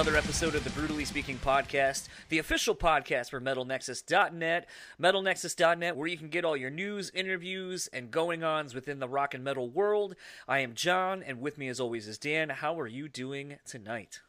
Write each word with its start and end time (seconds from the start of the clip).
another 0.00 0.16
episode 0.16 0.54
of 0.54 0.64
the 0.64 0.70
Brutally 0.70 1.04
Speaking 1.04 1.36
Podcast, 1.36 2.08
the 2.30 2.38
official 2.38 2.74
podcast 2.74 3.28
for 3.28 3.38
MetalNexus.net. 3.38 4.66
MetalNexus.net, 4.98 5.94
where 5.94 6.06
you 6.06 6.16
can 6.16 6.30
get 6.30 6.42
all 6.42 6.56
your 6.56 6.70
news, 6.70 7.10
interviews, 7.12 7.86
and 7.92 8.10
going 8.10 8.42
ons 8.42 8.74
within 8.74 8.98
the 8.98 9.10
rock 9.10 9.34
and 9.34 9.44
metal 9.44 9.68
world. 9.68 10.16
I 10.48 10.60
am 10.60 10.72
John, 10.72 11.22
and 11.22 11.42
with 11.42 11.58
me, 11.58 11.68
as 11.68 11.80
always, 11.80 12.08
is 12.08 12.16
Dan. 12.16 12.48
How 12.48 12.80
are 12.80 12.86
you 12.86 13.10
doing 13.10 13.58
tonight? 13.66 14.20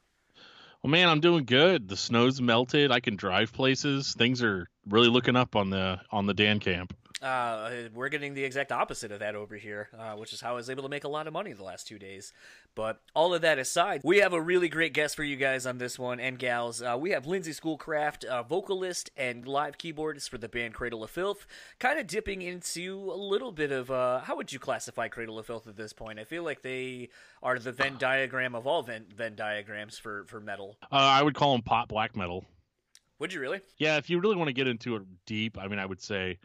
Well, 0.83 0.91
man, 0.91 1.07
I'm 1.07 1.21
doing 1.21 1.45
good. 1.45 1.87
The 1.87 1.95
snow's 1.95 2.41
melted. 2.41 2.91
I 2.91 2.99
can 2.99 3.15
drive 3.15 3.53
places. 3.53 4.13
Things 4.13 4.43
are 4.43 4.67
really 4.89 5.07
looking 5.07 5.37
up 5.37 5.55
on 5.55 5.69
the 5.69 6.01
on 6.11 6.25
the 6.25 6.33
Dan 6.33 6.59
camp. 6.59 6.93
Uh, 7.21 7.89
we're 7.93 8.09
getting 8.09 8.33
the 8.33 8.43
exact 8.43 8.71
opposite 8.71 9.11
of 9.11 9.19
that 9.19 9.35
over 9.35 9.55
here, 9.55 9.89
uh, 9.97 10.13
which 10.13 10.33
is 10.33 10.41
how 10.41 10.51
I 10.51 10.55
was 10.55 10.69
able 10.69 10.83
to 10.83 10.89
make 10.89 11.03
a 11.03 11.09
lot 11.09 11.27
of 11.27 11.33
money 11.33 11.53
the 11.53 11.63
last 11.63 11.87
two 11.87 11.99
days. 11.99 12.33
But 12.73 13.01
all 13.13 13.33
of 13.33 13.41
that 13.41 13.59
aside, 13.59 14.01
we 14.03 14.19
have 14.19 14.33
a 14.33 14.41
really 14.41 14.69
great 14.69 14.93
guest 14.93 15.15
for 15.15 15.23
you 15.23 15.35
guys 15.35 15.65
on 15.65 15.77
this 15.77 15.99
one 15.99 16.19
and 16.19 16.39
gals. 16.39 16.81
Uh, 16.81 16.97
we 16.99 17.11
have 17.11 17.27
Lindsay 17.27 17.53
Schoolcraft, 17.53 18.25
uh, 18.25 18.43
vocalist 18.43 19.11
and 19.15 19.47
live 19.47 19.77
keyboardist 19.77 20.29
for 20.29 20.37
the 20.37 20.49
band 20.49 20.73
Cradle 20.73 21.03
of 21.03 21.11
Filth, 21.11 21.45
kind 21.79 21.99
of 21.99 22.07
dipping 22.07 22.41
into 22.41 23.11
a 23.11 23.15
little 23.15 23.51
bit 23.51 23.71
of 23.71 23.91
uh, 23.91 24.21
how 24.21 24.35
would 24.35 24.51
you 24.51 24.59
classify 24.59 25.07
Cradle 25.07 25.37
of 25.37 25.45
Filth 25.45 25.67
at 25.67 25.77
this 25.77 25.93
point? 25.93 26.19
I 26.19 26.23
feel 26.23 26.43
like 26.43 26.61
they 26.61 27.09
are 27.43 27.59
the 27.59 27.71
Venn 27.71 27.97
diagram 27.99 28.55
of 28.55 28.65
all 28.65 28.81
Venn, 28.81 29.05
Venn 29.15 29.35
diagrams 29.35 29.97
for 29.97 30.25
for 30.25 30.39
metal. 30.39 30.77
Uh, 30.83 30.95
I 30.95 31.21
would 31.21 31.35
call 31.35 31.51
them 31.51 31.61
pop 31.61 31.89
black 31.89 32.15
metal. 32.15 32.45
Would 33.19 33.33
you 33.33 33.39
really? 33.39 33.61
Yeah, 33.77 33.97
if 33.97 34.09
you 34.09 34.19
really 34.19 34.35
want 34.35 34.47
to 34.47 34.53
get 34.53 34.67
into 34.67 34.95
it 34.95 35.03
deep, 35.27 35.57
I 35.59 35.67
mean, 35.67 35.77
I 35.77 35.85
would 35.85 36.01
say, 36.01 36.39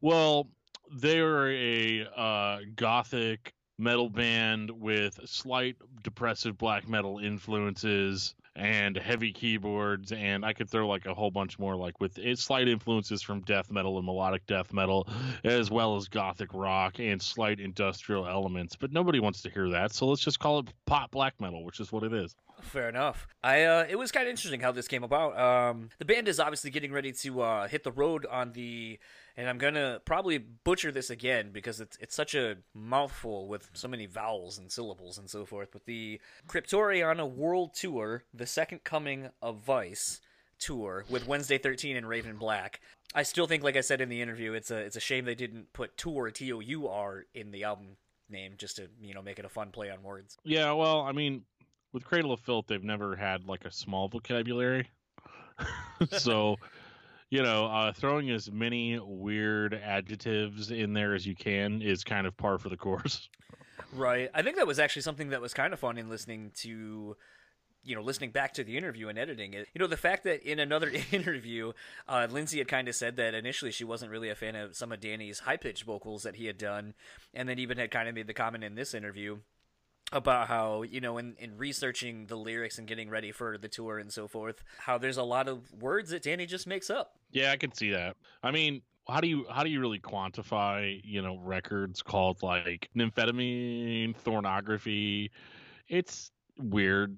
well, 0.00 0.48
they're 0.92 1.50
a 1.52 2.06
uh, 2.16 2.58
gothic 2.74 3.54
metal 3.78 4.10
band 4.10 4.70
with 4.70 5.18
slight 5.24 5.76
depressive 6.02 6.58
black 6.58 6.88
metal 6.88 7.18
influences 7.18 8.34
and 8.56 8.96
heavy 8.96 9.32
keyboards 9.32 10.12
and 10.12 10.44
i 10.44 10.52
could 10.52 10.68
throw 10.68 10.86
like 10.86 11.06
a 11.06 11.14
whole 11.14 11.30
bunch 11.30 11.58
more 11.58 11.76
like 11.76 11.98
with 11.98 12.18
it, 12.18 12.38
slight 12.38 12.68
influences 12.68 13.22
from 13.22 13.40
death 13.42 13.70
metal 13.70 13.96
and 13.96 14.04
melodic 14.04 14.44
death 14.46 14.72
metal 14.72 15.08
as 15.44 15.70
well 15.70 15.96
as 15.96 16.08
gothic 16.08 16.52
rock 16.52 16.98
and 16.98 17.22
slight 17.22 17.58
industrial 17.58 18.26
elements 18.26 18.76
but 18.76 18.92
nobody 18.92 19.18
wants 19.18 19.40
to 19.40 19.48
hear 19.48 19.70
that 19.70 19.94
so 19.94 20.06
let's 20.06 20.20
just 20.20 20.40
call 20.40 20.58
it 20.58 20.66
pop 20.84 21.10
black 21.10 21.32
metal 21.40 21.64
which 21.64 21.80
is 21.80 21.90
what 21.90 22.02
it 22.02 22.12
is 22.12 22.34
Fair 22.62 22.88
enough. 22.88 23.26
I 23.42 23.64
uh, 23.64 23.86
it 23.88 23.96
was 23.96 24.12
kind 24.12 24.26
of 24.26 24.30
interesting 24.30 24.60
how 24.60 24.72
this 24.72 24.88
came 24.88 25.02
about. 25.02 25.38
Um, 25.38 25.88
the 25.98 26.04
band 26.04 26.28
is 26.28 26.40
obviously 26.40 26.70
getting 26.70 26.92
ready 26.92 27.12
to 27.12 27.40
uh, 27.42 27.68
hit 27.68 27.84
the 27.84 27.92
road 27.92 28.26
on 28.30 28.52
the, 28.52 28.98
and 29.36 29.48
I'm 29.48 29.58
gonna 29.58 30.00
probably 30.04 30.38
butcher 30.38 30.92
this 30.92 31.10
again 31.10 31.50
because 31.52 31.80
it's 31.80 31.96
it's 32.00 32.14
such 32.14 32.34
a 32.34 32.56
mouthful 32.74 33.48
with 33.48 33.70
so 33.72 33.88
many 33.88 34.06
vowels 34.06 34.58
and 34.58 34.70
syllables 34.70 35.18
and 35.18 35.28
so 35.28 35.44
forth. 35.44 35.68
But 35.72 35.86
the 35.86 36.20
Cryptoriana 36.48 37.30
World 37.30 37.74
Tour, 37.74 38.24
the 38.32 38.46
second 38.46 38.84
coming 38.84 39.30
of 39.42 39.58
Vice 39.58 40.20
tour 40.58 41.04
with 41.08 41.26
Wednesday 41.26 41.56
13 41.58 41.96
and 41.96 42.06
Raven 42.06 42.36
Black. 42.36 42.80
I 43.14 43.22
still 43.22 43.46
think, 43.46 43.64
like 43.64 43.76
I 43.76 43.80
said 43.80 44.00
in 44.00 44.08
the 44.10 44.20
interview, 44.20 44.52
it's 44.52 44.70
a 44.70 44.76
it's 44.76 44.96
a 44.96 45.00
shame 45.00 45.24
they 45.24 45.34
didn't 45.34 45.72
put 45.72 45.96
tour 45.96 46.30
T 46.30 46.52
O 46.52 46.60
U 46.60 46.88
R 46.88 47.24
in 47.34 47.50
the 47.50 47.64
album 47.64 47.96
name 48.28 48.52
just 48.56 48.76
to 48.76 48.88
you 49.02 49.12
know 49.14 49.22
make 49.22 49.38
it 49.38 49.44
a 49.44 49.48
fun 49.48 49.70
play 49.70 49.90
on 49.90 50.02
words. 50.04 50.36
yeah 50.44 50.70
well 50.72 51.00
i 51.00 51.10
mean 51.10 51.42
with 51.92 52.04
cradle 52.04 52.32
of 52.32 52.40
filth 52.40 52.66
they've 52.66 52.84
never 52.84 53.16
had 53.16 53.46
like 53.46 53.64
a 53.64 53.70
small 53.70 54.08
vocabulary 54.08 54.88
so 56.10 56.56
you 57.30 57.42
know 57.42 57.66
uh, 57.66 57.92
throwing 57.92 58.30
as 58.30 58.50
many 58.50 58.98
weird 58.98 59.74
adjectives 59.74 60.70
in 60.70 60.92
there 60.92 61.14
as 61.14 61.26
you 61.26 61.34
can 61.34 61.82
is 61.82 62.04
kind 62.04 62.26
of 62.26 62.36
par 62.36 62.58
for 62.58 62.68
the 62.68 62.76
course 62.76 63.28
Right. 63.92 64.30
I 64.34 64.42
think 64.42 64.56
that 64.56 64.66
was 64.66 64.78
actually 64.78 65.02
something 65.02 65.30
that 65.30 65.40
was 65.40 65.54
kind 65.54 65.72
of 65.72 65.80
fun 65.80 65.98
in 65.98 66.08
listening 66.08 66.52
to 66.56 67.16
you 67.82 67.96
know, 67.96 68.02
listening 68.02 68.30
back 68.30 68.52
to 68.52 68.62
the 68.62 68.76
interview 68.76 69.08
and 69.08 69.18
editing 69.18 69.54
it. 69.54 69.66
You 69.72 69.78
know, 69.78 69.86
the 69.86 69.96
fact 69.96 70.24
that 70.24 70.42
in 70.42 70.58
another 70.58 70.92
interview, 71.12 71.72
uh, 72.06 72.26
Lindsay 72.30 72.58
had 72.58 72.68
kind 72.68 72.88
of 72.88 72.94
said 72.94 73.16
that 73.16 73.32
initially 73.34 73.70
she 73.70 73.84
wasn't 73.84 74.10
really 74.10 74.28
a 74.28 74.34
fan 74.34 74.54
of 74.54 74.76
some 74.76 74.92
of 74.92 75.00
Dani's 75.00 75.40
high 75.40 75.56
pitched 75.56 75.84
vocals 75.84 76.22
that 76.24 76.36
he 76.36 76.44
had 76.44 76.58
done, 76.58 76.92
and 77.32 77.48
then 77.48 77.58
even 77.58 77.78
had 77.78 77.90
kind 77.90 78.06
of 78.06 78.14
made 78.14 78.26
the 78.26 78.34
comment 78.34 78.64
in 78.64 78.74
this 78.74 78.92
interview 78.92 79.38
about 80.12 80.48
how 80.48 80.82
you 80.82 81.00
know 81.00 81.18
in, 81.18 81.34
in 81.38 81.56
researching 81.56 82.26
the 82.26 82.36
lyrics 82.36 82.78
and 82.78 82.88
getting 82.88 83.08
ready 83.08 83.30
for 83.32 83.56
the 83.58 83.68
tour 83.68 83.98
and 83.98 84.12
so 84.12 84.26
forth 84.26 84.62
how 84.78 84.98
there's 84.98 85.16
a 85.16 85.22
lot 85.22 85.48
of 85.48 85.72
words 85.80 86.10
that 86.10 86.22
dani 86.22 86.46
just 86.46 86.66
makes 86.66 86.90
up 86.90 87.14
Yeah, 87.32 87.52
I 87.52 87.56
can 87.56 87.72
see 87.72 87.90
that. 87.90 88.16
I 88.42 88.50
mean, 88.50 88.82
how 89.08 89.20
do 89.20 89.28
you 89.28 89.46
how 89.50 89.62
do 89.62 89.70
you 89.70 89.80
really 89.80 90.00
quantify, 90.00 91.00
you 91.04 91.22
know, 91.22 91.38
records 91.38 92.02
called 92.02 92.42
like 92.42 92.88
nymphetamine, 92.96 94.14
thornography? 94.24 95.30
It's 95.88 96.30
weird, 96.58 97.16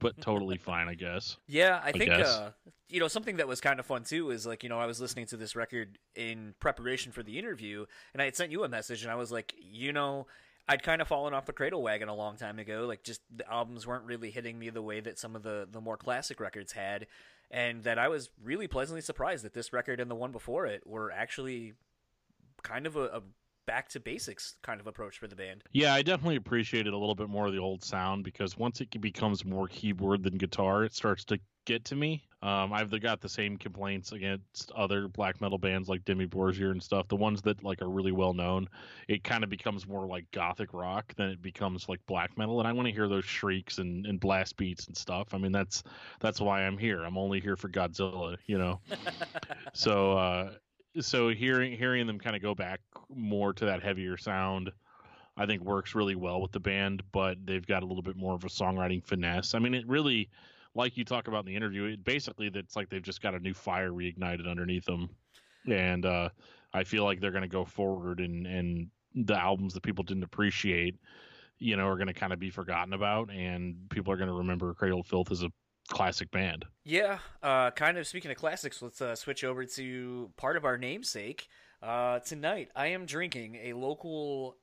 but 0.00 0.20
totally 0.20 0.56
fine, 0.70 0.88
I 0.88 0.94
guess. 0.94 1.36
Yeah, 1.46 1.80
I, 1.82 1.88
I 1.88 1.92
think 1.92 2.10
uh, 2.10 2.50
you 2.88 3.00
know 3.00 3.08
something 3.08 3.36
that 3.36 3.48
was 3.48 3.60
kind 3.60 3.80
of 3.80 3.86
fun 3.86 4.04
too 4.04 4.30
is 4.30 4.46
like 4.46 4.62
you 4.62 4.68
know 4.68 4.78
I 4.78 4.86
was 4.86 5.00
listening 5.00 5.26
to 5.26 5.36
this 5.36 5.54
record 5.56 5.98
in 6.14 6.54
preparation 6.60 7.12
for 7.12 7.22
the 7.22 7.38
interview, 7.38 7.86
and 8.12 8.22
I 8.22 8.26
had 8.26 8.36
sent 8.36 8.52
you 8.52 8.64
a 8.64 8.68
message, 8.68 9.02
and 9.02 9.10
I 9.10 9.16
was 9.16 9.32
like, 9.32 9.54
you 9.58 9.92
know, 9.92 10.26
I'd 10.68 10.82
kind 10.82 11.00
of 11.00 11.08
fallen 11.08 11.32
off 11.32 11.46
the 11.46 11.52
cradle 11.52 11.82
wagon 11.82 12.08
a 12.08 12.14
long 12.14 12.36
time 12.36 12.58
ago. 12.58 12.84
Like 12.86 13.02
just 13.02 13.22
the 13.34 13.50
albums 13.50 13.86
weren't 13.86 14.04
really 14.04 14.30
hitting 14.30 14.58
me 14.58 14.70
the 14.70 14.82
way 14.82 15.00
that 15.00 15.18
some 15.18 15.34
of 15.34 15.42
the 15.42 15.66
the 15.70 15.80
more 15.80 15.96
classic 15.96 16.40
records 16.40 16.72
had, 16.72 17.06
and 17.50 17.82
that 17.84 17.98
I 17.98 18.08
was 18.08 18.30
really 18.42 18.68
pleasantly 18.68 19.00
surprised 19.00 19.44
that 19.44 19.54
this 19.54 19.72
record 19.72 20.00
and 20.00 20.10
the 20.10 20.14
one 20.14 20.32
before 20.32 20.66
it 20.66 20.86
were 20.86 21.10
actually 21.10 21.72
kind 22.62 22.86
of 22.86 22.96
a, 22.96 23.04
a 23.04 23.22
back 23.66 23.88
to 23.90 24.00
basics 24.00 24.56
kind 24.62 24.80
of 24.80 24.86
approach 24.86 25.18
for 25.18 25.26
the 25.26 25.36
band. 25.36 25.62
Yeah, 25.72 25.94
I 25.94 26.02
definitely 26.02 26.36
appreciated 26.36 26.92
a 26.92 26.96
little 26.96 27.14
bit 27.14 27.28
more 27.28 27.46
of 27.46 27.52
the 27.52 27.58
old 27.58 27.84
sound 27.84 28.24
because 28.24 28.56
once 28.56 28.80
it 28.80 29.00
becomes 29.00 29.44
more 29.44 29.68
keyboard 29.68 30.22
than 30.22 30.38
guitar, 30.38 30.84
it 30.84 30.94
starts 30.94 31.24
to 31.26 31.38
get 31.66 31.84
to 31.86 31.96
me. 31.96 32.27
Um, 32.40 32.72
I've 32.72 33.00
got 33.00 33.20
the 33.20 33.28
same 33.28 33.56
complaints 33.56 34.12
against 34.12 34.70
other 34.76 35.08
black 35.08 35.40
metal 35.40 35.58
bands 35.58 35.88
like 35.88 36.04
Dimmu 36.04 36.28
Borgir 36.28 36.70
and 36.70 36.82
stuff. 36.82 37.08
The 37.08 37.16
ones 37.16 37.42
that 37.42 37.64
like 37.64 37.82
are 37.82 37.90
really 37.90 38.12
well 38.12 38.32
known, 38.32 38.68
it 39.08 39.24
kind 39.24 39.42
of 39.42 39.50
becomes 39.50 39.88
more 39.88 40.06
like 40.06 40.30
gothic 40.30 40.72
rock 40.72 41.12
than 41.16 41.30
it 41.30 41.42
becomes 41.42 41.88
like 41.88 42.00
black 42.06 42.38
metal. 42.38 42.60
And 42.60 42.68
I 42.68 42.72
want 42.72 42.86
to 42.86 42.94
hear 42.94 43.08
those 43.08 43.24
shrieks 43.24 43.78
and, 43.78 44.06
and 44.06 44.20
blast 44.20 44.56
beats 44.56 44.86
and 44.86 44.96
stuff. 44.96 45.34
I 45.34 45.38
mean, 45.38 45.50
that's 45.50 45.82
that's 46.20 46.40
why 46.40 46.62
I'm 46.62 46.78
here. 46.78 47.02
I'm 47.02 47.18
only 47.18 47.40
here 47.40 47.56
for 47.56 47.68
Godzilla, 47.68 48.36
you 48.46 48.58
know. 48.58 48.80
so 49.72 50.12
uh, 50.12 50.52
so 51.00 51.30
hearing 51.30 51.76
hearing 51.76 52.06
them 52.06 52.20
kind 52.20 52.36
of 52.36 52.42
go 52.42 52.54
back 52.54 52.80
more 53.12 53.52
to 53.52 53.64
that 53.64 53.82
heavier 53.82 54.16
sound 54.16 54.70
I 55.38 55.46
think 55.46 55.62
works 55.62 55.94
really 55.94 56.16
well 56.16 56.40
with 56.40 56.50
the 56.50 56.60
band, 56.60 57.02
but 57.12 57.38
they've 57.46 57.64
got 57.64 57.84
a 57.84 57.86
little 57.86 58.02
bit 58.02 58.16
more 58.16 58.34
of 58.34 58.42
a 58.42 58.48
songwriting 58.48 59.04
finesse. 59.04 59.54
I 59.54 59.60
mean, 59.60 59.72
it 59.72 59.86
really, 59.86 60.28
like 60.78 60.96
you 60.96 61.04
talk 61.04 61.26
about 61.26 61.40
in 61.40 61.46
the 61.46 61.56
interview, 61.56 61.84
it 61.84 62.04
basically 62.04 62.50
it's 62.54 62.76
like 62.76 62.88
they've 62.88 63.02
just 63.02 63.20
got 63.20 63.34
a 63.34 63.40
new 63.40 63.52
fire 63.52 63.90
reignited 63.90 64.48
underneath 64.48 64.84
them, 64.84 65.10
and 65.68 66.06
uh, 66.06 66.28
I 66.72 66.84
feel 66.84 67.04
like 67.04 67.20
they're 67.20 67.32
going 67.32 67.42
to 67.42 67.48
go 67.48 67.64
forward 67.64 68.20
and 68.20 68.46
and 68.46 68.88
the 69.14 69.34
albums 69.34 69.74
that 69.74 69.82
people 69.82 70.04
didn't 70.04 70.22
appreciate, 70.22 70.94
you 71.58 71.76
know, 71.76 71.88
are 71.88 71.96
going 71.96 72.06
to 72.06 72.14
kind 72.14 72.32
of 72.32 72.38
be 72.38 72.50
forgotten 72.50 72.92
about, 72.92 73.30
and 73.30 73.74
people 73.90 74.12
are 74.12 74.16
going 74.16 74.28
to 74.28 74.34
remember 74.34 74.72
Cradle 74.72 75.00
of 75.00 75.06
Filth 75.06 75.32
as 75.32 75.42
a 75.42 75.50
classic 75.88 76.30
band. 76.30 76.64
Yeah, 76.84 77.18
uh, 77.42 77.72
kind 77.72 77.98
of 77.98 78.06
speaking 78.06 78.30
of 78.30 78.36
classics, 78.36 78.80
let's 78.80 79.02
uh, 79.02 79.16
switch 79.16 79.42
over 79.42 79.64
to 79.64 80.30
part 80.36 80.56
of 80.56 80.64
our 80.64 80.78
namesake. 80.78 81.48
Uh, 81.82 82.20
tonight, 82.20 82.68
I 82.76 82.88
am 82.88 83.04
drinking 83.04 83.56
a 83.56 83.72
local. 83.72 84.56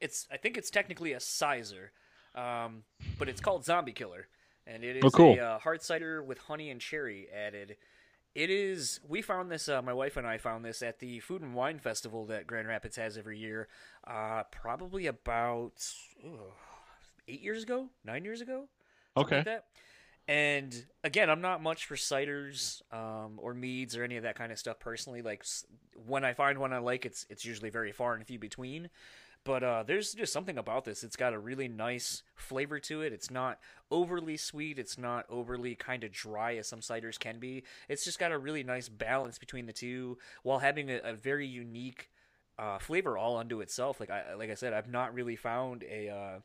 It's 0.00 0.26
I 0.32 0.36
think 0.36 0.56
it's 0.56 0.70
technically 0.70 1.12
a 1.12 1.18
cyser, 1.18 1.90
um, 2.34 2.82
but 3.18 3.28
it's 3.28 3.40
called 3.40 3.64
Zombie 3.64 3.92
Killer, 3.92 4.26
and 4.66 4.82
it 4.84 4.96
is 4.96 5.02
Oh, 5.04 5.10
cool. 5.10 5.34
a 5.38 5.42
uh, 5.42 5.58
hard 5.58 5.82
cider 5.82 6.22
with 6.22 6.38
honey 6.38 6.70
and 6.70 6.80
cherry 6.80 7.28
added. 7.30 7.76
It 8.34 8.50
is. 8.50 8.98
We 9.06 9.22
found 9.22 9.50
this. 9.50 9.68
Uh, 9.68 9.80
my 9.82 9.92
wife 9.92 10.16
and 10.16 10.26
I 10.26 10.38
found 10.38 10.64
this 10.64 10.82
at 10.82 10.98
the 10.98 11.20
Food 11.20 11.42
and 11.42 11.54
Wine 11.54 11.78
Festival 11.78 12.26
that 12.26 12.46
Grand 12.48 12.66
Rapids 12.66 12.96
has 12.96 13.16
every 13.16 13.38
year. 13.38 13.68
Uh, 14.06 14.42
probably 14.50 15.06
about 15.06 15.84
eight 17.28 17.40
years 17.42 17.62
ago, 17.62 17.88
nine 18.04 18.24
years 18.24 18.40
ago. 18.40 18.68
Okay. 19.16 19.36
like 19.36 19.44
that. 19.44 19.66
And 20.26 20.86
again, 21.04 21.28
I'm 21.28 21.42
not 21.42 21.62
much 21.62 21.84
for 21.86 21.96
ciders 21.96 22.80
um, 22.92 23.34
or 23.38 23.52
meads 23.54 23.94
or 23.96 24.02
any 24.04 24.16
of 24.16 24.22
that 24.22 24.36
kind 24.36 24.50
of 24.50 24.58
stuff 24.58 24.80
personally. 24.80 25.20
Like 25.22 25.44
when 26.06 26.24
I 26.24 26.32
find 26.32 26.58
one 26.58 26.72
I 26.72 26.78
like, 26.78 27.04
it's 27.04 27.26
it's 27.28 27.44
usually 27.44 27.70
very 27.70 27.92
far 27.92 28.14
and 28.14 28.26
few 28.26 28.38
between. 28.38 28.88
But 29.44 29.62
uh, 29.62 29.82
there's 29.82 30.14
just 30.14 30.32
something 30.32 30.56
about 30.56 30.84
this. 30.84 31.04
It's 31.04 31.16
got 31.16 31.34
a 31.34 31.38
really 31.38 31.68
nice 31.68 32.22
flavor 32.34 32.80
to 32.80 33.02
it. 33.02 33.12
It's 33.12 33.30
not 33.30 33.58
overly 33.90 34.38
sweet. 34.38 34.78
It's 34.78 34.96
not 34.96 35.26
overly 35.28 35.74
kind 35.74 36.02
of 36.02 36.12
dry 36.12 36.56
as 36.56 36.66
some 36.66 36.80
ciders 36.80 37.18
can 37.18 37.38
be. 37.38 37.62
It's 37.88 38.04
just 38.04 38.18
got 38.18 38.32
a 38.32 38.38
really 38.38 38.62
nice 38.62 38.88
balance 38.88 39.38
between 39.38 39.66
the 39.66 39.72
two 39.72 40.16
while 40.42 40.60
having 40.60 40.90
a, 40.90 40.98
a 41.04 41.12
very 41.12 41.46
unique 41.46 42.10
uh, 42.58 42.78
flavor 42.78 43.18
all 43.18 43.36
unto 43.36 43.60
itself. 43.60 44.00
Like 44.00 44.10
I 44.10 44.34
like 44.34 44.50
I 44.50 44.54
said, 44.54 44.72
I've 44.72 44.88
not 44.88 45.12
really 45.12 45.36
found 45.36 45.84
a 45.84 46.08
uh, 46.08 46.38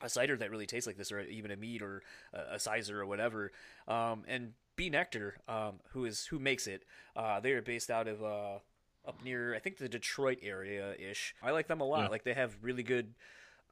a 0.00 0.08
cider 0.08 0.36
that 0.36 0.50
really 0.50 0.66
tastes 0.66 0.86
like 0.86 0.96
this, 0.96 1.12
or 1.12 1.20
even 1.20 1.50
a 1.50 1.56
mead 1.56 1.82
or 1.82 2.02
a, 2.32 2.54
a 2.54 2.56
cyser 2.56 2.94
or 2.94 3.06
whatever. 3.06 3.52
Um, 3.86 4.24
and 4.26 4.54
B. 4.76 4.90
Nektar, 4.90 5.32
um, 5.48 5.80
who 5.90 6.04
is 6.04 6.26
who 6.26 6.38
makes 6.38 6.66
it, 6.66 6.84
uh, 7.16 7.40
they 7.40 7.52
are 7.52 7.62
based 7.62 7.90
out 7.90 8.08
of 8.08 8.22
uh, 8.22 8.58
up 9.08 9.24
near 9.24 9.54
I 9.54 9.58
think 9.58 9.78
the 9.78 9.88
Detroit 9.88 10.38
area 10.42 10.94
ish. 10.98 11.34
I 11.42 11.50
like 11.50 11.66
them 11.66 11.80
a 11.80 11.84
lot. 11.84 12.02
Yeah. 12.02 12.08
Like 12.08 12.24
they 12.24 12.34
have 12.34 12.56
really 12.62 12.82
good, 12.82 13.14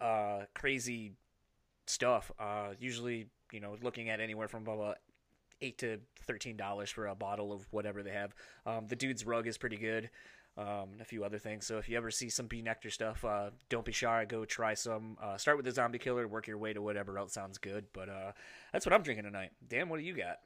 uh, 0.00 0.44
crazy 0.54 1.12
stuff. 1.86 2.32
Uh, 2.38 2.70
usually 2.80 3.28
you 3.52 3.60
know, 3.60 3.76
looking 3.82 4.08
at 4.08 4.20
anywhere 4.20 4.48
from 4.48 4.66
about 4.66 4.98
eight 5.60 5.78
to 5.78 5.98
thirteen 6.26 6.56
dollars 6.56 6.90
for 6.90 7.06
a 7.06 7.14
bottle 7.14 7.52
of 7.52 7.66
whatever 7.70 8.02
they 8.02 8.10
have. 8.10 8.34
Um, 8.64 8.86
the 8.88 8.96
dude's 8.96 9.24
rug 9.24 9.46
is 9.46 9.58
pretty 9.58 9.76
good. 9.76 10.10
Um, 10.58 10.92
and 10.92 11.02
a 11.02 11.04
few 11.04 11.22
other 11.22 11.38
things. 11.38 11.66
So 11.66 11.76
if 11.76 11.86
you 11.86 11.98
ever 11.98 12.10
see 12.10 12.30
some 12.30 12.46
B. 12.46 12.62
Nektar 12.62 12.90
stuff, 12.90 13.22
uh, 13.26 13.50
don't 13.68 13.84
be 13.84 13.92
shy. 13.92 14.24
Go 14.24 14.46
try 14.46 14.72
some. 14.72 15.18
Uh, 15.22 15.36
start 15.36 15.58
with 15.58 15.66
the 15.66 15.70
zombie 15.70 15.98
killer. 15.98 16.26
Work 16.26 16.46
your 16.46 16.56
way 16.56 16.72
to 16.72 16.80
whatever 16.80 17.18
else 17.18 17.34
sounds 17.34 17.58
good. 17.58 17.84
But 17.92 18.08
uh, 18.08 18.32
that's 18.72 18.86
what 18.86 18.94
I'm 18.94 19.02
drinking 19.02 19.24
tonight. 19.24 19.50
Dan, 19.68 19.90
what 19.90 19.98
do 19.98 20.06
you 20.06 20.14
got? 20.14 20.38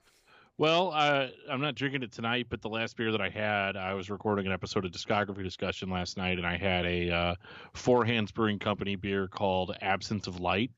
Well, 0.61 0.93
uh, 0.95 1.29
I'm 1.51 1.63
not 1.63 1.75
drinking 1.75 2.03
it 2.03 2.13
tonight, 2.13 2.49
but 2.51 2.61
the 2.61 2.69
last 2.69 2.95
beer 2.95 3.11
that 3.13 3.21
I 3.23 3.31
had, 3.31 3.79
I 3.79 3.95
was 3.95 4.11
recording 4.11 4.45
an 4.45 4.53
episode 4.53 4.85
of 4.85 4.91
Discography 4.91 5.43
Discussion 5.43 5.89
last 5.89 6.19
night, 6.19 6.37
and 6.37 6.47
I 6.47 6.59
had 6.59 6.85
a 6.85 7.11
uh, 7.11 7.35
Four 7.73 8.05
Hands 8.05 8.31
Brewing 8.31 8.59
Company 8.59 8.95
beer 8.95 9.27
called 9.27 9.75
Absence 9.81 10.27
of 10.27 10.39
Light. 10.39 10.71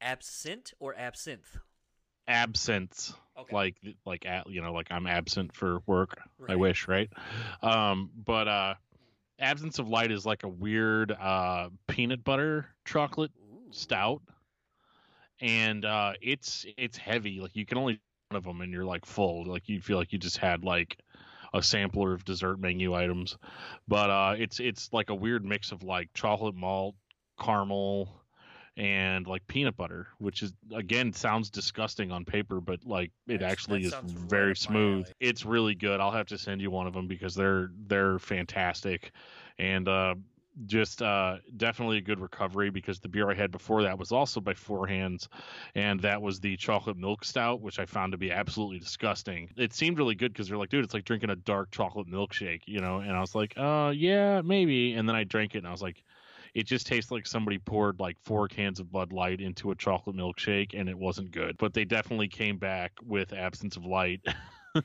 Absent 0.00 0.72
or 0.80 0.96
absinthe? 0.96 1.58
Absinthe, 2.26 3.12
Okay. 3.38 3.54
like 3.54 3.76
like 4.04 4.26
at 4.26 4.50
you 4.50 4.62
know, 4.62 4.72
like 4.72 4.88
I'm 4.90 5.06
absent 5.06 5.54
for 5.54 5.78
work. 5.86 6.20
I 6.48 6.56
wish, 6.56 6.88
right? 6.88 7.08
Um, 7.62 8.10
but 8.16 8.48
uh, 8.48 8.74
Absence 9.38 9.78
of 9.78 9.88
Light 9.88 10.10
is 10.10 10.26
like 10.26 10.42
a 10.42 10.48
weird 10.48 11.12
uh, 11.12 11.68
peanut 11.86 12.24
butter 12.24 12.66
chocolate 12.84 13.30
Ooh. 13.38 13.68
stout, 13.70 14.22
and 15.40 15.84
uh, 15.84 16.14
it's 16.20 16.66
it's 16.76 16.98
heavy. 16.98 17.40
Like 17.40 17.54
you 17.54 17.64
can 17.64 17.78
only 17.78 18.00
of 18.36 18.44
them, 18.44 18.60
and 18.60 18.72
you're 18.72 18.84
like 18.84 19.06
full. 19.06 19.44
Like 19.44 19.68
you 19.68 19.80
feel 19.80 19.98
like 19.98 20.12
you 20.12 20.18
just 20.18 20.38
had 20.38 20.64
like 20.64 20.98
a 21.52 21.62
sampler 21.62 22.12
of 22.12 22.24
dessert 22.24 22.58
menu 22.60 22.94
items. 22.94 23.36
But 23.88 24.10
uh, 24.10 24.34
it's 24.38 24.60
it's 24.60 24.92
like 24.92 25.10
a 25.10 25.14
weird 25.14 25.44
mix 25.44 25.72
of 25.72 25.82
like 25.82 26.08
chocolate 26.14 26.54
malt, 26.54 26.94
caramel, 27.40 28.22
and 28.76 29.26
like 29.26 29.46
peanut 29.46 29.76
butter, 29.76 30.08
which 30.18 30.42
is 30.42 30.52
again 30.74 31.12
sounds 31.12 31.50
disgusting 31.50 32.12
on 32.12 32.24
paper, 32.24 32.60
but 32.60 32.80
like 32.84 33.10
it 33.26 33.42
actually 33.42 33.82
is 33.82 33.90
sounds 33.90 34.14
right 34.14 34.30
very 34.30 34.56
smooth. 34.56 35.08
It's 35.18 35.44
really 35.44 35.74
good. 35.74 36.00
I'll 36.00 36.12
have 36.12 36.28
to 36.28 36.38
send 36.38 36.60
you 36.60 36.70
one 36.70 36.86
of 36.86 36.92
them 36.92 37.08
because 37.08 37.34
they're 37.34 37.70
they're 37.86 38.18
fantastic, 38.20 39.10
and 39.58 39.88
uh, 39.88 40.14
just 40.66 41.02
uh, 41.02 41.36
definitely 41.56 41.98
a 41.98 42.02
good 42.02 42.20
recovery 42.20 42.70
because 42.70 43.00
the 43.00 43.08
beer 43.08 43.30
I 43.30 43.34
had 43.34 43.50
before 43.50 43.82
that 43.82 43.98
was 43.98 44.12
also 44.12 44.40
by 44.40 44.54
Four 44.54 44.86
Hands, 44.86 45.28
and 45.74 46.00
that 46.00 46.20
was 46.20 46.40
the 46.40 46.56
chocolate 46.56 46.96
milk 46.96 47.24
stout, 47.24 47.60
which 47.60 47.78
I 47.78 47.86
found 47.86 48.12
to 48.12 48.18
be 48.18 48.30
absolutely 48.30 48.78
disgusting. 48.78 49.50
It 49.56 49.72
seemed 49.72 49.98
really 49.98 50.14
good 50.14 50.32
because 50.32 50.48
they're 50.48 50.58
like, 50.58 50.70
dude, 50.70 50.84
it's 50.84 50.94
like 50.94 51.04
drinking 51.04 51.30
a 51.30 51.36
dark 51.36 51.70
chocolate 51.70 52.08
milkshake, 52.08 52.62
you 52.66 52.80
know? 52.80 52.98
And 52.98 53.12
I 53.12 53.20
was 53.20 53.34
like, 53.34 53.54
uh, 53.56 53.92
yeah, 53.94 54.42
maybe. 54.42 54.94
And 54.94 55.08
then 55.08 55.16
I 55.16 55.24
drank 55.24 55.54
it 55.54 55.58
and 55.58 55.68
I 55.68 55.72
was 55.72 55.82
like, 55.82 56.02
it 56.54 56.66
just 56.66 56.86
tastes 56.86 57.10
like 57.10 57.26
somebody 57.26 57.58
poured 57.58 58.00
like 58.00 58.18
four 58.20 58.48
cans 58.48 58.80
of 58.80 58.90
Bud 58.90 59.12
Light 59.12 59.40
into 59.40 59.70
a 59.70 59.76
chocolate 59.76 60.16
milkshake 60.16 60.70
and 60.74 60.88
it 60.88 60.98
wasn't 60.98 61.30
good. 61.30 61.56
But 61.58 61.74
they 61.74 61.84
definitely 61.84 62.28
came 62.28 62.58
back 62.58 62.92
with 63.04 63.32
Absence 63.32 63.76
of 63.76 63.84
Light. 63.84 64.20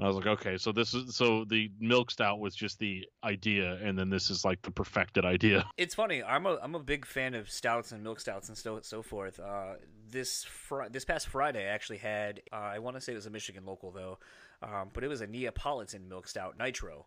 I 0.00 0.06
was 0.06 0.16
like, 0.16 0.26
okay, 0.26 0.56
so 0.56 0.72
this 0.72 0.94
is 0.94 1.14
so 1.14 1.44
the 1.44 1.70
milk 1.78 2.10
stout 2.10 2.40
was 2.40 2.54
just 2.54 2.78
the 2.78 3.06
idea, 3.22 3.74
and 3.82 3.98
then 3.98 4.08
this 4.08 4.30
is 4.30 4.44
like 4.44 4.62
the 4.62 4.70
perfected 4.70 5.24
idea. 5.24 5.66
It's 5.76 5.94
funny. 5.94 6.22
I'm 6.22 6.46
a 6.46 6.58
I'm 6.62 6.74
a 6.74 6.80
big 6.80 7.06
fan 7.06 7.34
of 7.34 7.50
stouts 7.50 7.92
and 7.92 8.02
milk 8.02 8.20
stouts 8.20 8.48
and 8.48 8.56
so 8.56 8.80
so 8.82 9.02
forth. 9.02 9.38
Uh, 9.40 9.74
this 10.10 10.44
fr- 10.44 10.88
this 10.90 11.04
past 11.04 11.28
Friday, 11.28 11.66
I 11.68 11.72
actually 11.72 11.98
had 11.98 12.40
uh, 12.52 12.56
I 12.56 12.78
want 12.78 12.96
to 12.96 13.00
say 13.00 13.12
it 13.12 13.16
was 13.16 13.26
a 13.26 13.30
Michigan 13.30 13.64
local 13.66 13.90
though, 13.90 14.18
um, 14.62 14.90
but 14.92 15.04
it 15.04 15.08
was 15.08 15.20
a 15.20 15.26
Neapolitan 15.26 16.08
milk 16.08 16.28
stout 16.28 16.58
nitro. 16.58 17.06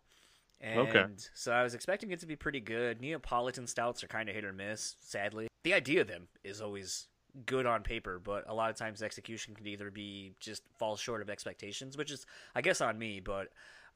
And 0.60 0.88
Okay. 0.88 1.04
so 1.34 1.52
I 1.52 1.62
was 1.62 1.74
expecting 1.74 2.10
it 2.10 2.20
to 2.20 2.26
be 2.26 2.36
pretty 2.36 2.60
good. 2.60 3.00
Neapolitan 3.00 3.66
stouts 3.66 4.02
are 4.02 4.08
kind 4.08 4.28
of 4.28 4.34
hit 4.34 4.44
or 4.44 4.52
miss, 4.52 4.96
sadly. 5.00 5.48
The 5.64 5.74
idea 5.74 6.00
of 6.02 6.08
them 6.08 6.28
is 6.42 6.60
always 6.60 7.08
good 7.46 7.66
on 7.66 7.82
paper, 7.82 8.20
but 8.22 8.44
a 8.48 8.54
lot 8.54 8.70
of 8.70 8.76
times 8.76 9.02
execution 9.02 9.54
can 9.54 9.66
either 9.66 9.90
be 9.90 10.32
just 10.40 10.62
falls 10.78 11.00
short 11.00 11.22
of 11.22 11.30
expectations, 11.30 11.96
which 11.96 12.10
is 12.10 12.26
I 12.54 12.60
guess 12.60 12.80
on 12.80 12.98
me, 12.98 13.20
but 13.20 13.48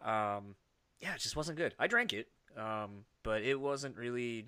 um, 0.04 0.54
yeah, 1.00 1.14
it 1.14 1.20
just 1.20 1.36
wasn't 1.36 1.58
good. 1.58 1.74
I 1.78 1.86
drank 1.86 2.12
it, 2.12 2.28
um, 2.56 3.04
but 3.22 3.42
it 3.42 3.60
wasn't 3.60 3.96
really 3.96 4.46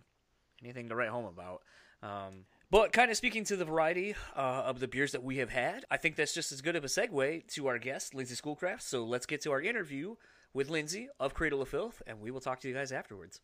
anything 0.62 0.88
to 0.88 0.96
write 0.96 1.08
home 1.08 1.26
about. 1.26 1.62
Um, 2.02 2.44
but 2.70 2.92
kind 2.92 3.10
of 3.10 3.16
speaking 3.16 3.44
to 3.44 3.56
the 3.56 3.64
variety 3.64 4.14
uh, 4.36 4.62
of 4.66 4.80
the 4.80 4.88
beers 4.88 5.12
that 5.12 5.22
we 5.22 5.38
have 5.38 5.50
had, 5.50 5.84
I 5.90 5.96
think 5.96 6.16
that's 6.16 6.32
just 6.32 6.52
as 6.52 6.60
good 6.60 6.76
of 6.76 6.84
a 6.84 6.88
segue 6.88 7.52
to 7.54 7.66
our 7.66 7.78
guest, 7.78 8.14
Lindsay 8.14 8.36
Schoolcraft. 8.36 8.82
So 8.82 9.04
let's 9.04 9.26
get 9.26 9.40
to 9.42 9.52
our 9.52 9.60
interview 9.60 10.14
with 10.54 10.70
Lindsay 10.70 11.08
of 11.18 11.34
Cradle 11.34 11.62
of 11.62 11.68
Filth, 11.68 12.00
and 12.06 12.20
we 12.20 12.30
will 12.30 12.40
talk 12.40 12.60
to 12.60 12.68
you 12.68 12.74
guys 12.74 12.92
afterwards. 12.92 13.40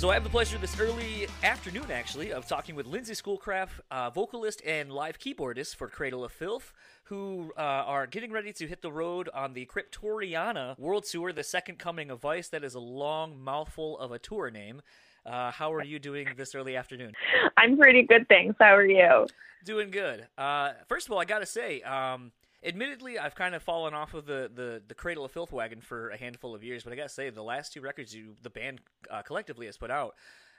So 0.00 0.08
I 0.08 0.14
have 0.14 0.24
the 0.24 0.30
pleasure 0.30 0.56
this 0.56 0.80
early 0.80 1.26
afternoon, 1.42 1.90
actually, 1.90 2.32
of 2.32 2.46
talking 2.48 2.74
with 2.74 2.86
Lindsay 2.86 3.12
Schoolcraft, 3.12 3.82
uh, 3.90 4.08
vocalist 4.08 4.62
and 4.64 4.90
live 4.90 5.18
keyboardist 5.18 5.76
for 5.76 5.88
Cradle 5.88 6.24
of 6.24 6.32
Filth, 6.32 6.72
who 7.04 7.52
uh, 7.58 7.60
are 7.60 8.06
getting 8.06 8.32
ready 8.32 8.50
to 8.54 8.66
hit 8.66 8.80
the 8.80 8.90
road 8.90 9.28
on 9.34 9.52
the 9.52 9.66
Cryptoriana 9.66 10.78
World 10.78 11.04
Tour, 11.04 11.34
the 11.34 11.44
second 11.44 11.78
coming 11.78 12.10
of 12.10 12.22
Vice. 12.22 12.48
That 12.48 12.64
is 12.64 12.74
a 12.74 12.80
long 12.80 13.38
mouthful 13.38 13.98
of 13.98 14.10
a 14.10 14.18
tour 14.18 14.50
name. 14.50 14.80
Uh, 15.26 15.50
how 15.50 15.70
are 15.70 15.84
you 15.84 15.98
doing 15.98 16.28
this 16.34 16.54
early 16.54 16.76
afternoon? 16.76 17.12
I'm 17.58 17.76
pretty 17.76 18.04
good, 18.04 18.26
thanks. 18.26 18.56
How 18.58 18.74
are 18.74 18.86
you? 18.86 19.26
Doing 19.66 19.90
good. 19.90 20.26
Uh, 20.38 20.70
first 20.88 21.08
of 21.08 21.12
all, 21.12 21.18
I 21.18 21.26
gotta 21.26 21.44
say, 21.44 21.82
um, 21.82 22.32
admittedly, 22.64 23.18
I've 23.18 23.34
kind 23.34 23.54
of 23.54 23.62
fallen 23.62 23.94
off 23.94 24.14
of 24.14 24.26
the, 24.26 24.50
the, 24.52 24.82
the 24.86 24.94
Cradle 24.94 25.24
of 25.24 25.32
Filth 25.32 25.52
wagon 25.52 25.80
for 25.80 26.10
a 26.10 26.16
handful 26.16 26.54
of 26.54 26.62
years, 26.62 26.84
but 26.84 26.92
I 26.92 26.96
gotta 26.96 27.08
say, 27.08 27.30
the 27.30 27.42
last 27.42 27.72
two 27.72 27.80
records 27.80 28.14
you 28.14 28.36
the 28.42 28.50
band 28.50 28.80
uh, 29.10 29.22
collectively 29.22 29.66
has 29.66 29.76
put 29.76 29.90
out 29.90 30.14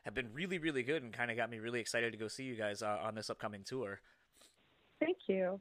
have 0.05 0.13
been 0.13 0.29
really, 0.34 0.58
really 0.58 0.84
good, 0.84 1.03
and 1.03 1.13
kind 1.13 1.29
of 1.29 1.38
got 1.38 1.50
me 1.50 1.60
really 1.60 1.79
excited 1.79 2.12
to 2.12 2.17
go 2.17 2.27
see 2.27 2.43
you 2.43 2.55
guys 2.55 2.81
uh, 2.81 2.98
on 3.03 3.15
this 3.15 3.29
upcoming 3.29 3.63
tour. 3.63 4.00
Thank 5.00 5.17
you. 5.27 5.60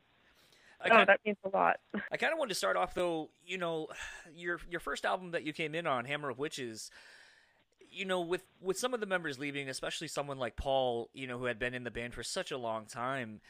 I 0.83 0.87
oh, 0.87 0.91
kind, 0.91 1.09
that 1.09 1.21
means 1.25 1.37
a 1.45 1.49
lot. 1.55 1.77
I 2.13 2.17
kind 2.17 2.33
of 2.33 2.39
wanted 2.39 2.51
to 2.51 2.55
start 2.55 2.77
off 2.77 2.95
though. 2.95 3.31
You 3.45 3.59
know, 3.59 3.89
your 4.35 4.61
your 4.71 4.81
first 4.81 5.05
album 5.05 5.33
that 5.33 5.45
you 5.45 5.53
came 5.53 5.75
in 5.75 5.87
on, 5.87 6.05
Hammer 6.07 6.31
of 6.31 6.39
Witches. 6.39 6.91
You 7.93 8.05
know, 8.05 8.21
with 8.21 8.45
with 8.61 8.79
some 8.79 8.95
of 8.95 9.01
the 9.01 9.07
members 9.07 9.39
leaving, 9.39 9.69
especially 9.69 10.09
someone 10.09 10.39
like 10.39 10.57
Paul, 10.57 11.11
you 11.13 11.27
know, 11.27 11.39
who 11.39 11.47
had 11.47 11.59
been 11.59 11.75
in 11.75 11.85
the 11.85 11.91
band 11.91 12.15
for 12.15 12.23
such 12.23 12.51
a 12.51 12.59
long 12.59 12.87
time, 12.87 13.41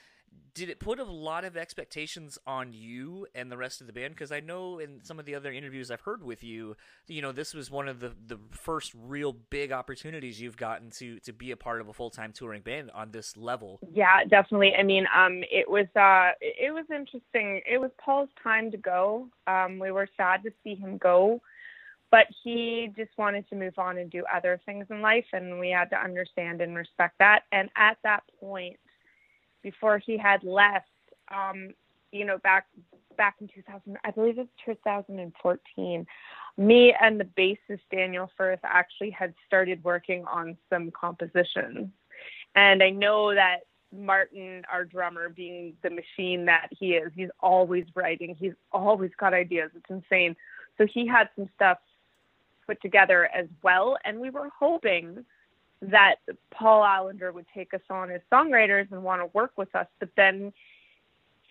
did 0.54 0.68
it 0.68 0.80
put 0.80 0.98
a 0.98 1.04
lot 1.04 1.44
of 1.44 1.56
expectations 1.56 2.38
on 2.46 2.72
you 2.72 3.26
and 3.34 3.50
the 3.50 3.56
rest 3.56 3.80
of 3.80 3.86
the 3.86 3.92
band? 3.92 4.14
Because 4.14 4.32
I 4.32 4.40
know 4.40 4.78
in 4.78 5.00
some 5.02 5.18
of 5.18 5.24
the 5.24 5.34
other 5.34 5.52
interviews 5.52 5.90
I've 5.90 6.00
heard 6.00 6.22
with 6.22 6.42
you, 6.42 6.76
you 7.06 7.22
know, 7.22 7.32
this 7.32 7.54
was 7.54 7.70
one 7.70 7.88
of 7.88 8.00
the 8.00 8.12
the 8.26 8.38
first 8.50 8.92
real 8.94 9.32
big 9.32 9.72
opportunities 9.72 10.40
you've 10.40 10.56
gotten 10.56 10.90
to 10.90 11.18
to 11.20 11.32
be 11.32 11.50
a 11.50 11.56
part 11.56 11.80
of 11.80 11.88
a 11.88 11.92
full 11.92 12.10
time 12.10 12.32
touring 12.32 12.62
band 12.62 12.90
on 12.94 13.10
this 13.10 13.36
level. 13.36 13.78
Yeah, 13.92 14.24
definitely. 14.28 14.72
I 14.78 14.82
mean, 14.82 15.06
um, 15.16 15.42
it 15.50 15.68
was 15.68 15.86
uh, 15.96 16.32
it 16.40 16.72
was 16.72 16.84
interesting. 16.90 17.62
It 17.70 17.78
was 17.78 17.90
Paul's 17.98 18.30
time 18.42 18.70
to 18.70 18.76
go. 18.76 19.28
Um, 19.46 19.78
we 19.78 19.90
were 19.90 20.08
sad 20.16 20.42
to 20.42 20.50
see 20.62 20.74
him 20.74 20.98
go, 20.98 21.40
but 22.10 22.26
he 22.42 22.90
just 22.96 23.16
wanted 23.16 23.48
to 23.50 23.56
move 23.56 23.78
on 23.78 23.98
and 23.98 24.10
do 24.10 24.24
other 24.32 24.60
things 24.66 24.86
in 24.90 25.00
life, 25.00 25.26
and 25.32 25.58
we 25.60 25.70
had 25.70 25.90
to 25.90 25.96
understand 25.96 26.60
and 26.60 26.76
respect 26.76 27.14
that. 27.18 27.44
And 27.52 27.70
at 27.76 27.98
that 28.04 28.24
point, 28.40 28.76
before 29.62 29.98
he 29.98 30.16
had 30.16 30.42
left, 30.44 30.86
um, 31.34 31.74
you 32.12 32.24
know, 32.24 32.38
back 32.38 32.66
back 33.16 33.36
in 33.40 33.48
2000, 33.48 33.98
I 34.02 34.10
believe 34.12 34.38
it 34.38 34.48
was 34.66 34.76
2014, 34.78 36.06
me 36.56 36.94
and 37.00 37.20
the 37.20 37.24
bassist 37.24 37.80
Daniel 37.92 38.30
Firth 38.36 38.60
actually 38.62 39.10
had 39.10 39.34
started 39.46 39.82
working 39.84 40.24
on 40.24 40.56
some 40.70 40.90
compositions. 40.90 41.88
And 42.54 42.82
I 42.82 42.90
know 42.90 43.34
that 43.34 43.60
Martin, 43.92 44.62
our 44.72 44.84
drummer, 44.84 45.28
being 45.28 45.74
the 45.82 45.90
machine 45.90 46.46
that 46.46 46.68
he 46.70 46.92
is, 46.92 47.12
he's 47.14 47.28
always 47.40 47.84
writing. 47.94 48.36
He's 48.38 48.54
always 48.72 49.10
got 49.18 49.34
ideas. 49.34 49.70
It's 49.74 49.90
insane. 49.90 50.36
So 50.78 50.86
he 50.86 51.06
had 51.06 51.28
some 51.36 51.48
stuff 51.56 51.78
put 52.66 52.80
together 52.80 53.28
as 53.34 53.46
well. 53.62 53.98
And 54.04 54.20
we 54.20 54.30
were 54.30 54.48
hoping 54.58 55.24
that 55.82 56.16
Paul 56.50 56.82
Allender 56.82 57.32
would 57.32 57.46
take 57.54 57.72
us 57.74 57.80
on 57.88 58.10
as 58.10 58.20
songwriters 58.32 58.90
and 58.92 59.02
want 59.02 59.22
to 59.22 59.30
work 59.32 59.52
with 59.56 59.74
us. 59.74 59.86
But 59.98 60.10
then 60.16 60.52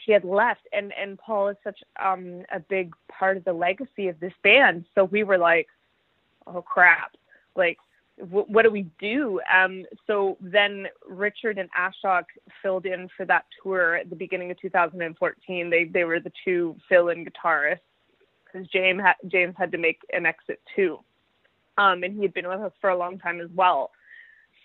he 0.05 0.11
had 0.11 0.23
left 0.23 0.61
and, 0.71 0.93
and 0.93 1.17
Paul 1.17 1.49
is 1.49 1.57
such 1.63 1.79
um, 2.01 2.43
a 2.53 2.59
big 2.59 2.93
part 3.11 3.37
of 3.37 3.43
the 3.43 3.53
legacy 3.53 4.07
of 4.07 4.19
this 4.19 4.33
band. 4.43 4.85
So 4.95 5.03
we 5.05 5.23
were 5.23 5.37
like, 5.37 5.67
oh 6.47 6.61
crap. 6.61 7.15
Like 7.55 7.77
what 8.19 8.63
do 8.63 8.69
we 8.69 8.85
do? 8.99 9.39
Um, 9.53 9.85
so 10.05 10.37
then 10.41 10.87
Richard 11.07 11.57
and 11.57 11.69
Ashok 11.71 12.25
filled 12.61 12.85
in 12.85 13.07
for 13.15 13.25
that 13.25 13.45
tour 13.63 13.95
at 13.95 14.09
the 14.09 14.15
beginning 14.15 14.51
of 14.51 14.59
2014. 14.59 15.69
They 15.69 15.85
they 15.85 16.03
were 16.03 16.19
the 16.19 16.31
two 16.43 16.75
fill-in 16.89 17.25
guitarists 17.25 17.79
because 18.45 18.67
James 18.67 19.01
ha- 19.01 19.15
James 19.27 19.55
had 19.57 19.71
to 19.71 19.77
make 19.77 20.01
an 20.11 20.25
exit 20.25 20.59
too, 20.75 20.99
um, 21.77 22.03
and 22.03 22.15
he 22.15 22.23
had 22.23 22.33
been 22.33 22.47
with 22.47 22.59
us 22.59 22.73
for 22.81 22.89
a 22.89 22.97
long 22.97 23.19
time 23.19 23.39
as 23.39 23.49
well. 23.55 23.91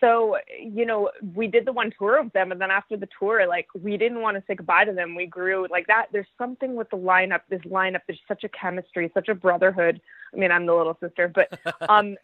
So 0.04 0.36
you 0.60 0.84
know, 0.84 1.10
we 1.34 1.46
did 1.46 1.64
the 1.64 1.72
one 1.72 1.90
tour 1.98 2.18
of 2.18 2.30
them, 2.32 2.52
and 2.52 2.60
then 2.60 2.70
after 2.70 2.94
the 2.94 3.08
tour, 3.18 3.46
like 3.48 3.68
we 3.74 3.96
didn't 3.96 4.20
want 4.20 4.36
to 4.36 4.42
say 4.46 4.54
goodbye 4.54 4.84
to 4.84 4.92
them. 4.92 5.14
We 5.14 5.24
grew 5.24 5.66
like 5.70 5.86
that. 5.86 6.08
There's 6.12 6.26
something 6.36 6.74
with 6.74 6.90
the 6.90 6.98
lineup. 6.98 7.40
This 7.48 7.62
lineup, 7.62 8.00
there's 8.06 8.20
such 8.28 8.44
a 8.44 8.50
chemistry, 8.50 9.10
such 9.14 9.28
a 9.28 9.34
brotherhood. 9.34 10.02
I 10.34 10.36
mean, 10.36 10.52
I'm 10.52 10.66
the 10.66 10.74
little 10.74 10.98
sister, 11.00 11.32
but 11.34 11.58
um, 11.88 12.16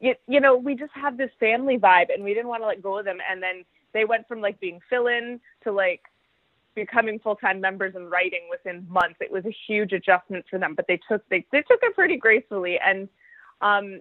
you, 0.00 0.14
you 0.26 0.40
know, 0.40 0.56
we 0.56 0.74
just 0.74 0.92
have 0.94 1.16
this 1.16 1.30
family 1.38 1.78
vibe 1.78 2.12
and 2.12 2.24
we 2.24 2.34
didn't 2.34 2.48
want 2.48 2.62
to 2.62 2.66
let 2.66 2.82
go 2.82 2.98
of 2.98 3.04
them. 3.04 3.18
And 3.30 3.40
then 3.40 3.64
they 3.92 4.04
went 4.04 4.26
from 4.26 4.40
like 4.40 4.58
being 4.58 4.80
fill 4.90 5.06
in 5.06 5.40
to 5.62 5.70
like 5.70 6.02
becoming 6.74 7.20
full 7.20 7.36
time 7.36 7.60
members 7.60 7.94
and 7.94 8.10
writing 8.10 8.48
within 8.50 8.84
months. 8.88 9.16
It 9.20 9.30
was 9.30 9.44
a 9.44 9.54
huge 9.68 9.92
adjustment 9.92 10.44
for 10.50 10.58
them, 10.58 10.74
but 10.74 10.86
they 10.88 10.98
took 11.08 11.28
they, 11.28 11.46
they 11.52 11.62
took 11.62 11.80
it 11.82 11.94
pretty 11.94 12.16
gracefully. 12.16 12.80
And 12.84 13.08
um 13.60 14.00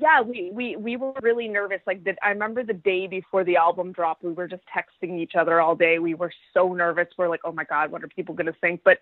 yeah, 0.00 0.20
we, 0.20 0.50
we 0.52 0.76
we 0.76 0.96
were 0.96 1.14
really 1.22 1.48
nervous. 1.48 1.80
Like 1.86 2.04
the, 2.04 2.14
I 2.24 2.30
remember 2.30 2.62
the 2.62 2.74
day 2.74 3.06
before 3.06 3.44
the 3.44 3.56
album 3.56 3.92
dropped, 3.92 4.22
we 4.22 4.32
were 4.32 4.48
just 4.48 4.62
texting 4.66 5.18
each 5.18 5.34
other 5.34 5.60
all 5.60 5.74
day. 5.74 5.98
We 5.98 6.14
were 6.14 6.32
so 6.52 6.72
nervous. 6.72 7.08
We're 7.16 7.28
like, 7.28 7.40
oh 7.44 7.52
my 7.52 7.64
god, 7.64 7.90
what 7.90 8.04
are 8.04 8.08
people 8.08 8.34
gonna 8.34 8.52
think? 8.60 8.82
But 8.84 8.98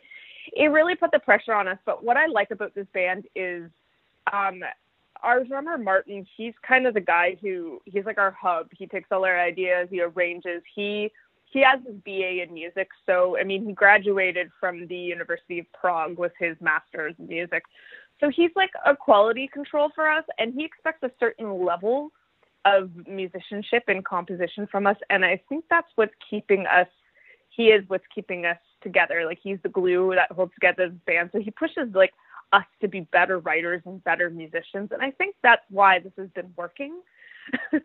it 0.52 0.66
really 0.66 0.94
put 0.94 1.10
the 1.10 1.18
pressure 1.18 1.52
on 1.52 1.66
us. 1.68 1.78
But 1.84 2.04
what 2.04 2.16
I 2.16 2.26
like 2.26 2.50
about 2.50 2.74
this 2.74 2.86
band 2.92 3.26
is 3.34 3.70
um 4.32 4.62
our 5.22 5.44
drummer 5.44 5.78
Martin, 5.78 6.26
he's 6.36 6.54
kind 6.66 6.86
of 6.86 6.94
the 6.94 7.00
guy 7.00 7.36
who 7.40 7.80
he's 7.84 8.04
like 8.04 8.18
our 8.18 8.30
hub. 8.30 8.68
He 8.76 8.86
takes 8.86 9.08
all 9.10 9.24
our 9.24 9.40
ideas, 9.40 9.88
he 9.90 10.00
arranges. 10.00 10.62
He 10.74 11.10
he 11.46 11.62
has 11.62 11.80
his 11.86 11.96
BA 12.04 12.42
in 12.42 12.52
music, 12.52 12.88
so 13.06 13.38
I 13.38 13.44
mean 13.44 13.64
he 13.66 13.72
graduated 13.72 14.50
from 14.60 14.86
the 14.86 14.96
University 14.96 15.58
of 15.58 15.72
Prague 15.72 16.18
with 16.18 16.32
his 16.38 16.56
master's 16.60 17.14
in 17.18 17.28
music. 17.28 17.64
So 18.20 18.30
he's 18.34 18.50
like 18.56 18.70
a 18.84 18.96
quality 18.96 19.48
control 19.52 19.90
for 19.94 20.08
us 20.08 20.24
and 20.38 20.54
he 20.54 20.64
expects 20.64 21.02
a 21.02 21.10
certain 21.20 21.64
level 21.64 22.12
of 22.64 22.90
musicianship 23.06 23.84
and 23.88 24.04
composition 24.04 24.66
from 24.66 24.86
us 24.86 24.96
and 25.10 25.24
I 25.24 25.40
think 25.48 25.66
that's 25.70 25.88
what's 25.94 26.14
keeping 26.28 26.66
us 26.66 26.88
he 27.56 27.68
is 27.68 27.82
what's 27.88 28.04
keeping 28.14 28.44
us 28.44 28.58
together. 28.82 29.24
Like 29.24 29.38
he's 29.42 29.58
the 29.62 29.68
glue 29.68 30.14
that 30.14 30.30
holds 30.30 30.52
together 30.54 30.88
the 30.88 31.00
band. 31.06 31.30
So 31.32 31.40
he 31.40 31.50
pushes 31.50 31.92
like 31.94 32.12
us 32.52 32.64
to 32.82 32.88
be 32.88 33.00
better 33.00 33.38
writers 33.38 33.82
and 33.86 34.04
better 34.04 34.28
musicians. 34.30 34.90
And 34.92 35.00
I 35.00 35.10
think 35.10 35.34
that's 35.42 35.62
why 35.70 35.98
this 35.98 36.12
has 36.18 36.28
been 36.30 36.52
working. 36.56 37.00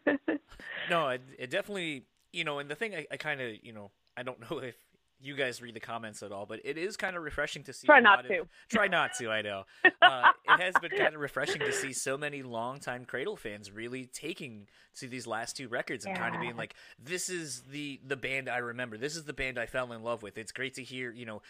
no, 0.90 1.10
it, 1.10 1.22
it, 1.40 1.50
definitely, 1.50 2.04
you 2.34 2.44
know, 2.44 2.60
and 2.60 2.70
the 2.70 2.76
thing 2.76 2.94
I, 2.94 3.08
I 3.12 3.18
kind 3.18 3.40
of, 3.40 3.56
you 3.64 3.72
know, 3.72 3.92
I 4.18 4.24
don't 4.24 4.40
know 4.52 4.60
if 4.60 4.76
you 5.22 5.36
guys 5.36 5.62
read 5.62 5.76
the 5.76 5.80
comments 5.80 6.24
at 6.24 6.32
all, 6.32 6.46
but 6.46 6.60
it 6.64 6.78
is 6.78 6.98
kind 6.98 7.16
of 7.16 7.24
refreshing 7.24 7.64
to 7.64 7.74
see. 7.74 7.88
Try 7.88 8.00
not 8.00 8.26
to. 8.28 8.42
Of, 8.42 8.50
try 8.70 8.88
not 8.88 9.12
to. 9.20 9.30
I 9.30 9.42
know. 9.42 9.64
Uh, 10.02 10.32
it 10.50 10.60
has 10.60 10.74
been 10.82 10.90
kind 10.90 11.14
of 11.14 11.22
refreshing 11.22 11.60
to 11.60 11.72
see 11.72 11.94
so 11.94 12.18
many 12.18 12.42
longtime 12.42 13.06
Cradle 13.06 13.36
fans 13.36 13.70
really 13.72 14.08
taking 14.08 14.68
to 14.96 15.08
these 15.08 15.28
last 15.28 15.56
two 15.56 15.68
records 15.68 16.06
and 16.06 16.16
yeah. 16.16 16.22
kind 16.22 16.34
of 16.34 16.42
being 16.42 16.56
like, 16.56 16.74
"This 16.98 17.30
is 17.30 17.62
the 17.70 18.00
the 18.06 18.16
band 18.16 18.50
I 18.50 18.58
remember. 18.58 18.98
This 18.98 19.16
is 19.16 19.26
the 19.26 19.34
band 19.34 19.60
I 19.60 19.68
fell 19.68 19.92
in 19.92 20.02
love 20.02 20.24
with." 20.24 20.40
It's 20.40 20.52
great 20.52 20.74
to 20.76 20.84
hear, 20.84 21.12
you 21.12 21.26
know, 21.28 21.44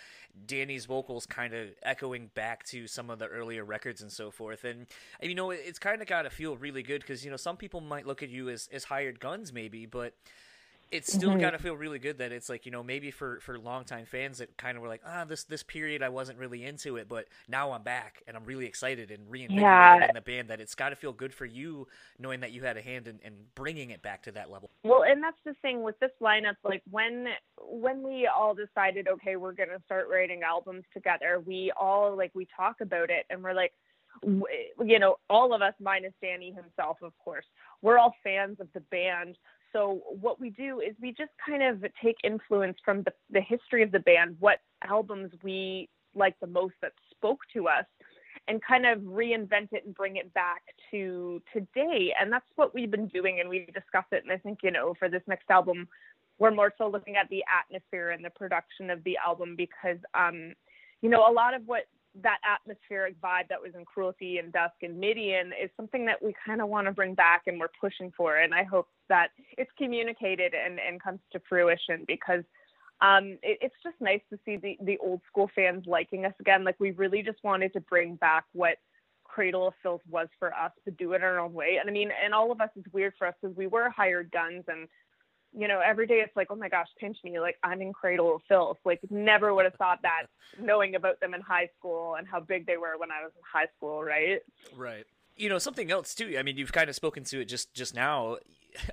Dani's 0.45 0.85
vocals 0.85 1.25
kind 1.25 1.53
of 1.53 1.69
echoing 1.81 2.29
back 2.35 2.65
to 2.65 2.87
some 2.87 3.09
of 3.09 3.19
the 3.19 3.27
earlier 3.27 3.63
records 3.63 4.01
and 4.01 4.11
so 4.11 4.31
forth. 4.31 4.65
And 4.65 4.85
you 5.21 5.33
know, 5.33 5.51
it's 5.51 5.79
kind 5.79 6.01
of 6.01 6.07
got 6.07 6.23
to 6.23 6.29
feel 6.29 6.57
really 6.57 6.83
good 6.83 7.01
because 7.01 7.23
you 7.23 7.31
know 7.31 7.37
some 7.37 7.55
people 7.55 7.79
might 7.79 8.05
look 8.05 8.21
at 8.21 8.29
you 8.29 8.49
as 8.49 8.67
as 8.73 8.83
hired 8.83 9.21
guns, 9.21 9.53
maybe, 9.53 9.85
but 9.85 10.13
it's 10.91 11.11
still 11.11 11.29
mm-hmm. 11.31 11.39
got 11.39 11.51
to 11.51 11.57
feel 11.57 11.75
really 11.75 11.99
good 11.99 12.17
that 12.17 12.31
it's 12.31 12.49
like 12.49 12.65
you 12.65 12.71
know 12.71 12.83
maybe 12.83 13.11
for 13.11 13.39
for 13.39 13.57
longtime 13.57 14.05
fans 14.05 14.39
that 14.39 14.55
kind 14.57 14.75
of 14.75 14.83
were 14.83 14.89
like 14.89 15.01
ah 15.05 15.23
this 15.23 15.45
this 15.45 15.63
period 15.63 16.03
I 16.03 16.09
wasn't 16.09 16.37
really 16.37 16.65
into 16.65 16.97
it 16.97 17.07
but 17.07 17.27
now 17.47 17.71
I'm 17.71 17.83
back 17.83 18.21
and 18.27 18.35
I'm 18.35 18.43
really 18.43 18.65
excited 18.65 19.09
and 19.09 19.29
reinvigorated 19.29 19.61
yeah. 19.61 20.07
in 20.07 20.13
the 20.13 20.21
band 20.21 20.49
that 20.49 20.59
it's 20.59 20.75
got 20.75 20.89
to 20.89 20.95
feel 20.95 21.13
good 21.13 21.33
for 21.33 21.45
you 21.45 21.87
knowing 22.19 22.41
that 22.41 22.51
you 22.51 22.63
had 22.63 22.77
a 22.77 22.81
hand 22.81 23.07
in, 23.07 23.19
in 23.23 23.33
bringing 23.55 23.91
it 23.91 24.01
back 24.01 24.23
to 24.23 24.31
that 24.33 24.51
level. 24.51 24.69
Well, 24.83 25.03
and 25.03 25.23
that's 25.23 25.39
the 25.45 25.53
thing 25.61 25.81
with 25.81 25.97
this 25.99 26.11
lineup. 26.21 26.55
Like 26.63 26.83
when 26.89 27.27
when 27.57 28.03
we 28.03 28.27
all 28.27 28.53
decided 28.53 29.07
okay 29.07 29.37
we're 29.37 29.53
gonna 29.53 29.81
start 29.85 30.07
writing 30.09 30.41
albums 30.43 30.83
together, 30.93 31.41
we 31.45 31.71
all 31.79 32.15
like 32.15 32.31
we 32.33 32.47
talk 32.55 32.81
about 32.81 33.09
it 33.09 33.25
and 33.29 33.41
we're 33.41 33.53
like 33.53 33.73
you 34.23 34.99
know 34.99 35.15
all 35.29 35.53
of 35.53 35.61
us 35.61 35.73
minus 35.79 36.13
Dani 36.21 36.53
himself 36.53 36.97
of 37.01 37.17
course 37.17 37.45
we're 37.81 37.97
all 37.97 38.13
fans 38.23 38.57
of 38.59 38.67
the 38.73 38.81
band 38.81 39.37
so 39.73 40.01
what 40.19 40.39
we 40.39 40.49
do 40.49 40.79
is 40.79 40.95
we 41.01 41.11
just 41.11 41.31
kind 41.45 41.63
of 41.63 41.83
take 42.03 42.17
influence 42.23 42.77
from 42.83 43.03
the, 43.03 43.13
the 43.29 43.41
history 43.41 43.83
of 43.83 43.91
the 43.91 43.99
band, 43.99 44.35
what 44.39 44.59
albums 44.87 45.31
we 45.43 45.89
like 46.15 46.39
the 46.39 46.47
most 46.47 46.75
that 46.81 46.91
spoke 47.11 47.39
to 47.53 47.67
us, 47.67 47.85
and 48.47 48.61
kind 48.63 48.85
of 48.85 48.99
reinvent 48.99 49.69
it 49.71 49.85
and 49.85 49.95
bring 49.95 50.17
it 50.17 50.33
back 50.33 50.61
to 50.91 51.41
today. 51.53 52.13
And 52.19 52.31
that's 52.31 52.45
what 52.55 52.73
we've 52.73 52.91
been 52.91 53.07
doing, 53.07 53.39
and 53.39 53.49
we 53.49 53.65
discuss 53.73 54.05
it. 54.11 54.23
And 54.23 54.31
I 54.31 54.37
think 54.37 54.59
you 54.63 54.71
know 54.71 54.93
for 54.99 55.09
this 55.09 55.23
next 55.27 55.49
album, 55.49 55.87
we're 56.39 56.51
more 56.51 56.73
so 56.77 56.87
looking 56.87 57.15
at 57.15 57.29
the 57.29 57.43
atmosphere 57.59 58.11
and 58.11 58.23
the 58.23 58.29
production 58.31 58.89
of 58.89 59.03
the 59.03 59.17
album 59.25 59.55
because 59.55 59.97
um, 60.13 60.53
you 61.01 61.09
know 61.09 61.29
a 61.29 61.31
lot 61.31 61.53
of 61.53 61.61
what 61.65 61.83
that 62.23 62.39
atmospheric 62.43 63.19
vibe 63.21 63.47
that 63.49 63.61
was 63.61 63.71
in 63.75 63.85
Cruelty 63.85 64.37
and 64.37 64.51
Dusk 64.51 64.75
and 64.81 64.99
Midian 64.99 65.47
is 65.47 65.69
something 65.77 66.05
that 66.05 66.21
we 66.21 66.35
kind 66.45 66.61
of 66.61 66.67
want 66.67 66.87
to 66.87 66.91
bring 66.91 67.13
back 67.13 67.43
and 67.47 67.59
we're 67.59 67.69
pushing 67.79 68.11
for. 68.15 68.37
And 68.37 68.53
I 68.53 68.63
hope 68.63 68.87
that 69.11 69.31
it's 69.57 69.69
communicated 69.77 70.53
and, 70.53 70.79
and 70.79 71.03
comes 71.03 71.19
to 71.33 71.41
fruition 71.49 72.05
because 72.07 72.45
um, 73.01 73.37
it, 73.43 73.59
it's 73.61 73.75
just 73.83 73.97
nice 73.99 74.21
to 74.29 74.39
see 74.45 74.55
the, 74.55 74.77
the 74.81 74.97
old 74.99 75.19
school 75.27 75.51
fans 75.53 75.83
liking 75.85 76.25
us 76.25 76.33
again. 76.39 76.63
Like 76.63 76.79
we 76.79 76.91
really 76.91 77.21
just 77.21 77.43
wanted 77.43 77.73
to 77.73 77.81
bring 77.81 78.15
back 78.15 78.45
what 78.53 78.77
Cradle 79.25 79.67
of 79.67 79.73
Filth 79.83 80.01
was 80.09 80.29
for 80.39 80.53
us 80.53 80.71
to 80.85 80.91
do 80.91 81.11
it 81.11 81.21
our 81.21 81.39
own 81.39 81.51
way. 81.51 81.77
And 81.81 81.89
I 81.89 81.93
mean, 81.93 82.09
and 82.23 82.33
all 82.33 82.53
of 82.53 82.61
us 82.61 82.69
is 82.77 82.85
weird 82.93 83.13
for 83.17 83.27
us 83.27 83.33
because 83.41 83.55
we 83.57 83.67
were 83.67 83.89
hired 83.89 84.31
guns 84.31 84.63
and 84.69 84.87
you 85.53 85.67
know, 85.67 85.81
every 85.85 86.07
day 86.07 86.21
it's 86.23 86.33
like, 86.37 86.47
oh 86.49 86.55
my 86.55 86.69
gosh, 86.69 86.87
pinch 86.97 87.17
me. 87.25 87.37
Like 87.37 87.57
I'm 87.61 87.81
in 87.81 87.91
Cradle 87.91 88.35
of 88.35 88.41
Filth. 88.47 88.77
Like 88.85 89.01
never 89.09 89.53
would 89.53 89.65
have 89.65 89.75
thought 89.75 89.99
that 90.03 90.27
knowing 90.57 90.95
about 90.95 91.19
them 91.19 91.33
in 91.33 91.41
high 91.41 91.67
school 91.77 92.15
and 92.15 92.25
how 92.25 92.39
big 92.39 92.65
they 92.65 92.77
were 92.77 92.97
when 92.97 93.11
I 93.11 93.21
was 93.21 93.33
in 93.35 93.41
high 93.51 93.67
school, 93.75 94.01
right? 94.01 94.39
Right. 94.73 95.05
You 95.41 95.49
know, 95.49 95.57
something 95.57 95.89
else 95.89 96.13
too. 96.13 96.35
I 96.37 96.43
mean, 96.43 96.57
you've 96.57 96.71
kind 96.71 96.87
of 96.87 96.95
spoken 96.95 97.23
to 97.23 97.41
it 97.41 97.45
just 97.45 97.73
just 97.73 97.95
now. 97.95 98.37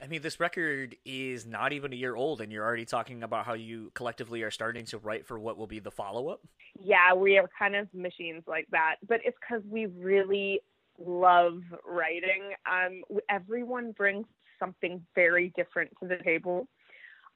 I 0.03 0.07
mean, 0.07 0.23
this 0.23 0.41
record 0.41 0.97
is 1.05 1.45
not 1.45 1.75
even 1.75 1.93
a 1.93 1.97
year 1.97 2.17
old, 2.17 2.41
and 2.41 2.51
you're 2.51 2.65
already 2.65 2.87
talking 2.87 3.23
about 3.23 3.45
how 3.45 3.53
you 3.53 3.93
collectively 3.95 4.43
are 4.43 4.51
starting 4.51 4.87
to 4.87 4.97
write 4.97 5.27
for 5.27 5.39
what 5.39 5.59
will 5.59 5.67
be 5.67 5.79
the 5.79 5.91
follow 5.91 6.29
up. 6.29 6.41
Yeah, 6.83 7.13
we 7.13 7.37
are 7.37 7.51
kind 7.59 7.77
of 7.77 7.87
machines 7.93 8.45
like 8.47 8.67
that, 8.71 8.97
but 9.07 9.21
it's 9.27 9.37
because 9.47 9.63
we 9.69 9.87
really 9.87 10.63
love 10.99 11.61
writing. 11.87 12.55
Um, 12.65 13.03
everyone 13.29 13.93
brings 13.93 14.25
something 14.59 15.05
very 15.15 15.53
different 15.55 15.91
to 16.01 16.09
the 16.09 16.17
table. 16.17 16.67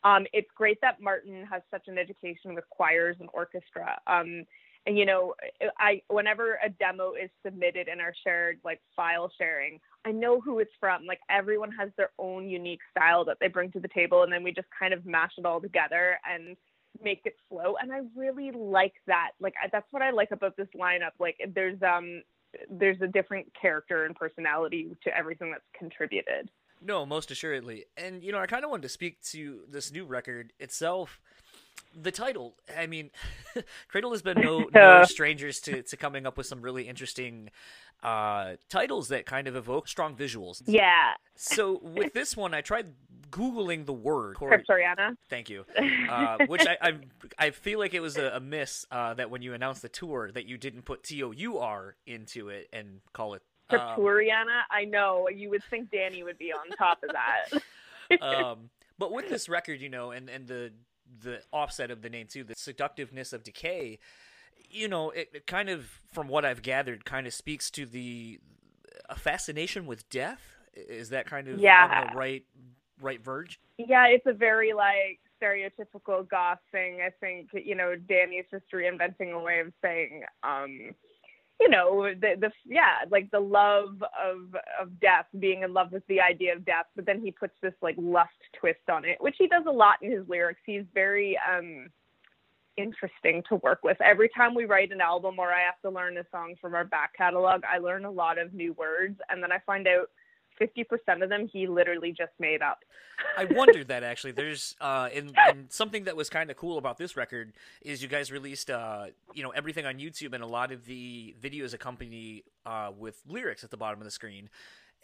Um, 0.04 0.26
it's 0.32 0.48
great 0.56 0.78
that 0.80 1.02
Martin 1.02 1.46
has 1.50 1.60
such 1.70 1.86
an 1.86 1.98
education 1.98 2.54
with 2.54 2.64
choirs 2.70 3.16
and 3.20 3.28
orchestra. 3.34 4.00
Um, 4.06 4.44
you 4.86 5.06
know, 5.06 5.34
I 5.78 6.02
whenever 6.08 6.58
a 6.64 6.68
demo 6.68 7.12
is 7.12 7.30
submitted 7.44 7.88
in 7.88 8.00
our 8.00 8.12
shared 8.24 8.58
like 8.64 8.80
file 8.96 9.30
sharing, 9.38 9.78
I 10.04 10.10
know 10.10 10.40
who 10.40 10.58
it's 10.58 10.72
from. 10.80 11.06
Like 11.06 11.20
everyone 11.30 11.70
has 11.72 11.90
their 11.96 12.10
own 12.18 12.48
unique 12.48 12.80
style 12.90 13.24
that 13.26 13.38
they 13.40 13.48
bring 13.48 13.70
to 13.72 13.80
the 13.80 13.88
table, 13.88 14.22
and 14.22 14.32
then 14.32 14.42
we 14.42 14.52
just 14.52 14.68
kind 14.76 14.92
of 14.92 15.06
mash 15.06 15.32
it 15.38 15.46
all 15.46 15.60
together 15.60 16.18
and 16.28 16.56
make 17.02 17.22
it 17.24 17.36
flow. 17.48 17.76
And 17.80 17.92
I 17.92 18.00
really 18.16 18.50
like 18.50 18.94
that. 19.06 19.30
Like 19.40 19.54
that's 19.70 19.86
what 19.92 20.02
I 20.02 20.10
like 20.10 20.30
about 20.32 20.56
this 20.56 20.68
lineup. 20.76 21.12
Like 21.18 21.36
there's 21.54 21.80
um 21.82 22.22
there's 22.70 23.00
a 23.00 23.06
different 23.06 23.46
character 23.60 24.04
and 24.04 24.14
personality 24.14 24.94
to 25.04 25.16
everything 25.16 25.52
that's 25.52 25.64
contributed. 25.78 26.50
No, 26.84 27.06
most 27.06 27.30
assuredly. 27.30 27.84
And 27.96 28.22
you 28.22 28.32
know, 28.32 28.38
I 28.38 28.46
kind 28.46 28.64
of 28.64 28.70
wanted 28.70 28.82
to 28.82 28.88
speak 28.88 29.22
to 29.30 29.60
this 29.68 29.92
new 29.92 30.04
record 30.04 30.52
itself. 30.58 31.20
The 31.94 32.10
title, 32.10 32.54
I 32.76 32.86
mean, 32.86 33.10
Cradle 33.88 34.12
has 34.12 34.22
been 34.22 34.40
no, 34.40 34.68
no 34.74 35.04
strangers 35.04 35.60
to, 35.60 35.82
to 35.82 35.96
coming 35.96 36.26
up 36.26 36.38
with 36.38 36.46
some 36.46 36.62
really 36.62 36.88
interesting 36.88 37.50
uh, 38.02 38.54
titles 38.68 39.08
that 39.08 39.26
kind 39.26 39.46
of 39.46 39.56
evoke 39.56 39.88
strong 39.88 40.16
visuals. 40.16 40.62
Yeah. 40.66 41.12
So 41.36 41.80
with 41.82 42.14
this 42.14 42.36
one, 42.36 42.54
I 42.54 42.60
tried 42.60 42.86
googling 43.30 43.86
the 43.86 43.92
word 43.92 44.36
Cryptoriana. 44.36 45.16
Thank 45.28 45.50
you. 45.50 45.64
Uh, 46.12 46.36
which 46.46 46.66
I, 46.66 46.76
I, 46.82 46.92
I 47.38 47.50
feel 47.50 47.78
like 47.78 47.94
it 47.94 48.00
was 48.00 48.18
a, 48.18 48.32
a 48.34 48.40
miss 48.40 48.84
uh, 48.90 49.14
that 49.14 49.30
when 49.30 49.40
you 49.40 49.54
announced 49.54 49.80
the 49.80 49.88
tour 49.88 50.30
that 50.32 50.46
you 50.46 50.58
didn't 50.58 50.82
put 50.82 51.02
T 51.02 51.22
O 51.22 51.30
U 51.30 51.58
R 51.58 51.96
into 52.06 52.50
it 52.50 52.68
and 52.70 53.00
call 53.14 53.32
it 53.32 53.42
Scripturiana. 53.70 54.42
Um, 54.42 54.64
I 54.70 54.84
know 54.84 55.28
you 55.34 55.48
would 55.50 55.64
think 55.70 55.90
Dani 55.90 56.22
would 56.22 56.36
be 56.36 56.52
on 56.52 56.68
top 56.76 57.02
of 57.02 57.10
that. 57.14 58.22
um, 58.22 58.70
but 58.98 59.10
with 59.10 59.30
this 59.30 59.48
record, 59.48 59.80
you 59.80 59.88
know, 59.88 60.10
and 60.10 60.28
and 60.28 60.46
the 60.46 60.72
the 61.20 61.42
offset 61.52 61.90
of 61.90 62.02
the 62.02 62.08
name 62.10 62.26
too, 62.28 62.44
the 62.44 62.54
seductiveness 62.56 63.32
of 63.32 63.42
decay, 63.44 63.98
you 64.70 64.88
know, 64.88 65.10
it, 65.10 65.30
it 65.34 65.46
kind 65.46 65.68
of, 65.68 65.86
from 66.12 66.28
what 66.28 66.44
I've 66.44 66.62
gathered, 66.62 67.04
kind 67.04 67.26
of 67.26 67.34
speaks 67.34 67.70
to 67.72 67.86
the 67.86 68.38
a 69.08 69.16
fascination 69.16 69.86
with 69.86 70.08
death 70.10 70.40
Is 70.74 71.10
that 71.10 71.26
kind 71.26 71.48
of 71.48 71.60
Yeah. 71.60 71.84
on 71.84 71.94
the 71.94 72.06
right 72.06 72.44
right 73.00 73.20
verge? 73.22 73.60
Yeah, 73.78 74.06
it's 74.06 74.26
a 74.26 74.32
very 74.32 74.72
like 74.72 75.20
stereotypical 75.40 76.28
goth 76.28 76.60
thing. 76.70 77.00
I 77.04 77.10
think 77.20 77.50
you 77.52 77.74
know 77.74 77.96
Dani's 77.96 78.44
just 78.50 78.70
reinventing 78.72 79.32
a 79.32 79.38
way 79.38 79.60
of 79.60 79.72
saying, 79.82 80.24
um, 80.42 80.94
you 81.62 81.68
know, 81.68 82.12
the 82.20 82.34
the 82.40 82.50
yeah, 82.66 83.04
like 83.08 83.30
the 83.30 83.38
love 83.38 84.02
of 84.02 84.56
of 84.80 85.00
death, 85.00 85.26
being 85.38 85.62
in 85.62 85.72
love 85.72 85.92
with 85.92 86.04
the 86.08 86.20
idea 86.20 86.54
of 86.54 86.64
death, 86.64 86.86
but 86.96 87.06
then 87.06 87.20
he 87.20 87.30
puts 87.30 87.54
this 87.62 87.74
like 87.80 87.94
lust 87.98 88.30
twist 88.58 88.90
on 88.90 89.04
it, 89.04 89.18
which 89.20 89.36
he 89.38 89.46
does 89.46 89.62
a 89.68 89.70
lot 89.70 90.02
in 90.02 90.10
his 90.10 90.28
lyrics. 90.28 90.60
He's 90.66 90.82
very 90.92 91.38
um 91.48 91.86
interesting 92.76 93.44
to 93.48 93.56
work 93.56 93.84
with. 93.84 94.00
Every 94.00 94.28
time 94.36 94.54
we 94.54 94.64
write 94.64 94.90
an 94.90 95.00
album 95.00 95.38
or 95.38 95.52
I 95.52 95.60
have 95.60 95.80
to 95.82 95.90
learn 95.90 96.16
a 96.16 96.24
song 96.32 96.54
from 96.60 96.74
our 96.74 96.84
back 96.84 97.14
catalog, 97.16 97.62
I 97.70 97.78
learn 97.78 98.06
a 98.06 98.10
lot 98.10 98.38
of 98.38 98.54
new 98.54 98.72
words 98.72 99.20
and 99.28 99.42
then 99.42 99.52
I 99.52 99.58
find 99.64 99.86
out 99.86 100.08
50% 100.60 101.22
of 101.22 101.28
them 101.28 101.48
he 101.52 101.66
literally 101.66 102.12
just 102.12 102.32
made 102.38 102.62
up. 102.62 102.80
I 103.36 103.44
wondered 103.44 103.88
that 103.92 104.02
actually. 104.02 104.32
There's 104.32 104.74
uh, 104.80 105.08
and, 105.14 105.34
and 105.48 105.70
something 105.72 106.04
that 106.04 106.16
was 106.16 106.28
kind 106.30 106.50
of 106.50 106.56
cool 106.56 106.78
about 106.78 106.98
this 106.98 107.16
record 107.16 107.52
is 107.82 108.02
you 108.02 108.08
guys 108.08 108.30
released 108.32 108.70
uh, 108.70 109.06
you 109.34 109.42
know 109.42 109.50
everything 109.50 109.86
on 109.86 109.98
YouTube 109.98 110.32
and 110.32 110.42
a 110.42 110.46
lot 110.46 110.72
of 110.72 110.86
the 110.86 111.34
videos 111.40 111.74
accompany 111.74 112.44
uh, 112.66 112.90
with 112.96 113.20
lyrics 113.28 113.64
at 113.64 113.70
the 113.70 113.76
bottom 113.76 114.00
of 114.00 114.04
the 114.04 114.10
screen. 114.10 114.48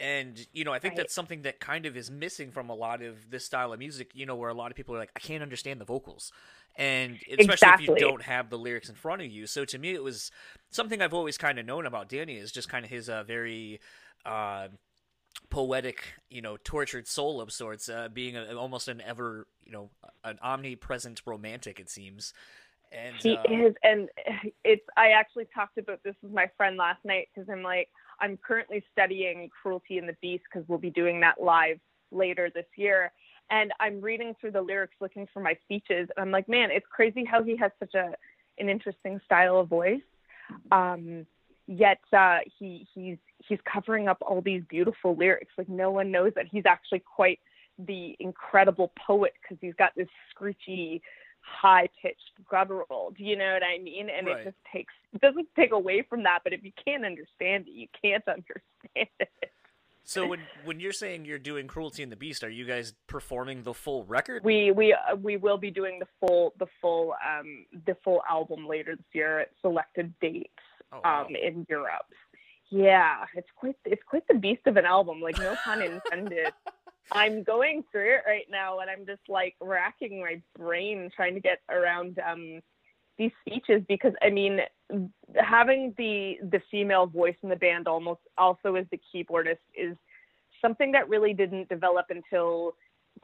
And 0.01 0.47
you 0.53 0.65
know, 0.65 0.73
I 0.73 0.79
think 0.79 0.93
Right. 0.93 0.99
that's 0.99 1.15
something 1.15 1.43
that 1.43 1.59
kind 1.59 1.85
of 1.85 1.97
is 1.97 2.09
missing 2.11 2.53
from 2.53 2.71
a 2.71 2.75
lot 2.75 3.03
of 3.03 3.31
this 3.31 3.45
style 3.45 3.73
of 3.73 3.79
music. 3.81 4.13
You 4.15 4.27
know, 4.27 4.37
where 4.37 4.49
a 4.51 4.55
lot 4.55 4.71
of 4.71 4.77
people 4.77 4.95
are 4.95 4.99
like, 4.99 5.11
I 5.17 5.21
can't 5.21 5.43
understand 5.43 5.81
the 5.81 5.85
vocals, 5.85 6.33
and 6.77 7.19
especially 7.37 7.69
if 7.69 7.81
you 7.81 7.97
don't 7.97 8.23
have 8.23 8.49
the 8.49 8.59
lyrics 8.59 8.89
in 8.89 8.95
front 8.95 9.23
of 9.23 9.29
you. 9.29 9.47
So 9.49 9.65
to 9.65 9.79
me, 9.79 9.95
it 9.95 10.03
was 10.03 10.31
something 10.71 11.03
I've 11.03 11.15
always 11.15 11.37
kind 11.37 11.59
of 11.59 11.67
known 11.67 11.85
about 11.85 12.09
Dani 12.09 12.41
is 12.41 12.53
just 12.53 12.69
kind 12.69 12.85
of 12.85 12.91
his 12.93 13.09
uh, 13.09 13.25
very 13.25 13.81
uh, 14.25 14.69
poetic, 15.51 16.05
you 16.31 16.43
know, 16.43 16.57
tortured 16.63 17.07
soul 17.07 17.41
of 17.41 17.53
sorts, 17.53 17.89
uh, 17.89 18.09
being 18.13 18.37
a, 18.37 18.55
almost 18.55 18.89
an 18.89 19.01
ever, 19.01 19.47
you 19.65 19.73
know, 19.73 19.91
an 20.25 20.39
omnipresent 20.43 21.23
romantic. 21.27 21.81
It 21.81 21.91
seems, 21.91 22.33
and 22.93 23.17
He 23.17 23.37
uh, 23.37 23.43
is, 23.51 23.75
and 23.83 24.09
it's. 24.65 24.85
I 24.97 25.11
actually 25.11 25.47
talked 25.55 25.79
about 25.79 26.03
this 26.05 26.15
with 26.23 26.33
my 26.33 26.51
friend 26.57 26.77
last 26.77 27.05
night 27.05 27.29
because 27.35 27.49
I'm 27.51 27.63
like, 27.63 27.89
I'm 28.21 28.37
currently 28.37 28.85
studying 28.93 29.51
Cruelty 29.63 29.99
and 29.99 30.09
the 30.09 30.17
Beast 30.21 30.45
because 30.53 30.69
we'll 30.69 30.79
be 30.79 30.91
doing 30.91 31.21
that 31.21 31.41
live 31.41 31.79
later 32.11 32.51
this 32.55 32.67
year, 32.77 33.13
and 33.51 33.73
I'm 33.81 34.01
reading 34.01 34.35
through 34.41 34.53
the 34.53 34.63
lyrics 34.63 34.95
looking 35.01 35.27
for 35.33 35.41
my 35.41 35.57
speeches, 35.65 36.09
and 36.17 36.19
I'm 36.19 36.31
like, 36.31 36.49
man, 36.49 36.71
it's 36.71 36.87
crazy 36.91 37.25
how 37.25 37.43
he 37.43 37.57
has 37.57 37.73
such 37.79 37.95
a 37.95 38.15
an 38.59 38.69
interesting 38.69 39.21
style 39.25 39.61
of 39.61 39.69
voice. 39.69 40.01
Um, 40.73 41.27
yet 41.67 42.01
uh, 42.13 42.39
he 42.59 42.87
he's 42.95 43.19
he's 43.49 43.59
covering 43.71 44.09
up 44.09 44.19
all 44.21 44.41
these 44.41 44.63
beautiful 44.69 45.17
lyrics. 45.17 45.53
Like 45.57 45.69
no 45.69 45.91
one 45.91 46.11
knows 46.11 46.33
that 46.37 46.47
he's 46.51 46.67
actually 46.67 47.01
quite 47.01 47.41
the 47.79 48.17
incredible 48.21 48.93
poet 49.07 49.33
because 49.43 49.59
he's 49.61 49.75
got 49.75 49.93
this 49.97 50.09
screechy 50.31 51.01
high 51.41 51.89
pitched 52.03 52.33
guttural. 52.51 53.13
Do 53.17 53.25
you 53.25 53.37
know 53.37 53.53
what 53.55 53.63
I 53.63 53.79
mean? 53.79 54.09
And 54.11 54.27
Right. 54.27 54.39
it 54.41 54.45
just 54.45 54.57
takes 54.73 54.93
it 55.15 55.21
doesn't 55.21 55.49
take 55.57 55.73
away 55.73 56.03
from 56.03 56.23
that, 56.25 56.41
but 56.45 56.53
if 56.53 56.63
you 56.65 56.73
can't 56.85 57.05
understand 57.05 57.67
it, 57.69 57.73
you 57.73 57.87
can't 58.03 58.27
understand 58.29 59.09
it. 59.21 59.51
so 60.05 60.27
when 60.27 60.41
when 60.65 60.81
you're 60.81 60.93
saying 60.93 61.25
you're 61.25 61.39
doing 61.39 61.67
Cruelty 61.69 62.03
and 62.03 62.11
the 62.13 62.17
Beast, 62.17 62.43
are 62.45 62.51
you 62.51 62.65
guys 62.67 62.93
performing 63.07 63.63
the 63.63 63.73
full 63.75 64.05
record? 64.05 64.45
We 64.45 64.73
we 64.73 64.93
uh, 64.93 65.15
we 65.17 65.37
will 65.37 65.59
be 65.59 65.71
doing 65.71 65.99
the 66.01 66.07
full 66.21 66.53
the 66.59 66.67
full 66.83 67.15
um 67.27 67.65
the 67.87 67.97
full 68.05 68.23
album 68.29 68.67
later 68.67 68.97
this 68.97 69.07
year 69.13 69.39
at 69.41 69.51
selected 69.63 70.13
dates 70.21 70.51
Oh, 70.93 71.01
wow. 71.05 71.27
um 71.27 71.35
in 71.37 71.67
Europe. 71.69 72.07
Yeah, 72.71 73.25
it's 73.35 73.49
quite 73.57 73.77
it's 73.85 74.03
quite 74.07 74.27
the 74.29 74.35
beast 74.35 74.67
of 74.67 74.77
an 74.77 74.85
album, 74.85 75.21
like 75.21 75.39
no 75.39 75.57
pun 75.65 75.83
intended. 75.83 76.53
I'm 77.13 77.43
going 77.43 77.85
through 77.91 78.17
it 78.17 78.23
right 78.27 78.47
now 78.51 78.81
and 78.81 78.91
I'm 78.91 79.07
just 79.07 79.23
like 79.29 79.55
racking 79.61 80.21
my 80.21 80.43
brain 80.59 81.11
trying 81.15 81.35
to 81.35 81.41
get 81.41 81.61
around 81.71 82.19
um 82.19 82.61
these 83.17 83.31
speeches 83.47 83.83
because 83.89 84.13
I 84.23 84.31
mean 84.31 84.61
having 85.37 85.95
the 85.97 86.37
the 86.51 86.61
female 86.71 87.07
voice 87.07 87.37
in 87.43 87.49
the 87.49 87.57
band 87.57 87.89
almost 87.89 88.21
also 88.37 88.75
as 88.75 88.87
the 88.91 89.01
keyboardist 89.15 89.65
is 89.75 89.97
something 90.61 90.93
that 90.93 91.09
really 91.09 91.33
didn't 91.33 91.69
develop 91.69 92.07
until 92.11 92.75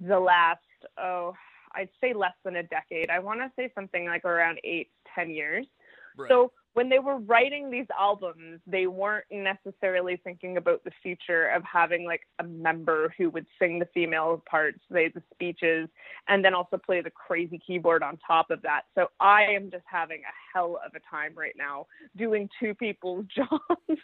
the 0.01 0.19
last 0.19 0.61
oh 0.99 1.35
I'd 1.75 1.89
say 2.01 2.15
less 2.15 2.35
than 2.45 2.57
a 2.57 2.63
decade. 2.63 3.11
I 3.11 3.19
want 3.19 3.41
to 3.41 3.51
say 3.57 3.71
something 3.75 4.07
like 4.07 4.25
around 4.25 4.61
eight 4.65 4.91
ten 5.15 5.31
years. 5.31 5.67
Right. 6.17 6.31
So 6.31 6.53
when 6.75 6.89
they 6.89 6.99
were 6.99 7.19
writing 7.19 7.71
these 7.71 7.87
albums, 7.99 8.61
they 8.67 8.87
weren't 8.87 9.25
necessarily 9.31 10.21
thinking 10.23 10.57
about 10.57 10.83
the 10.85 10.91
future 11.03 11.49
of 11.49 11.63
having 11.63 12.05
like 12.05 12.23
a 12.41 12.45
member 12.45 13.15
who 13.17 13.31
would 13.31 13.47
sing 13.59 13.79
the 13.79 13.89
female 13.95 14.43
parts, 14.49 14.79
say 14.93 15.09
the 15.09 15.23
speeches, 15.33 15.89
and 16.29 16.45
then 16.45 16.53
also 16.53 16.77
play 16.77 17.01
the 17.01 17.11
crazy 17.11 17.61
keyboard 17.65 18.03
on 18.03 18.19
top 18.27 18.51
of 18.51 18.61
that. 18.63 18.83
So 18.97 19.07
I 19.21 19.45
am 19.45 19.71
just 19.71 19.85
having 19.87 20.19
a 20.23 20.35
hell 20.53 20.81
of 20.85 20.93
a 20.95 21.01
time 21.09 21.33
right 21.37 21.55
now 21.57 21.87
doing 22.17 22.49
two 22.61 22.75
people's 22.75 23.27
jobs. 23.37 24.01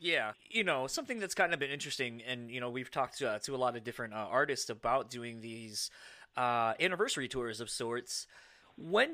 Yeah, 0.00 0.32
you 0.50 0.64
know, 0.64 0.88
something 0.88 1.20
that's 1.20 1.34
kind 1.34 1.54
of 1.54 1.60
been 1.60 1.70
interesting, 1.70 2.22
and 2.26 2.50
you 2.50 2.60
know, 2.60 2.70
we've 2.70 2.90
talked 2.90 3.22
uh, 3.22 3.38
to 3.44 3.54
a 3.54 3.56
lot 3.56 3.76
of 3.76 3.84
different 3.84 4.14
uh, 4.14 4.26
artists 4.28 4.68
about 4.68 5.10
doing 5.10 5.40
these 5.40 5.90
uh, 6.36 6.74
anniversary 6.80 7.28
tours 7.28 7.60
of 7.60 7.70
sorts. 7.70 8.26
When 8.82 9.10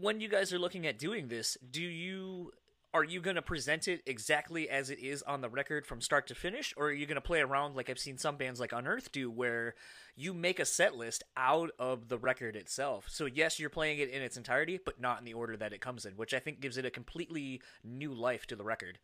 when 0.00 0.20
you 0.20 0.28
guys 0.28 0.52
are 0.52 0.58
looking 0.58 0.86
at 0.86 0.98
doing 0.98 1.28
this, 1.28 1.56
do 1.70 1.82
you 1.82 2.52
are 2.94 3.04
you 3.04 3.20
going 3.20 3.36
to 3.36 3.42
present 3.42 3.88
it 3.88 4.02
exactly 4.04 4.68
as 4.68 4.90
it 4.90 4.98
is 4.98 5.22
on 5.22 5.40
the 5.40 5.48
record 5.48 5.86
from 5.86 6.00
start 6.00 6.26
to 6.26 6.34
finish, 6.34 6.74
or 6.76 6.86
are 6.86 6.92
you 6.92 7.06
going 7.06 7.14
to 7.14 7.22
play 7.22 7.40
around 7.40 7.74
like 7.74 7.88
I've 7.88 7.98
seen 7.98 8.18
some 8.18 8.36
bands 8.36 8.60
like 8.60 8.72
Unearth 8.72 9.12
do, 9.12 9.30
where 9.30 9.74
you 10.14 10.34
make 10.34 10.60
a 10.60 10.64
set 10.66 10.94
list 10.94 11.22
out 11.36 11.70
of 11.78 12.08
the 12.08 12.18
record 12.18 12.56
itself? 12.56 13.06
So 13.08 13.24
yes, 13.26 13.58
you're 13.58 13.70
playing 13.70 13.98
it 13.98 14.10
in 14.10 14.22
its 14.22 14.36
entirety, 14.36 14.78
but 14.84 15.00
not 15.00 15.20
in 15.20 15.24
the 15.24 15.34
order 15.34 15.56
that 15.56 15.72
it 15.72 15.80
comes 15.80 16.04
in, 16.04 16.12
which 16.14 16.34
I 16.34 16.38
think 16.38 16.60
gives 16.60 16.76
it 16.76 16.84
a 16.84 16.90
completely 16.90 17.62
new 17.82 18.12
life 18.12 18.46
to 18.48 18.56
the 18.56 18.64
record. 18.64 18.98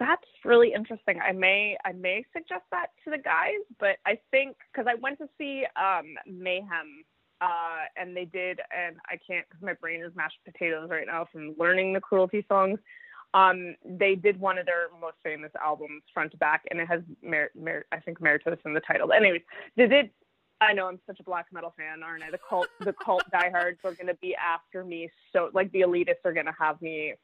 That's 0.00 0.24
really 0.46 0.72
interesting. 0.74 1.20
I 1.20 1.32
may 1.32 1.76
I 1.84 1.92
may 1.92 2.24
suggest 2.32 2.64
that 2.70 2.86
to 3.04 3.10
the 3.10 3.18
guys, 3.18 3.60
but 3.78 3.98
I 4.06 4.18
think 4.30 4.56
because 4.72 4.86
I 4.90 4.94
went 4.94 5.18
to 5.18 5.28
see 5.36 5.64
um, 5.76 6.14
Mayhem, 6.26 7.04
uh, 7.40 7.84
and 7.96 8.16
they 8.16 8.24
did, 8.24 8.60
and 8.76 8.96
I 9.08 9.18
can't 9.26 9.48
because 9.48 9.62
my 9.62 9.72
brain 9.74 10.02
is 10.02 10.14
mashed 10.14 10.38
potatoes 10.44 10.88
right 10.90 11.06
now 11.06 11.26
from 11.32 11.54
learning 11.58 11.92
the 11.92 12.00
cruelty 12.00 12.44
songs. 12.48 12.78
Um, 13.32 13.76
they 13.84 14.16
did 14.16 14.40
one 14.40 14.58
of 14.58 14.66
their 14.66 14.88
most 15.00 15.16
famous 15.22 15.52
albums 15.62 16.02
front 16.12 16.32
to 16.32 16.36
back, 16.36 16.64
and 16.70 16.80
it 16.80 16.88
has 16.88 17.00
Mer- 17.22 17.52
Mer- 17.54 17.86
I 17.92 18.00
think 18.00 18.20
Meritos 18.20 18.58
in 18.64 18.74
the 18.74 18.80
title. 18.80 19.12
Anyways, 19.12 19.42
they 19.76 19.86
did. 19.86 20.10
I 20.60 20.74
know 20.74 20.88
I'm 20.88 21.00
such 21.06 21.20
a 21.20 21.22
black 21.22 21.46
metal 21.52 21.72
fan, 21.76 22.02
aren't 22.02 22.22
I? 22.22 22.30
The 22.30 22.40
cult, 22.46 22.66
the 22.80 22.92
cult 22.92 23.22
diehards 23.32 23.78
are 23.84 23.94
to 24.08 24.14
be 24.20 24.36
after 24.36 24.84
me. 24.84 25.08
So, 25.32 25.48
like, 25.54 25.72
the 25.72 25.80
elitists 25.80 26.24
are 26.24 26.34
to 26.46 26.54
have 26.58 26.82
me, 26.82 27.14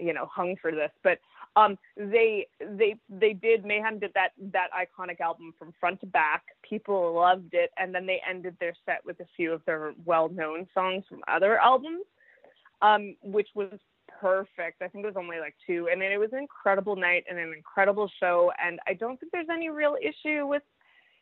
you 0.00 0.12
know, 0.12 0.26
hung 0.26 0.56
for 0.60 0.72
this. 0.72 0.90
But 1.02 1.18
um 1.56 1.76
they 1.96 2.46
they 2.60 2.96
they 3.08 3.32
did 3.32 3.64
mayhem 3.64 3.98
did 3.98 4.12
that 4.14 4.30
that 4.52 4.68
iconic 4.72 5.20
album 5.20 5.52
from 5.58 5.72
front 5.78 6.00
to 6.00 6.06
back. 6.06 6.42
People 6.68 7.14
loved 7.14 7.52
it. 7.52 7.70
And 7.78 7.94
then 7.94 8.06
they 8.06 8.20
ended 8.28 8.56
their 8.60 8.74
set 8.86 9.04
with 9.04 9.20
a 9.20 9.26
few 9.36 9.52
of 9.52 9.62
their 9.66 9.92
well-known 10.04 10.66
songs 10.74 11.04
from 11.08 11.20
other 11.28 11.58
albums 11.58 12.04
um 12.82 13.16
which 13.22 13.48
was 13.54 13.78
perfect. 14.20 14.82
I 14.82 14.88
think 14.88 15.04
it 15.04 15.08
was 15.08 15.16
only 15.16 15.38
like 15.38 15.54
two. 15.66 15.88
And 15.90 16.00
then 16.00 16.12
it 16.12 16.18
was 16.18 16.32
an 16.32 16.38
incredible 16.38 16.96
night 16.96 17.24
and 17.28 17.38
an 17.38 17.52
incredible 17.56 18.10
show. 18.20 18.52
And 18.64 18.78
i 18.86 18.94
don't 18.94 19.18
think 19.18 19.32
there's 19.32 19.46
any 19.52 19.70
real 19.70 19.96
issue 20.00 20.46
with 20.46 20.62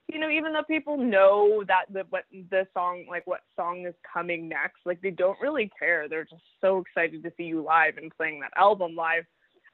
you 0.08 0.18
know 0.18 0.30
even 0.30 0.52
though 0.52 0.62
people 0.62 0.96
know 0.96 1.62
that 1.66 1.84
the 1.92 2.04
what 2.10 2.24
the 2.50 2.66
song 2.74 3.04
like 3.08 3.26
what 3.26 3.40
song 3.56 3.86
is 3.86 3.94
coming 4.12 4.48
next 4.48 4.78
like 4.84 5.00
they 5.00 5.10
don't 5.10 5.38
really 5.40 5.70
care 5.78 6.08
they're 6.08 6.24
just 6.24 6.42
so 6.60 6.78
excited 6.78 7.22
to 7.22 7.32
see 7.36 7.44
you 7.44 7.62
live 7.62 7.96
and 7.96 8.14
playing 8.16 8.40
that 8.40 8.52
album 8.56 8.94
live 8.94 9.24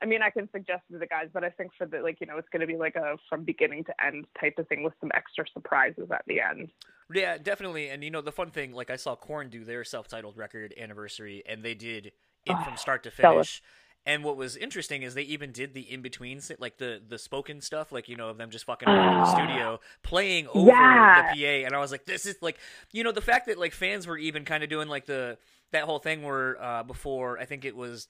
I 0.03 0.07
mean, 0.07 0.21
I 0.23 0.29
can 0.29 0.51
suggest 0.53 0.83
to 0.93 0.99
the 0.99 1.07
guys, 1.07 1.29
but 1.33 1.45
I 1.45 1.51
think 1.51 1.71
for 1.79 1.87
the 1.87 2.01
like, 2.01 2.19
you 2.21 2.27
know, 2.27 2.37
it's 2.37 2.49
going 2.51 2.61
to 2.61 2.67
be 2.67 2.77
like 2.77 2.95
a 2.95 3.17
from 3.29 3.43
beginning 3.43 3.85
to 3.85 4.05
end 4.05 4.27
type 4.39 4.55
of 4.59 4.69
thing 4.69 4.83
with 4.83 4.93
some 5.01 5.11
extra 5.15 5.47
surprises 5.55 6.09
at 6.13 6.25
the 6.27 6.41
end. 6.41 6.71
Yeah, 7.13 7.39
definitely. 7.39 7.89
And 7.89 8.05
you 8.05 8.11
know, 8.11 8.21
the 8.21 8.33
fun 8.33 8.51
thing, 8.51 8.73
like 8.73 8.91
I 8.91 8.97
saw 8.97 9.17
Korn 9.17 9.49
do 9.49 9.65
their 9.65 9.83
self-titled 9.83 10.37
record 10.37 10.75
anniversary, 10.79 11.43
and 11.49 11.63
they 11.63 11.75
did 11.75 12.07
it 12.07 12.13
Oh, 12.51 12.63
from 12.63 12.77
start 12.77 13.05
to 13.05 13.11
finish. 13.11 13.63
And 14.07 14.23
what 14.23 14.37
was 14.37 14.57
interesting 14.57 15.03
is 15.03 15.15
they 15.15 15.23
even 15.23 15.51
did 15.51 15.73
the 15.73 15.81
in 15.81 16.03
between, 16.03 16.41
like 16.59 16.77
the 16.77 17.01
the 17.07 17.19
spoken 17.19 17.61
stuff, 17.63 17.91
like 17.91 18.09
you 18.09 18.17
know, 18.17 18.29
of 18.29 18.37
them 18.37 18.51
just 18.51 18.67
fucking 18.67 18.89
around 18.89 19.13
in 19.13 19.19
the 19.19 19.25
Ah. 19.25 19.31
studio 19.31 19.81
playing 20.03 20.47
over 20.49 21.07
Yeah. 21.07 21.15
the 21.15 21.25
PA. 21.25 21.65
And 21.67 21.75
I 21.75 21.79
was 21.79 21.91
like, 21.91 22.05
this 22.05 22.27
is 22.27 22.37
like, 22.43 22.59
you 22.93 23.03
know, 23.03 23.13
the 23.13 23.23
fact 23.23 23.47
that 23.47 23.59
like 23.59 23.73
fans 23.73 24.07
were 24.07 24.19
even 24.19 24.45
kind 24.45 24.63
of 24.63 24.69
doing 24.69 24.89
like 24.89 25.07
the 25.07 25.39
that 25.73 25.85
whole 25.85 25.99
thing 25.99 26.23
where 26.23 26.63
uh, 26.63 26.83
before 26.83 27.39
I 27.39 27.47
think 27.47 27.65
it 27.65 27.75
was 27.77 28.09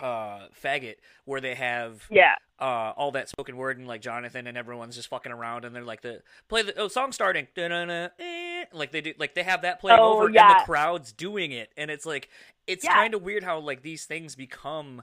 uh 0.00 0.48
Faget 0.62 0.96
where 1.24 1.40
they 1.40 1.54
have 1.54 2.10
Yeah, 2.10 2.34
uh, 2.58 2.92
all 2.96 3.12
that 3.12 3.28
spoken 3.28 3.56
word 3.56 3.78
and 3.78 3.86
like 3.86 4.00
Jonathan 4.00 4.46
and 4.46 4.56
everyone's 4.56 4.96
just 4.96 5.08
fucking 5.08 5.32
around 5.32 5.64
and 5.64 5.74
they're 5.74 5.82
like 5.82 6.02
the 6.02 6.22
play 6.48 6.62
the 6.62 6.78
oh 6.78 6.88
song 6.88 7.12
starting 7.12 7.46
eh, 7.56 8.64
like 8.72 8.92
they 8.92 9.00
do 9.00 9.12
like 9.18 9.34
they 9.34 9.42
have 9.42 9.62
that 9.62 9.80
playing 9.80 9.98
Oh, 9.98 10.12
over 10.12 10.26
and 10.28 10.48
the 10.48 10.54
crowd's 10.64 11.12
doing 11.12 11.52
it 11.52 11.70
and 11.76 11.90
it's 11.90 12.06
like 12.06 12.28
it's 12.66 12.84
Yeah. 12.84 12.94
kind 12.94 13.14
of 13.14 13.22
weird 13.22 13.42
how 13.42 13.58
like 13.58 13.82
these 13.82 14.04
things 14.06 14.34
become 14.34 15.02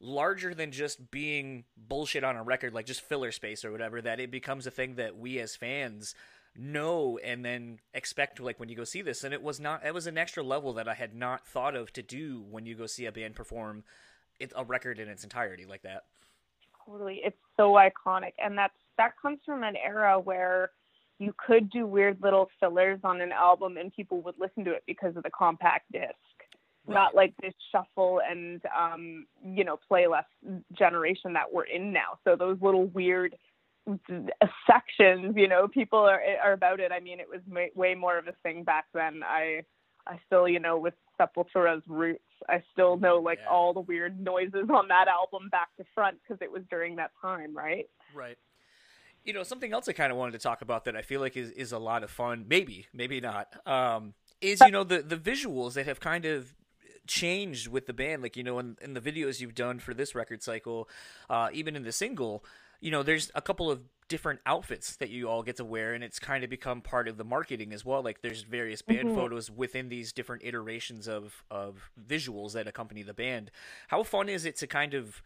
larger 0.00 0.54
than 0.54 0.70
just 0.70 1.10
being 1.10 1.64
bullshit 1.76 2.24
on 2.24 2.36
a 2.36 2.42
record, 2.42 2.72
like 2.72 2.86
just 2.86 3.00
filler 3.00 3.32
space 3.32 3.64
or 3.64 3.72
whatever, 3.72 4.00
that 4.00 4.20
it 4.20 4.30
becomes 4.30 4.66
a 4.66 4.70
thing 4.70 4.94
that 4.96 5.16
we 5.16 5.38
as 5.38 5.56
fans 5.56 6.14
know 6.56 7.18
and 7.22 7.44
then 7.44 7.78
expect 7.94 8.40
like 8.40 8.58
when 8.58 8.68
you 8.68 8.76
go 8.76 8.84
see 8.84 9.02
this. 9.02 9.24
And 9.24 9.34
it 9.34 9.42
was 9.42 9.60
not 9.60 9.84
it 9.84 9.94
was 9.94 10.06
an 10.06 10.18
extra 10.18 10.42
level 10.42 10.72
that 10.74 10.88
i 10.88 10.94
had 10.94 11.14
not 11.14 11.46
thought 11.46 11.74
of 11.74 11.92
to 11.94 12.02
do 12.02 12.44
when 12.50 12.66
you 12.66 12.74
go 12.74 12.86
see 12.86 13.06
a 13.06 13.12
band 13.12 13.34
perform 13.34 13.84
it, 14.40 14.52
a 14.56 14.64
record 14.64 14.98
in 14.98 15.08
its 15.08 15.24
entirety 15.24 15.66
like 15.66 15.82
that. 15.82 16.04
Totally. 16.86 17.20
It's 17.24 17.36
so 17.56 17.72
iconic. 17.72 18.32
And 18.38 18.56
that's 18.56 18.74
that 18.96 19.12
comes 19.20 19.38
from 19.44 19.62
an 19.62 19.76
era 19.76 20.18
where 20.18 20.70
you 21.18 21.34
could 21.36 21.70
do 21.70 21.86
weird 21.86 22.18
little 22.22 22.48
fillers 22.60 23.00
on 23.02 23.20
an 23.20 23.32
album 23.32 23.76
and 23.76 23.92
people 23.92 24.20
would 24.22 24.36
listen 24.38 24.64
to 24.64 24.72
it 24.72 24.84
because 24.86 25.16
of 25.16 25.22
the 25.22 25.30
compact 25.30 25.90
disc 25.92 26.14
right. 26.88 26.94
not 26.94 27.14
like 27.14 27.34
this 27.40 27.54
shuffle 27.70 28.20
and 28.28 28.60
um 28.76 29.26
you 29.44 29.64
know 29.64 29.78
playlist 29.90 30.24
generation 30.76 31.32
that 31.34 31.52
we're 31.52 31.64
in 31.64 31.92
now 31.92 32.18
so 32.24 32.36
those 32.36 32.58
little 32.60 32.86
weird 32.86 33.36
sections 34.66 35.34
you 35.36 35.48
know 35.48 35.68
people 35.68 35.98
are 35.98 36.20
are 36.42 36.52
about 36.52 36.80
it 36.80 36.92
i 36.92 37.00
mean 37.00 37.20
it 37.20 37.26
was 37.28 37.40
way 37.74 37.94
more 37.94 38.18
of 38.18 38.26
a 38.28 38.32
thing 38.42 38.62
back 38.62 38.86
then 38.92 39.22
i 39.24 39.62
i 40.06 40.18
still 40.26 40.48
you 40.48 40.60
know 40.60 40.78
with 40.78 40.94
sepultura's 41.18 41.82
roots 41.86 42.22
i 42.48 42.62
still 42.72 42.96
know 42.98 43.16
like 43.16 43.38
yeah. 43.42 43.50
all 43.50 43.72
the 43.72 43.80
weird 43.80 44.20
noises 44.20 44.68
on 44.74 44.88
that 44.88 45.06
album 45.08 45.48
back 45.50 45.68
to 45.76 45.84
front 45.94 46.18
because 46.22 46.40
it 46.42 46.50
was 46.50 46.62
during 46.70 46.96
that 46.96 47.10
time 47.22 47.56
right 47.56 47.88
right 48.14 48.36
you 49.24 49.32
know 49.32 49.42
something 49.42 49.72
else 49.72 49.88
i 49.88 49.92
kind 49.92 50.12
of 50.12 50.18
wanted 50.18 50.32
to 50.32 50.38
talk 50.38 50.60
about 50.60 50.84
that 50.84 50.94
i 50.94 51.02
feel 51.02 51.20
like 51.20 51.36
is, 51.36 51.50
is 51.52 51.72
a 51.72 51.78
lot 51.78 52.02
of 52.02 52.10
fun 52.10 52.44
maybe 52.46 52.86
maybe 52.92 53.20
not 53.20 53.54
um 53.66 54.12
is 54.40 54.60
you 54.60 54.70
know 54.70 54.84
the 54.84 55.02
the 55.02 55.16
visuals 55.16 55.74
that 55.74 55.86
have 55.86 56.00
kind 56.00 56.24
of 56.24 56.54
changed 57.08 57.66
with 57.66 57.86
the 57.86 57.92
band. 57.92 58.22
Like 58.22 58.36
you 58.36 58.44
know 58.44 58.58
in, 58.60 58.76
in 58.80 58.94
the 58.94 59.00
videos 59.00 59.40
you've 59.40 59.54
done 59.54 59.80
for 59.80 59.94
this 59.94 60.14
record 60.14 60.42
cycle 60.42 60.88
uh 61.28 61.48
even 61.52 61.74
in 61.74 61.82
the 61.82 61.92
single 61.92 62.44
you 62.80 62.90
know, 62.90 63.02
there's 63.02 63.30
a 63.34 63.42
couple 63.42 63.70
of 63.70 63.80
different 64.08 64.40
outfits 64.46 64.96
that 64.96 65.10
you 65.10 65.28
all 65.28 65.42
get 65.42 65.56
to 65.56 65.64
wear 65.64 65.92
and 65.92 66.02
it's 66.02 66.18
kind 66.18 66.42
of 66.42 66.48
become 66.48 66.80
part 66.80 67.08
of 67.08 67.18
the 67.18 67.24
marketing 67.24 67.72
as 67.72 67.84
well. 67.84 68.02
Like 68.02 68.22
there's 68.22 68.42
various 68.42 68.80
band 68.80 69.08
mm-hmm. 69.08 69.16
photos 69.16 69.50
within 69.50 69.88
these 69.88 70.12
different 70.12 70.42
iterations 70.44 71.08
of 71.08 71.44
of 71.50 71.90
visuals 72.08 72.52
that 72.52 72.66
accompany 72.66 73.02
the 73.02 73.14
band. 73.14 73.50
How 73.88 74.02
fun 74.02 74.28
is 74.28 74.44
it 74.44 74.56
to 74.56 74.66
kind 74.66 74.94
of 74.94 75.22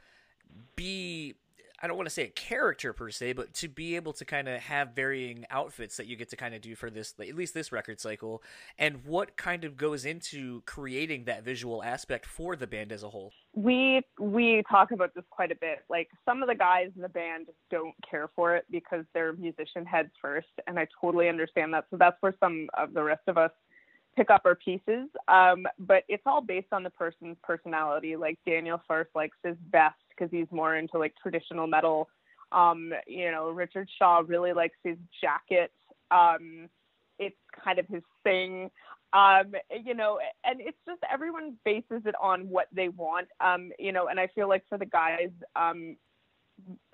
be 0.77 1.35
I 1.83 1.89
don't 1.89 1.97
want 1.97 2.07
to 2.07 2.15
say 2.15 2.25
a 2.25 2.29
character 2.29 2.93
per 2.93 3.11
se, 3.11 3.33
but 3.33 3.55
to 3.55 3.69
be 3.69 3.97
able 3.97 4.13
to 4.13 4.25
kind 4.25 4.49
of 4.49 4.61
have 4.61 4.95
varying 4.95 5.45
outfits 5.51 5.97
that 5.97 6.07
you 6.07 6.15
get 6.15 6.31
to 6.31 6.37
kind 6.37 6.55
of 6.55 6.61
do 6.61 6.77
for 6.77 6.91
this, 6.91 7.13
at 7.19 7.35
least 7.35 7.55
this 7.55 7.73
record 7.73 8.01
cycle, 8.01 8.41
and 8.79 9.05
what 9.05 9.37
kind 9.37 9.65
of 9.65 9.77
goes 9.77 10.05
into 10.05 10.63
creating 10.63 11.25
that 11.25 11.43
visual 11.43 11.83
aspect 11.83 12.25
for 12.25 12.55
the 12.55 12.69
band 12.69 12.93
as 12.93 13.03
a 13.03 13.09
whole. 13.09 13.33
We 13.55 14.03
we 14.21 14.63
talk 14.71 14.93
about 14.93 15.13
this 15.15 15.25
quite 15.31 15.51
a 15.51 15.57
bit. 15.57 15.81
Like 15.91 16.09
some 16.25 16.41
of 16.41 16.49
the 16.49 16.55
guys 16.55 16.91
in 16.95 17.03
the 17.03 17.09
band 17.09 17.47
just 17.47 17.59
don't 17.69 17.95
care 18.09 18.31
for 18.37 18.55
it 18.55 18.65
because 18.71 19.05
they're 19.13 19.33
musician 19.33 19.85
heads 19.85 20.11
first, 20.21 20.49
and 20.69 20.79
I 20.79 20.87
totally 21.01 21.29
understand 21.29 21.75
that. 21.75 21.87
So 21.91 21.97
that's 21.97 22.17
where 22.21 22.35
some 22.39 22.69
of 22.75 22.95
the 22.95 23.03
rest 23.03 23.23
of 23.27 23.37
us 23.37 23.51
pick 24.17 24.31
up 24.31 24.43
our 24.45 24.55
pieces. 24.55 25.09
Um, 25.29 25.67
but 25.79 26.05
it's 26.09 26.23
all 26.27 26.41
based 26.41 26.73
on 26.73 26.83
the 26.83 26.91
person's 26.91 27.37
personality. 27.43 28.17
Like 28.17 28.39
Daniel 28.47 28.81
Firth 28.87 29.09
likes 29.15 29.37
his 29.43 29.57
vest 29.71 29.97
because 30.11 30.31
he's 30.31 30.47
more 30.51 30.77
into 30.77 30.99
like 30.99 31.15
traditional 31.21 31.67
metal. 31.67 32.09
Um, 32.53 32.93
you 33.07 33.31
know, 33.31 33.51
Richard 33.51 33.89
Shaw 33.99 34.23
really 34.27 34.53
likes 34.53 34.77
his 34.85 34.97
jacket. 35.21 35.73
Um, 36.11 36.69
it's 37.19 37.37
kind 37.65 37.79
of 37.79 37.87
his 37.89 38.03
thing. 38.25 38.71
Um, 39.13 39.55
you 39.85 39.95
know, 39.95 40.19
and 40.45 40.61
it's 40.61 40.79
just 40.87 41.01
everyone 41.13 41.57
bases 41.65 42.03
it 42.07 42.15
on 42.21 42.49
what 42.49 42.69
they 42.73 42.89
want. 42.89 43.29
Um, 43.41 43.71
you 43.79 43.93
know, 43.93 44.09
and 44.09 44.19
I 44.19 44.29
feel 44.29 44.49
like 44.49 44.65
for 44.69 44.79
the 44.79 44.87
guys, 44.87 45.31
um, 45.55 45.97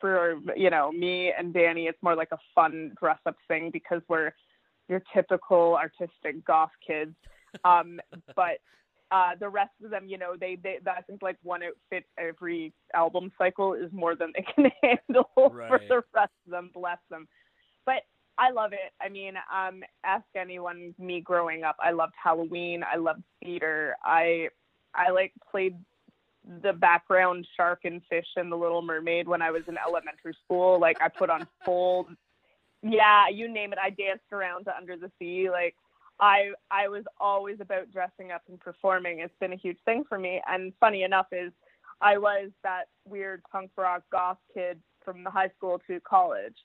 for 0.01 0.39
you 0.57 0.71
know 0.71 0.91
me 0.91 1.33
and 1.37 1.53
Dani, 1.55 1.89
it's 1.89 2.03
more 2.03 2.17
like 2.17 2.33
a 2.33 2.39
fun 2.55 2.93
dress 3.01 3.19
up 3.27 3.37
thing 3.47 3.71
because 3.73 4.03
we're 4.09 4.33
your 4.88 5.03
typical 5.14 5.77
artistic 5.77 6.44
goth 6.44 6.70
kids. 6.87 7.14
Um, 7.64 8.01
but 8.37 8.59
uh, 9.11 9.31
the 9.40 9.48
rest 9.48 9.72
of 9.83 9.90
them, 9.90 10.07
you 10.07 10.18
know, 10.18 10.35
they, 10.38 10.59
they 10.62 10.79
I 10.87 11.03
think 11.03 11.22
like 11.22 11.37
one 11.42 11.62
outfit 11.62 12.05
every 12.18 12.72
album 12.94 13.33
cycle 13.38 13.74
is 13.74 13.90
more 13.92 14.14
than 14.14 14.33
they 14.35 14.42
can 14.55 14.70
handle 14.83 15.31
right. 15.37 15.68
for 15.68 15.81
the 15.88 16.03
rest 16.14 16.33
of 16.46 16.51
them. 16.51 16.70
Bless 16.74 16.98
them. 17.11 17.27
But 17.87 18.03
I 18.38 18.51
love 18.51 18.72
it. 18.72 18.92
I 19.01 19.09
mean, 19.09 19.35
um, 19.53 19.83
ask 20.05 20.24
anyone. 20.37 20.94
Me 20.98 21.20
growing 21.20 21.64
up, 21.64 21.77
I 21.81 21.90
loved 21.90 22.12
Halloween. 22.22 22.85
I 22.85 22.96
loved 22.96 23.22
theater. 23.42 23.96
I 24.05 24.48
I 24.94 25.11
like 25.11 25.33
played 25.51 25.77
the 26.62 26.72
background 26.72 27.46
shark 27.57 27.81
and 27.85 28.01
fish 28.09 28.27
in 28.37 28.48
The 28.48 28.57
Little 28.57 28.83
Mermaid 28.83 29.29
when 29.29 29.42
I 29.42 29.51
was 29.51 29.62
in 29.68 29.77
elementary 29.77 30.35
school. 30.44 30.79
Like 30.81 30.98
I 31.01 31.09
put 31.09 31.31
on 31.31 31.46
full, 31.64 32.09
yeah, 32.83 33.29
you 33.29 33.49
name 33.49 33.73
it. 33.73 33.79
I 33.83 33.91
danced 33.91 34.33
around 34.33 34.64
to 34.64 34.77
Under 34.77 34.97
the 34.97 35.11
Sea. 35.19 35.51
Like 35.51 35.75
I 36.21 36.51
I 36.71 36.88
was 36.88 37.05
always 37.21 37.61
about 37.61 37.91
dressing 37.93 38.31
up 38.33 38.43
and 38.49 38.59
performing. 38.61 39.21
It's 39.21 39.35
been 39.41 39.53
a 39.53 39.57
huge 39.57 39.79
thing 39.85 40.05
for 40.09 40.19
me. 40.19 40.41
And 40.49 40.73
funny 40.81 41.03
enough 41.03 41.27
is 41.33 41.53
I 42.01 42.19
was 42.19 42.51
that 42.62 42.85
weird 43.05 43.43
punk 43.51 43.71
rock 43.77 44.03
goth 44.12 44.38
kid 44.55 44.81
from 45.05 45.25
the 45.25 45.31
high 45.31 45.51
school 45.57 45.81
to 45.87 46.01
college. 46.01 46.57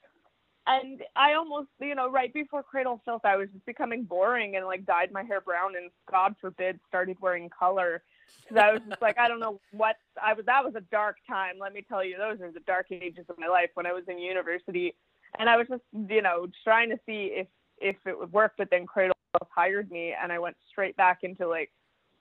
And 0.65 1.01
I 1.15 1.33
almost, 1.33 1.67
you 1.81 1.93
know, 1.93 2.09
right 2.09 2.33
before 2.33 2.63
Cradle 2.63 3.01
Filth, 3.03 3.25
I 3.25 3.35
was 3.35 3.49
just 3.51 3.65
becoming 3.65 4.03
boring 4.03 4.55
and 4.55 4.65
like 4.65 4.85
dyed 4.85 5.11
my 5.11 5.23
hair 5.23 5.41
brown 5.41 5.75
and 5.75 5.91
God 6.09 6.35
forbid 6.39 6.79
started 6.87 7.17
wearing 7.19 7.49
color 7.49 8.01
because 8.41 8.63
I 8.63 8.71
was 8.71 8.81
just 8.87 9.01
like, 9.01 9.17
I 9.19 9.27
don't 9.27 9.41
know 9.41 9.59
what 9.71 9.97
I 10.21 10.33
was. 10.33 10.45
That 10.45 10.63
was 10.63 10.75
a 10.75 10.81
dark 10.81 11.17
time. 11.27 11.55
Let 11.59 11.73
me 11.73 11.85
tell 11.87 12.03
you, 12.03 12.17
those 12.17 12.39
are 12.41 12.51
the 12.51 12.61
dark 12.61 12.87
ages 12.91 13.25
of 13.29 13.37
my 13.37 13.47
life 13.47 13.71
when 13.73 13.85
I 13.85 13.91
was 13.91 14.05
in 14.07 14.19
university, 14.19 14.95
and 15.39 15.49
I 15.49 15.57
was 15.57 15.67
just, 15.69 15.83
you 16.09 16.21
know, 16.21 16.47
trying 16.63 16.89
to 16.89 16.99
see 17.05 17.31
if 17.33 17.47
if 17.79 17.95
it 18.05 18.17
would 18.17 18.31
work. 18.31 18.53
But 18.57 18.69
then 18.71 18.85
Cradle 18.85 19.15
hired 19.49 19.91
me 19.91 20.13
and 20.21 20.31
I 20.31 20.39
went 20.39 20.55
straight 20.69 20.95
back 20.95 21.19
into 21.23 21.47
like, 21.47 21.71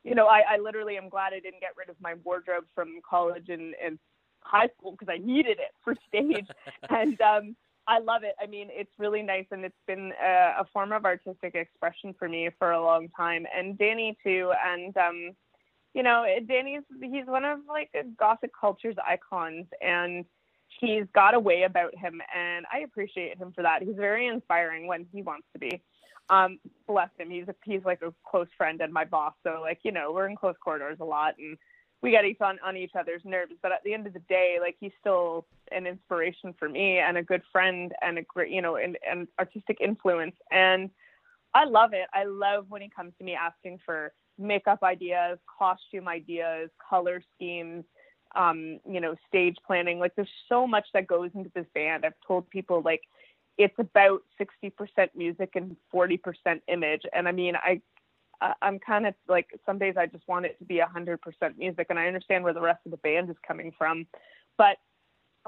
you 0.05 0.15
know, 0.15 0.27
I, 0.27 0.43
I 0.51 0.59
literally 0.59 0.97
am 0.97 1.09
glad 1.09 1.33
I 1.33 1.41
didn't 1.41 1.61
get 1.61 1.77
rid 1.77 1.89
of 1.89 1.97
my 2.01 2.15
wardrobe 2.25 2.65
from 2.75 3.01
college 3.09 3.49
and, 3.49 3.75
and 3.85 3.99
high 4.41 4.69
school 4.79 4.93
because 4.93 5.09
I 5.09 5.19
needed 5.19 5.59
it 5.59 5.75
for 5.85 5.95
stage. 6.09 6.47
and 6.91 7.21
um, 7.21 7.57
I 7.87 7.99
love 8.01 8.23
it. 8.25 8.35
I 8.43 8.47
mean, 8.47 8.69
it's 8.71 8.93
really 8.99 9.23
nice 9.23 9.47
and 9.51 9.65
it's 9.65 9.75
been 9.87 10.13
a, 10.23 10.61
a 10.61 10.67
form 10.73 10.93
of 10.93 11.05
artistic 11.05 11.55
expression 11.55 12.15
for 12.19 12.29
me 12.29 12.51
for 12.59 12.73
a 12.73 12.83
long 12.83 13.09
time. 13.17 13.47
And 13.57 13.79
Dani 13.79 14.17
too. 14.25 14.53
And, 14.65 14.97
um, 14.97 15.33
you 15.95 16.03
know, 16.03 16.25
Dani's, 16.49 16.85
he's 17.01 17.27
one 17.27 17.45
of 17.45 17.61
like 17.69 17.91
gothic 18.19 18.51
culture's 18.59 18.97
icons 19.07 19.67
and 19.81 20.25
he's 20.83 21.05
got 21.15 21.35
a 21.35 21.41
way 21.41 21.63
about 21.63 21.97
him 21.97 22.21
and 22.35 22.67
I 22.71 22.81
appreciate 22.81 23.39
him 23.39 23.53
for 23.53 23.63
that. 23.63 23.83
He's 23.83 23.97
very 23.97 24.27
inspiring 24.27 24.89
when 24.89 25.07
he 25.13 25.23
wants 25.23 25.47
to 25.53 25.59
be 25.59 25.81
um, 26.29 26.59
bless 26.87 27.11
him. 27.19 27.31
He's 27.31 27.49
a, 27.49 27.55
he's 27.65 27.85
like 27.85 28.03
a 28.03 28.13
close 28.29 28.49
friend 28.57 28.81
and 28.81 28.93
my 28.93 29.05
boss. 29.05 29.35
So 29.45 29.61
like, 29.61 29.81
you 29.83 29.93
know, 29.93 30.13
we're 30.13 30.29
in 30.29 30.37
close 30.37 30.57
quarters 30.61 30.99
a 31.01 31.05
lot 31.05 31.35
and 31.39 31.57
we 32.03 32.11
get 32.11 32.25
each 32.25 32.41
on, 32.41 32.59
on 32.65 32.77
each 32.77 32.93
other's 32.99 33.23
nerves. 33.25 33.53
But 33.63 33.73
at 33.73 33.83
the 33.85 33.95
end 33.95 34.07
of 34.07 34.13
the 34.13 34.23
day, 34.29 34.59
like 34.61 34.77
he's 34.81 34.93
still 35.01 35.47
an 35.71 35.87
inspiration 35.87 36.55
for 36.59 36.69
me 36.69 36.99
and 36.99 37.17
a 37.17 37.23
good 37.23 37.43
friend 37.53 37.93
and 38.03 38.19
a 38.19 38.23
great, 38.23 38.51
you 38.51 38.63
know, 38.63 38.77
and, 38.77 38.99
and 39.09 39.29
artistic 39.39 39.79
influence. 39.81 40.35
And 40.51 40.91
I 41.55 41.65
love 41.65 41.93
it. 41.93 42.09
I 42.13 42.25
love 42.25 42.67
when 42.69 42.83
he 42.83 42.91
comes 42.95 43.13
to 43.19 43.25
me 43.25 43.35
asking 43.35 43.79
for 43.85 44.13
makeup 44.39 44.83
ideas, 44.83 45.39
costume 45.59 46.09
ideas, 46.09 46.71
color 46.89 47.23
schemes, 47.35 47.85
um, 48.35 48.79
you 48.89 49.01
know, 49.01 49.15
stage 49.29 49.57
planning. 49.67 49.99
Like 49.99 50.15
there's 50.17 50.29
so 50.49 50.67
much 50.67 50.87
that 50.95 51.07
goes 51.07 51.31
into 51.35 51.51
this 51.55 51.67
band. 51.75 52.05
I've 52.05 52.15
told 52.27 52.49
people 52.51 52.83
like 52.85 53.03
it's 53.59 53.75
about 53.79 54.23
60% 54.41 54.73
music 55.15 55.51
and 55.55 55.77
40% 55.95 56.19
image. 56.69 57.03
And 57.13 57.29
I 57.29 57.33
mean, 57.33 57.55
I, 57.57 57.81
I'm 58.61 58.79
kind 58.79 59.07
of 59.07 59.15
like 59.29 59.49
some 59.67 59.79
days 59.79 59.95
I 59.97 60.07
just 60.07 60.27
want 60.27 60.47
it 60.47 60.59
to 60.59 60.65
be 60.65 60.81
100% 60.81 61.19
music, 61.59 61.87
and 61.91 61.99
I 61.99 62.07
understand 62.07 62.45
where 62.45 62.55
the 62.55 62.61
rest 62.61 62.81
of 62.85 62.91
the 62.91 62.97
band 62.99 63.31
is 63.31 63.37
coming 63.47 63.73
from, 63.77 64.07
but 64.59 64.77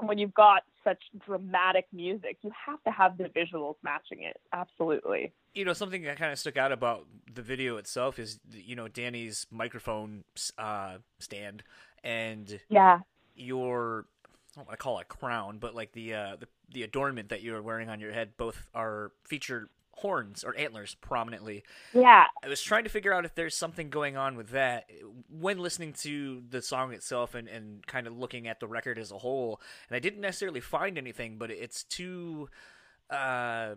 when 0.01 0.17
you've 0.17 0.33
got 0.33 0.63
such 0.83 1.01
dramatic 1.25 1.85
music, 1.93 2.37
you 2.41 2.51
have 2.65 2.83
to 2.83 2.91
have 2.91 3.17
the 3.17 3.25
visuals 3.25 3.75
matching 3.83 4.23
it. 4.23 4.37
Absolutely. 4.53 5.33
You 5.53 5.63
know, 5.63 5.73
something 5.73 6.03
that 6.03 6.17
kind 6.17 6.31
of 6.33 6.39
stuck 6.39 6.57
out 6.57 6.71
about 6.71 7.05
the 7.33 7.41
video 7.41 7.77
itself 7.77 8.19
is, 8.19 8.39
you 8.51 8.75
know, 8.75 8.87
Dani's 8.87 9.47
microphone 9.49 10.25
uh, 10.57 10.97
stand 11.19 11.63
and 12.05 12.59
yeah, 12.69 12.99
your 13.35 14.05
I 14.55 14.59
don't 14.59 14.67
want 14.67 14.79
to 14.79 14.83
call 14.83 14.99
it 14.99 15.09
crown, 15.09 15.57
but 15.59 15.75
like 15.75 15.91
the 15.91 16.13
uh, 16.13 16.35
the 16.39 16.47
the 16.71 16.83
adornment 16.83 17.29
that 17.29 17.41
you 17.41 17.55
are 17.55 17.61
wearing 17.61 17.89
on 17.89 17.99
your 17.99 18.13
head, 18.13 18.37
both 18.37 18.69
are 18.73 19.11
featured 19.25 19.67
horns 19.97 20.43
or 20.43 20.55
antlers 20.57 20.95
prominently. 20.95 21.63
Yeah. 21.93 22.25
I 22.43 22.49
was 22.49 22.61
trying 22.61 22.83
to 22.83 22.89
figure 22.89 23.13
out 23.13 23.25
if 23.25 23.33
there's 23.33 23.55
something 23.55 23.89
going 23.89 24.17
on 24.17 24.35
with 24.35 24.49
that 24.49 24.89
when 25.29 25.57
listening 25.57 25.93
to 26.01 26.43
the 26.49 26.61
song 26.61 26.91
itself 26.93 27.33
and, 27.33 27.47
and 27.47 27.85
kind 27.87 28.05
of 28.05 28.17
looking 28.17 28.47
at 28.47 28.59
the 28.59 28.67
record 28.67 28.99
as 28.99 29.11
a 29.11 29.17
whole. 29.17 29.61
And 29.89 29.95
I 29.95 29.99
didn't 29.99 30.21
necessarily 30.21 30.59
find 30.59 30.97
anything, 30.97 31.37
but 31.37 31.49
it's 31.49 31.83
too 31.83 32.49
uh 33.09 33.75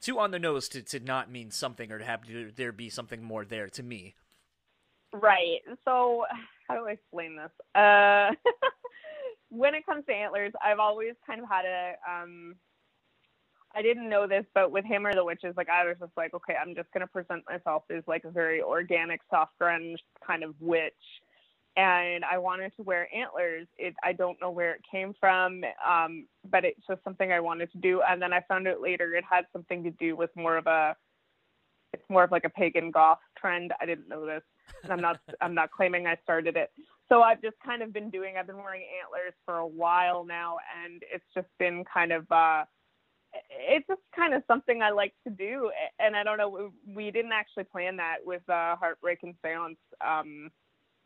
too 0.00 0.18
on 0.18 0.30
the 0.30 0.38
nose 0.38 0.68
to, 0.68 0.82
to 0.82 1.00
not 1.00 1.30
mean 1.30 1.50
something 1.50 1.90
or 1.90 1.98
to 1.98 2.04
have 2.04 2.20
there 2.56 2.72
be 2.72 2.90
something 2.90 3.22
more 3.22 3.44
there 3.44 3.68
to 3.70 3.82
me. 3.82 4.14
Right. 5.14 5.60
So, 5.86 6.24
how 6.68 6.76
do 6.76 6.88
I 6.88 6.92
explain 6.92 7.36
this? 7.36 7.52
Uh, 7.76 8.32
when 9.50 9.74
it 9.76 9.86
comes 9.86 10.06
to 10.06 10.14
antlers, 10.14 10.52
I've 10.64 10.80
always 10.80 11.14
kind 11.26 11.42
of 11.42 11.48
had 11.48 11.66
a 11.66 11.94
um, 12.10 12.56
I 13.76 13.82
didn't 13.82 14.08
know 14.10 14.26
this, 14.28 14.46
but 14.54 14.72
with 14.72 14.84
Hammer 14.86 15.14
the 15.14 15.24
Witches, 15.24 15.54
like 15.56 15.68
I 15.70 15.84
was 15.86 15.96
just 16.00 16.12
like, 16.16 16.34
okay, 16.34 16.54
I'm 16.60 16.74
just 16.76 16.90
gonna 16.92 17.08
present 17.08 17.44
myself 17.48 17.84
as 17.96 18.04
like 18.08 18.24
a 18.24 18.32
very 18.32 18.62
organic, 18.62 19.20
soft 19.30 19.54
grunge 19.62 19.98
kind 20.26 20.44
of 20.44 20.54
witch, 20.60 20.94
and 21.76 22.24
I 22.24 22.38
wanted 22.38 22.72
to 22.76 22.84
wear 22.84 23.08
antlers. 23.14 23.68
It 23.78 23.94
I 24.04 24.14
don't 24.14 24.40
know 24.40 24.50
where 24.52 24.74
it 24.74 24.82
came 24.90 25.14
from, 25.20 25.62
um, 25.88 26.26
but 26.50 26.64
it's 26.66 26.86
just 26.88 27.04
something 27.04 27.32
I 27.32 27.40
wanted 27.40 27.72
to 27.72 27.78
do. 27.78 28.02
And 28.08 28.22
then 28.22 28.32
I 28.32 28.42
found 28.48 28.68
out 28.68 28.82
later 28.82 29.14
it 29.14 29.24
had 29.30 29.46
something 29.52 29.84
to 29.84 29.92
do 29.92 30.16
with 30.16 30.30
more 30.36 30.56
of 30.58 30.66
a, 30.68 30.96
it's 31.94 32.10
more 32.10 32.24
of 32.24 32.30
like 32.30 32.44
a 32.44 32.50
pagan 32.50 32.90
goth 32.90 33.18
trend. 33.38 33.72
I 33.80 33.86
didn't 33.86 34.08
know 34.08 34.26
this, 34.26 34.42
and 34.82 34.92
I'm 34.92 35.00
not 35.00 35.18
I'm 35.40 35.54
not 35.54 35.70
claiming 35.70 36.06
I 36.06 36.16
started 36.22 36.56
it. 36.56 36.70
So 37.08 37.22
I've 37.22 37.40
just 37.42 37.56
kind 37.64 37.82
of 37.82 37.92
been 37.92 38.10
doing. 38.10 38.36
I've 38.38 38.46
been 38.46 38.56
wearing 38.56 38.82
antlers 39.02 39.34
for 39.44 39.58
a 39.58 39.66
while 39.66 40.24
now, 40.24 40.56
and 40.84 41.02
it's 41.12 41.24
just 41.34 41.48
been 41.58 41.84
kind 41.92 42.12
of. 42.12 42.30
uh 42.30 42.64
it's 43.50 43.86
just 43.88 44.00
kind 44.14 44.32
of 44.32 44.44
something 44.46 44.80
I 44.80 44.90
like 44.90 45.12
to 45.24 45.30
do. 45.30 45.70
And 45.98 46.14
I 46.14 46.22
don't 46.22 46.38
know, 46.38 46.70
we 46.86 47.10
didn't 47.10 47.32
actually 47.32 47.64
plan 47.64 47.96
that 47.96 48.18
with 48.24 48.48
uh, 48.48 48.76
Heartbreak 48.76 49.24
and 49.24 49.34
Seance 49.42 49.76
um, 50.06 50.50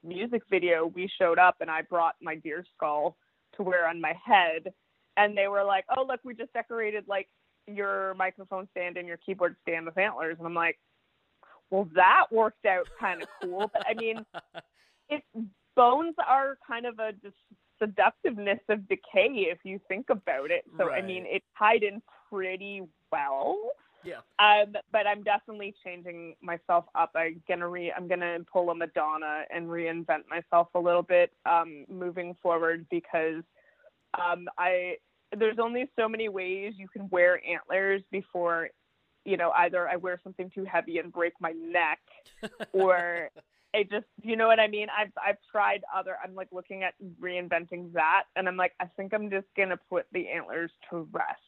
music 0.05 0.43
video. 0.51 0.93
We 0.95 1.11
showed 1.19 1.39
up 1.39 1.57
and 1.61 1.71
I 1.71 1.81
brought 1.83 2.17
my 2.21 2.35
deer 2.35 2.67
skull 2.77 3.17
to 3.57 3.63
wear 3.63 3.89
on 3.89 3.99
my 4.01 4.13
head. 4.25 4.73
And 5.17 5.37
they 5.37 5.49
were 5.49 5.65
like, 5.65 5.85
oh, 5.97 6.05
look, 6.07 6.21
we 6.23 6.35
just 6.35 6.53
decorated 6.53 7.05
like 7.09 7.29
your 7.77 8.15
microphone 8.15 8.69
stand 8.73 8.97
and 8.97 9.07
your 9.07 9.19
keyboard 9.19 9.57
stand 9.63 9.87
with 9.87 9.99
antlers. 9.99 10.37
And 10.39 10.47
I'm 10.47 10.55
like, 10.55 10.79
well, 11.71 11.89
that 11.95 12.27
worked 12.31 12.65
out 12.67 12.87
kind 12.99 13.23
of 13.23 13.29
cool. 13.43 13.71
But 13.73 13.85
I 13.89 13.95
mean, 13.95 14.25
it 15.09 15.23
bones 15.77 16.15
are 16.27 16.59
kind 16.67 16.87
of 16.87 16.99
a 16.99 17.13
seductiveness 17.79 18.59
of 18.69 18.89
decay 18.89 19.47
if 19.51 19.59
you 19.65 19.81
think 19.89 20.07
about 20.11 20.51
it. 20.51 20.65
So 20.77 20.87
right. 20.87 21.03
I 21.03 21.07
mean, 21.07 21.25
it 21.27 21.43
tied 21.59 21.83
in 21.83 22.03
pretty 22.31 22.83
well. 23.13 23.57
Yeah. 24.05 24.21
Um, 24.39 24.75
but 24.93 25.07
I'm 25.07 25.23
definitely 25.23 25.75
changing 25.85 26.35
myself 26.41 26.85
up. 26.95 27.11
I'm 27.15 27.43
gonna 27.49 27.69
re 27.69 27.93
I'm 27.95 28.09
gonna 28.09 28.39
pull 28.51 28.71
a 28.71 28.75
Madonna 28.75 29.43
and 29.55 29.67
reinvent 29.67 30.23
myself 30.31 30.69
a 30.75 30.79
little 30.79 31.03
bit 31.03 31.31
um, 31.51 31.85
moving 31.89 32.37
forward 32.43 32.87
because 32.91 33.43
um, 34.15 34.47
I 34.57 34.97
there's 35.37 35.59
only 35.59 35.91
so 35.99 36.09
many 36.09 36.29
ways 36.29 36.75
you 36.77 36.89
can 36.89 37.09
wear 37.11 37.41
antlers 37.47 38.03
before 38.11 38.69
you 39.25 39.37
know 39.37 39.51
either 39.57 39.89
I 39.89 39.97
wear 39.97 40.21
something 40.23 40.51
too 40.55 40.65
heavy 40.65 40.99
and 40.99 41.13
break 41.13 41.35
my 41.41 41.53
neck 41.53 42.01
or 42.73 43.31
I 43.75 43.83
just 43.83 44.07
you 44.23 44.37
know 44.37 44.47
what 44.47 44.61
I 44.61 44.69
mean 44.69 44.89
I've 44.97 45.13
I've 45.25 45.39
tried 45.51 45.83
other 45.95 46.17
I'm 46.23 46.35
like 46.35 46.49
looking 46.53 46.83
at 46.83 46.95
reinventing 47.21 47.93
that 47.93 48.25
and 48.37 48.49
I'm 48.49 48.57
like 48.57 48.73
I 48.81 48.87
think 48.97 49.13
I'm 49.13 49.31
just 49.31 49.47
gonna 49.57 49.79
put 49.91 50.07
the 50.13 50.29
antlers 50.29 50.71
to 50.91 51.09
rest 51.13 51.43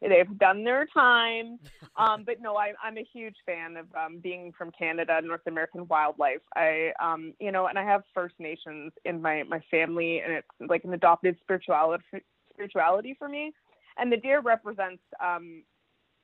They've 0.00 0.38
done 0.38 0.64
their 0.64 0.86
time. 0.86 1.58
Um, 1.96 2.22
but 2.24 2.40
no, 2.40 2.56
I, 2.56 2.74
I'm 2.80 2.96
a 2.96 3.04
huge 3.12 3.34
fan 3.44 3.76
of 3.76 3.86
um, 3.96 4.20
being 4.20 4.52
from 4.56 4.70
Canada, 4.70 5.20
North 5.20 5.40
American 5.48 5.88
wildlife. 5.88 6.42
I, 6.54 6.92
um, 7.02 7.34
you 7.40 7.50
know, 7.50 7.66
and 7.66 7.76
I 7.76 7.82
have 7.82 8.04
First 8.14 8.36
Nations 8.38 8.92
in 9.04 9.20
my, 9.20 9.42
my 9.48 9.60
family, 9.68 10.20
and 10.20 10.32
it's 10.32 10.46
like 10.60 10.84
an 10.84 10.94
adopted 10.94 11.36
spirituality 11.40 12.04
spirituality 12.58 13.14
for 13.18 13.28
me. 13.28 13.52
And 13.98 14.12
the 14.12 14.16
deer 14.16 14.40
represents, 14.40 15.02
um, 15.24 15.62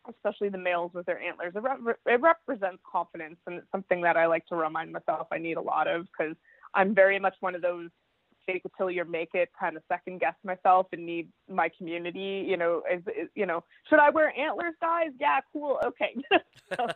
especially 0.09 0.49
the 0.49 0.59
males 0.59 0.93
with 0.95 1.07
their 1.07 1.21
antlers, 1.21 1.53
it, 1.55 1.63
re- 1.63 1.95
it 2.07 2.21
represents 2.21 2.83
confidence, 2.91 3.37
and 3.47 3.57
it's 3.57 3.71
something 3.73 4.03
that 4.03 4.17
I 4.17 4.27
like 4.27 4.47
to 4.47 4.57
remind 4.57 4.93
myself 4.93 5.29
I 5.33 5.39
need 5.39 5.57
a 5.57 5.63
lot 5.63 5.89
of 5.89 6.07
because 6.07 6.37
I'm 6.75 6.95
very 6.95 7.19
much 7.19 7.35
one 7.41 7.55
of 7.55 7.63
those 7.63 7.89
fake 8.47 8.63
it 8.65 8.73
till 8.77 8.91
you 8.91 9.05
make 9.05 9.31
it 9.35 9.51
kind 9.59 9.77
of 9.77 9.83
second 9.89 10.21
guess 10.21 10.35
myself 10.45 10.87
and 10.93 11.05
need 11.05 11.29
my 11.49 11.69
community 11.77 12.45
you 12.49 12.57
know 12.57 12.83
is, 12.93 13.03
is 13.09 13.29
you 13.35 13.47
know 13.47 13.63
should 13.89 13.99
i 13.99 14.11
wear 14.11 14.33
antlers 14.39 14.75
guys? 14.81 15.11
Yeah 15.21 15.41
cool 15.53 15.79
okay. 15.85 16.15
So 16.77 16.87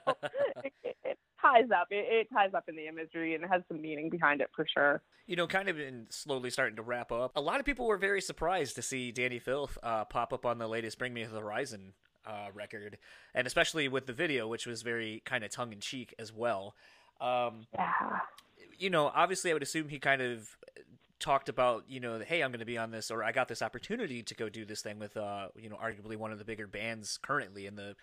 it, 0.65 0.73
it, 1.05 1.19
ties 1.41 1.71
up 1.75 1.89
it, 1.91 2.07
it, 2.09 2.29
ties 2.33 2.51
up 2.55 2.65
in 2.69 2.77
the 2.77 2.89
imagery 2.89 3.35
and 3.35 3.45
it 3.45 3.51
has 3.51 3.63
some 3.69 3.81
meaning 3.81 4.09
behind 4.11 4.41
it 4.41 4.49
for 4.55 4.67
sure. 4.73 5.03
You 5.27 5.37
know 5.37 5.47
kind 5.47 5.69
of 5.69 5.79
in 5.79 6.07
slowly 6.09 6.51
starting 6.51 6.77
to 6.77 6.83
wrap 6.83 7.13
up. 7.13 7.33
A 7.37 7.41
lot 7.41 7.61
of 7.61 7.67
people 7.67 7.87
were 7.87 7.99
very 7.99 8.21
surprised 8.21 8.77
to 8.77 8.83
see 8.83 9.13
dani 9.13 9.41
filth 9.41 9.77
uh, 9.83 10.05
pop 10.05 10.33
up 10.33 10.47
on 10.47 10.59
the 10.59 10.69
latest 10.69 10.99
bring 10.99 11.13
me 11.13 11.25
the 11.25 11.41
horizon 11.41 11.93
uh, 12.27 12.49
record 12.55 12.99
and 13.35 13.47
especially 13.47 13.89
with 13.89 14.07
the 14.07 14.13
video 14.13 14.49
which 14.49 14.67
was 14.67 14.83
very 14.83 15.23
kind 15.25 15.45
of 15.45 15.51
tongue-in-cheek 15.51 16.15
as 16.19 16.33
well. 16.33 16.75
Um, 17.21 17.67
yeah. 17.75 18.21
you 18.79 18.91
know, 18.91 19.11
obviously, 19.15 19.51
I 19.51 19.55
would 19.55 19.63
assume 19.63 19.89
he 19.89 19.99
kind 19.99 20.23
of 20.23 20.57
talked 21.21 21.49
about 21.49 21.85
you 21.89 22.01
know 22.01 22.21
hey 22.21 22.43
i'm 22.43 22.51
going 22.51 22.61
to 22.61 22.67
be 22.67 22.79
on 22.79 22.91
this 22.91 23.11
or 23.11 23.25
i 23.25 23.33
got 23.33 23.49
this 23.49 23.63
opportunity 23.63 24.23
to 24.23 24.35
go 24.35 24.49
do 24.49 24.65
this 24.65 24.83
thing 24.83 24.99
with 24.99 25.17
uh 25.17 25.49
you 25.57 25.69
know 25.69 25.77
arguably 25.77 26.17
one 26.17 26.31
of 26.31 26.39
the 26.39 26.45
bigger 26.45 26.67
bands 26.67 27.19
currently 27.23 27.67
in 27.67 27.75
the 27.75 27.97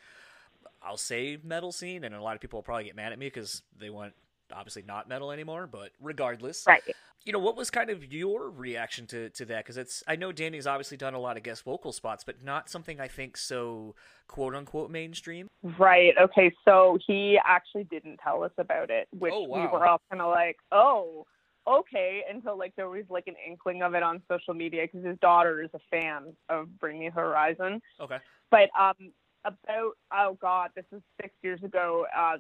i'll 0.84 0.98
say 0.98 1.38
metal 1.44 1.72
scene 1.72 2.04
and 2.04 2.14
a 2.14 2.22
lot 2.22 2.36
of 2.36 2.42
people 2.42 2.58
will 2.58 2.64
probably 2.64 2.84
get 2.84 2.96
mad 2.96 3.14
at 3.14 3.20
me 3.20 3.28
because 3.28 3.62
they 3.80 3.90
want 3.90 4.14
obviously 4.54 4.84
not 4.88 5.08
metal 5.10 5.32
anymore 5.32 5.68
but 5.68 5.92
regardless. 6.00 6.66
Right. 6.68 6.84
You 7.24 7.34
know 7.34 7.40
what 7.40 7.58
was 7.58 7.72
kind 7.72 7.90
of 7.90 8.14
your 8.14 8.52
reaction 8.52 9.08
to 9.08 9.30
to 9.32 9.46
that? 9.46 9.64
Because 9.64 9.78
it's 9.78 10.04
i 10.08 10.16
know 10.16 10.32
dani's 10.32 10.68
obviously 10.68 10.98
done 10.98 11.14
a 11.16 11.20
lot 11.20 11.38
of 11.38 11.44
guest 11.44 11.64
vocal 11.64 11.92
spots 11.92 12.24
but 12.24 12.44
not 12.44 12.70
something 12.70 13.00
i 13.00 13.08
think 13.08 13.38
so 13.38 13.96
quote 14.28 14.54
unquote 14.56 14.92
mainstream? 14.92 15.50
Right. 15.80 16.14
Okay 16.20 16.54
so 16.66 16.98
he 17.06 17.40
actually 17.44 17.86
didn't 17.86 18.18
tell 18.18 18.44
us 18.44 18.52
about 18.58 18.90
it 18.90 19.08
which 19.18 19.34
oh, 19.36 19.44
wow. 19.44 19.62
we 19.62 19.68
were 19.68 19.88
all 19.88 20.02
kind 20.10 20.22
of 20.22 20.30
like 20.30 20.58
oh 20.72 21.26
okay 21.68 22.24
until 22.30 22.58
like 22.58 22.74
there 22.76 22.90
was 22.90 23.06
like 23.10 23.28
an 23.28 23.36
inkling 23.48 23.82
of 23.82 23.94
it 23.96 24.04
on 24.04 24.22
social 24.30 24.54
media 24.54 24.84
because 24.84 25.06
his 25.06 25.18
daughter 25.20 25.62
is 25.62 25.70
a 25.74 25.80
fan 25.90 26.34
of 26.50 26.68
Bring 26.80 27.00
Me 27.00 27.10
Horizon. 27.10 27.82
Okay. 28.00 28.18
But 28.52 28.70
um, 28.80 29.12
about 29.44 29.94
oh 30.14 30.38
god, 30.42 30.72
this 30.76 30.86
is 30.92 31.02
six 31.22 31.34
years 31.42 31.62
ago. 31.64 32.06
Uh, 32.16 32.38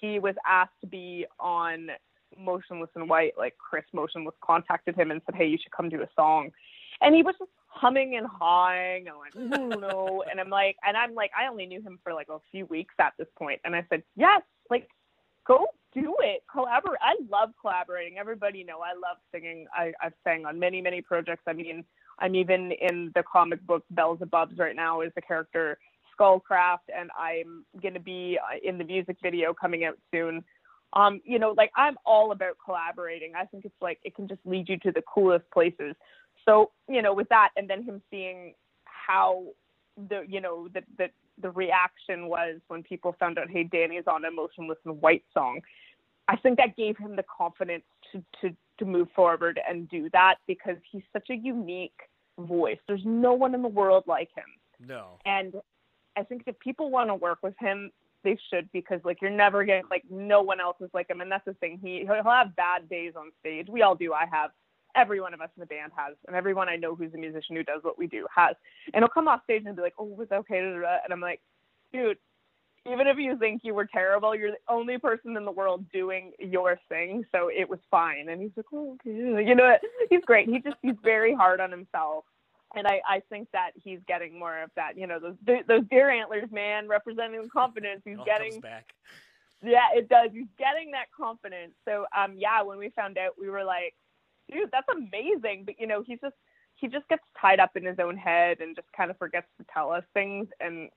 he 0.00 0.18
was 0.18 0.34
asked 0.46 0.80
to 0.80 0.86
be 0.86 1.26
on 1.38 1.88
Motionless 2.38 2.90
in 2.96 3.08
White. 3.08 3.32
Like 3.36 3.54
Chris 3.58 3.84
Motionless 3.92 4.34
contacted 4.42 4.94
him 4.94 5.10
and 5.10 5.20
said, 5.26 5.34
"Hey, 5.34 5.46
you 5.46 5.58
should 5.62 5.72
come 5.72 5.88
do 5.88 6.02
a 6.02 6.08
song," 6.16 6.50
and 7.00 7.14
he 7.14 7.22
was 7.22 7.34
just 7.38 7.50
humming 7.72 8.16
and 8.16 8.26
hawing 8.26 9.06
and 9.08 9.16
like, 9.16 9.34
no, 9.34 9.78
no. 9.78 10.24
and 10.30 10.38
I'm 10.40 10.50
like, 10.50 10.76
and 10.86 10.96
I'm 10.96 11.14
like, 11.14 11.30
I 11.38 11.48
only 11.48 11.66
knew 11.66 11.80
him 11.80 11.98
for 12.04 12.12
like 12.12 12.28
a 12.28 12.38
few 12.50 12.66
weeks 12.66 12.94
at 12.98 13.14
this 13.18 13.28
point, 13.36 13.60
and 13.64 13.74
I 13.74 13.84
said, 13.88 14.02
yes, 14.14 14.42
like, 14.70 14.88
go 15.46 15.66
do 15.94 16.14
it. 16.20 16.42
Collaborate. 16.50 16.98
I 17.02 17.16
love 17.30 17.50
collaborating. 17.60 18.18
Everybody 18.18 18.64
know 18.64 18.80
I 18.80 18.94
love 18.94 19.18
singing. 19.32 19.66
I, 19.74 19.92
I've 20.02 20.14
sang 20.24 20.46
on 20.46 20.58
many, 20.58 20.80
many 20.80 21.02
projects. 21.02 21.42
I 21.46 21.52
mean, 21.52 21.84
I'm 22.18 22.34
even 22.34 22.72
in 22.72 23.12
the 23.14 23.22
comic 23.22 23.64
book 23.66 23.84
Beelzebubs 23.94 24.58
right 24.58 24.76
now 24.76 25.00
as 25.00 25.12
the 25.14 25.22
character 25.22 25.78
Skullcraft, 26.18 26.88
and 26.94 27.10
I'm 27.18 27.64
going 27.80 27.94
to 27.94 28.00
be 28.00 28.38
uh, 28.42 28.58
in 28.62 28.78
the 28.78 28.84
music 28.84 29.16
video 29.22 29.54
coming 29.54 29.84
out 29.84 29.98
soon. 30.12 30.44
Um, 30.94 31.20
you 31.24 31.38
know, 31.38 31.54
like 31.56 31.70
I'm 31.74 31.96
all 32.04 32.32
about 32.32 32.56
collaborating. 32.64 33.32
I 33.34 33.46
think 33.46 33.64
it's 33.64 33.74
like 33.80 33.98
it 34.04 34.14
can 34.14 34.28
just 34.28 34.40
lead 34.44 34.68
you 34.68 34.78
to 34.80 34.92
the 34.92 35.02
coolest 35.02 35.50
places. 35.50 35.94
So, 36.44 36.72
you 36.88 37.02
know, 37.02 37.14
with 37.14 37.28
that, 37.30 37.50
and 37.56 37.68
then 37.68 37.82
him 37.82 38.02
seeing 38.10 38.54
how 38.84 39.44
the, 40.08 40.24
you 40.28 40.40
know, 40.40 40.68
the 40.68 40.82
the 40.98 41.08
the 41.40 41.50
reaction 41.50 42.28
was 42.28 42.60
when 42.68 42.82
people 42.82 43.16
found 43.18 43.38
out, 43.38 43.48
hey, 43.48 43.64
Dani's 43.64 44.04
on 44.06 44.24
a 44.24 44.30
Motionless 44.30 44.78
in 44.84 44.92
White 45.00 45.24
song. 45.32 45.60
I 46.28 46.36
think 46.36 46.58
that 46.58 46.76
gave 46.76 46.96
him 46.96 47.16
the 47.16 47.24
confidence 47.24 47.84
to, 48.12 48.22
to, 48.40 48.56
to 48.78 48.84
move 48.84 49.08
forward 49.14 49.60
and 49.68 49.88
do 49.88 50.08
that 50.12 50.36
because 50.46 50.76
he's 50.90 51.02
such 51.12 51.30
a 51.30 51.34
unique 51.34 51.98
voice. 52.38 52.78
There's 52.86 53.04
no 53.04 53.32
one 53.34 53.54
in 53.54 53.62
the 53.62 53.68
world 53.68 54.04
like 54.06 54.28
him. 54.34 54.44
No. 54.86 55.18
And 55.26 55.54
I 56.16 56.22
think 56.22 56.42
if 56.46 56.58
people 56.58 56.90
want 56.90 57.10
to 57.10 57.14
work 57.14 57.38
with 57.42 57.54
him, 57.58 57.90
they 58.24 58.38
should 58.50 58.70
because 58.72 59.00
like 59.04 59.20
you're 59.20 59.30
never 59.30 59.64
getting 59.64 59.84
like 59.90 60.04
no 60.10 60.42
one 60.42 60.60
else 60.60 60.76
is 60.80 60.90
like 60.94 61.10
him, 61.10 61.20
and 61.20 61.30
that's 61.30 61.44
the 61.44 61.54
thing. 61.54 61.80
He 61.82 62.00
he'll 62.00 62.22
have 62.22 62.54
bad 62.56 62.88
days 62.88 63.14
on 63.16 63.32
stage. 63.40 63.66
We 63.68 63.82
all 63.82 63.94
do. 63.94 64.12
I 64.12 64.26
have. 64.30 64.50
Every 64.94 65.22
one 65.22 65.32
of 65.32 65.40
us 65.40 65.48
in 65.56 65.60
the 65.60 65.66
band 65.66 65.90
has, 65.96 66.14
and 66.26 66.36
everyone 66.36 66.68
I 66.68 66.76
know 66.76 66.94
who's 66.94 67.14
a 67.14 67.16
musician 67.16 67.56
who 67.56 67.62
does 67.62 67.82
what 67.82 67.98
we 67.98 68.06
do 68.06 68.26
has. 68.34 68.54
And 68.92 69.02
he'll 69.02 69.08
come 69.08 69.26
off 69.26 69.42
stage 69.44 69.62
and 69.64 69.74
be 69.74 69.80
like, 69.80 69.94
"Oh, 69.98 70.14
it's 70.20 70.30
okay," 70.30 70.58
and 70.58 70.84
I'm 71.10 71.20
like, 71.20 71.40
"Dude, 71.94 72.18
even 72.90 73.06
if 73.06 73.16
you 73.16 73.38
think 73.38 73.62
you 73.64 73.74
were 73.74 73.86
terrible, 73.86 74.34
you're 74.34 74.52
the 74.52 74.72
only 74.72 74.98
person 74.98 75.36
in 75.36 75.44
the 75.44 75.52
world 75.52 75.84
doing 75.92 76.32
your 76.40 76.78
thing, 76.88 77.24
so 77.30 77.48
it 77.48 77.68
was 77.68 77.78
fine. 77.90 78.28
And 78.28 78.42
he's 78.42 78.50
like, 78.56 78.66
oh, 78.72 78.94
okay. 78.94 79.10
You 79.10 79.54
know, 79.54 79.64
what? 79.64 79.80
he's 80.10 80.24
great. 80.24 80.48
He 80.48 80.60
just 80.60 80.76
he's 80.82 80.96
very 81.02 81.34
hard 81.34 81.60
on 81.60 81.70
himself, 81.70 82.24
and 82.74 82.86
I 82.86 83.00
I 83.08 83.22
think 83.28 83.48
that 83.52 83.70
he's 83.76 84.00
getting 84.08 84.38
more 84.38 84.62
of 84.62 84.70
that. 84.74 84.98
You 84.98 85.06
know, 85.06 85.20
those 85.20 85.36
those 85.68 85.84
deer 85.90 86.10
antlers, 86.10 86.50
man, 86.50 86.88
representing 86.88 87.48
confidence. 87.52 88.02
He's 88.04 88.18
getting 88.26 88.60
back. 88.60 88.86
Yeah, 89.64 89.86
it 89.94 90.08
does. 90.08 90.30
He's 90.32 90.48
getting 90.58 90.90
that 90.90 91.06
confidence. 91.16 91.74
So 91.84 92.06
um, 92.16 92.34
yeah, 92.36 92.62
when 92.62 92.78
we 92.78 92.90
found 92.90 93.16
out, 93.16 93.34
we 93.40 93.48
were 93.48 93.62
like, 93.62 93.94
dude, 94.50 94.70
that's 94.72 94.88
amazing. 94.90 95.64
But 95.66 95.76
you 95.78 95.86
know, 95.86 96.02
he's 96.04 96.18
just 96.20 96.34
he 96.74 96.88
just 96.88 97.08
gets 97.08 97.22
tied 97.40 97.60
up 97.60 97.76
in 97.76 97.84
his 97.84 97.98
own 98.00 98.16
head 98.16 98.60
and 98.60 98.74
just 98.74 98.88
kind 98.96 99.08
of 99.08 99.18
forgets 99.18 99.46
to 99.58 99.66
tell 99.72 99.92
us 99.92 100.02
things 100.14 100.48
and 100.58 100.90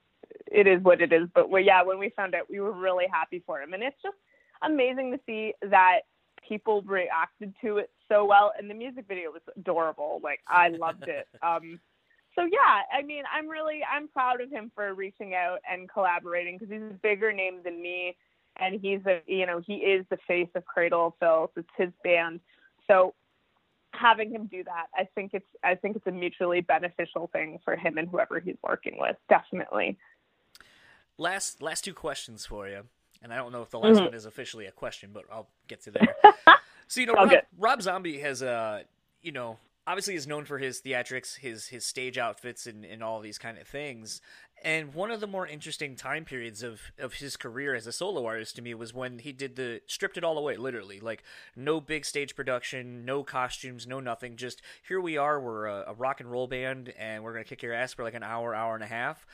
it 0.48 0.68
is 0.68 0.82
what 0.82 1.02
it 1.02 1.12
is. 1.14 1.28
But 1.34 1.50
we, 1.50 1.64
yeah, 1.64 1.84
when 1.84 2.00
we 2.00 2.10
found 2.10 2.36
out, 2.36 2.50
we 2.50 2.60
were 2.60 2.72
really 2.72 3.06
happy 3.12 3.44
for 3.46 3.62
him, 3.62 3.74
and 3.74 3.84
it's 3.84 4.02
just 4.02 4.18
amazing 4.62 5.12
to 5.12 5.20
see 5.26 5.54
that 5.70 6.02
people 6.48 6.82
reacted 6.84 7.54
to 7.62 7.78
it 7.78 7.90
so 8.10 8.26
well, 8.26 8.52
and 8.58 8.70
the 8.70 8.74
music 8.74 9.06
video 9.08 9.32
was 9.32 9.42
adorable. 9.58 10.20
Like 10.24 10.40
I 10.48 10.70
loved 10.70 11.08
it. 11.08 11.28
Um, 11.42 11.80
so 12.36 12.42
yeah, 12.44 12.82
I 12.92 13.02
mean, 13.02 13.24
I'm 13.34 13.48
really 13.48 13.80
I'm 13.90 14.10
proud 14.10 14.42
of 14.42 14.52
him 14.52 14.70
for 14.76 14.94
reaching 14.94 15.34
out 15.36 15.60
and 15.72 15.90
collaborating 15.90 16.58
because 16.58 16.74
he's 16.74 16.82
a 16.82 17.00
bigger 17.02 17.32
name 17.32 17.60
than 17.64 17.82
me, 17.82 18.18
and 18.58 18.80
he's 18.80 19.00
a 19.08 19.22
you 19.26 19.46
know 19.46 19.62
he 19.66 19.76
is 19.76 20.06
the 20.10 20.18
face 20.28 20.50
of 20.54 20.66
Cradle 20.66 21.08
of 21.08 21.14
Filth. 21.20 21.52
It's 21.56 21.70
his 21.78 21.92
band, 22.04 22.42
so 22.88 23.14
having 23.94 24.32
him 24.32 24.48
do 24.52 24.64
that, 24.64 24.88
I 24.96 25.08
think 25.16 25.32
it's 25.34 25.46
I 25.64 25.76
think 25.76 25.96
it's 25.96 26.08
a 26.08 26.12
mutually 26.12 26.62
beneficial 26.62 27.30
thing 27.32 27.60
for 27.64 27.76
him 27.76 27.98
and 27.98 28.08
whoever 28.08 28.40
he's 28.40 28.58
working 28.64 28.98
with. 29.00 29.16
Definitely. 29.30 29.98
Last 31.18 31.62
last 31.62 31.84
two 31.84 31.94
questions 31.94 32.46
for 32.46 32.68
you, 32.68 32.84
and 33.22 33.34
I 33.34 33.38
don't 33.38 33.52
know 33.52 33.62
if 33.62 33.70
the 33.70 33.80
last 33.80 33.96
mm-hmm. 33.96 34.06
one 34.06 34.14
is 34.14 34.26
officially 34.26 34.66
a 34.66 34.72
question, 34.72 35.12
but 35.14 35.24
I'll 35.32 35.48
get 35.68 35.82
to 35.84 35.92
there. 35.92 36.16
so 36.88 37.00
you 37.00 37.08
know, 37.08 37.14
Rob, 37.14 37.32
Rob 37.58 37.82
Zombie 37.82 38.20
has 38.20 38.44
uh 38.44 38.84
you 39.22 39.32
know 39.32 39.58
obviously 39.88 40.16
is 40.16 40.28
known 40.28 40.46
for 40.46 40.58
his 40.58 40.82
theatrics, 40.82 41.38
his 41.38 41.68
his 41.68 41.86
stage 41.86 42.18
outfits, 42.18 42.68
and, 42.68 42.86
and 42.86 43.04
all 43.04 43.22
these 43.22 43.38
kind 43.38 43.58
of 43.58 43.68
things. 43.68 44.22
And 44.64 44.94
one 44.94 45.12
of 45.12 45.20
the 45.20 45.28
more 45.28 45.46
interesting 45.46 45.96
time 45.96 46.26
periods 46.26 46.64
of, 46.64 46.82
of 46.98 47.14
his 47.16 47.38
career 47.38 47.76
as 47.76 47.86
a 47.86 47.92
solo 47.92 48.26
artist 48.26 48.56
to 48.56 48.62
me 48.62 48.74
was 48.74 48.94
when 48.94 49.20
he 49.20 49.32
did 49.32 49.56
the 49.58 49.82
stripped 49.86 50.18
it 50.18 50.24
all 50.24 50.38
away, 50.38 50.58
literally. 50.58 51.00
Like, 51.00 51.24
no 51.56 51.80
big 51.80 52.06
stage 52.06 52.36
production, 52.36 53.06
no 53.06 53.22
costumes, 53.22 53.86
no 53.86 54.00
nothing. 54.00 54.38
Just 54.38 54.62
here 54.88 55.00
we 55.00 55.18
are, 55.18 55.40
we're 55.40 55.66
a, 55.66 55.86
a 55.88 55.94
rock 55.94 56.20
and 56.20 56.32
roll 56.32 56.48
band, 56.48 56.94
and 56.98 57.24
we're 57.24 57.34
going 57.34 57.44
to 57.44 57.50
kick 57.50 57.62
your 57.62 57.74
ass 57.74 57.94
for 57.94 58.04
like 58.04 58.16
an 58.16 58.24
hour, 58.24 58.56
hour 58.56 58.74
and 58.74 58.84
a 58.84 58.88
half. 58.88 59.28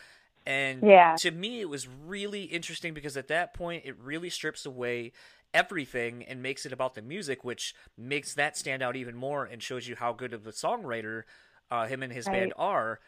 And 0.45 0.81
yeah. 0.83 1.15
to 1.19 1.31
me, 1.31 1.61
it 1.61 1.69
was 1.69 1.87
really 1.87 2.43
interesting 2.43 2.93
because 2.93 3.15
at 3.15 3.27
that 3.27 3.53
point, 3.53 3.83
it 3.85 3.95
really 3.99 4.29
strips 4.29 4.65
away 4.65 5.11
everything 5.53 6.23
and 6.23 6.41
makes 6.41 6.65
it 6.65 6.73
about 6.73 6.95
the 6.95 7.01
music, 7.01 7.43
which 7.43 7.75
makes 7.97 8.33
that 8.33 8.57
stand 8.57 8.81
out 8.81 8.95
even 8.95 9.15
more 9.15 9.45
and 9.45 9.61
shows 9.61 9.87
you 9.87 9.95
how 9.95 10.13
good 10.13 10.33
of 10.33 10.47
a 10.47 10.51
songwriter 10.51 11.23
uh, 11.69 11.85
him 11.87 12.03
and 12.03 12.11
his 12.11 12.27
right. 12.27 12.39
band 12.39 12.53
are. 12.57 12.99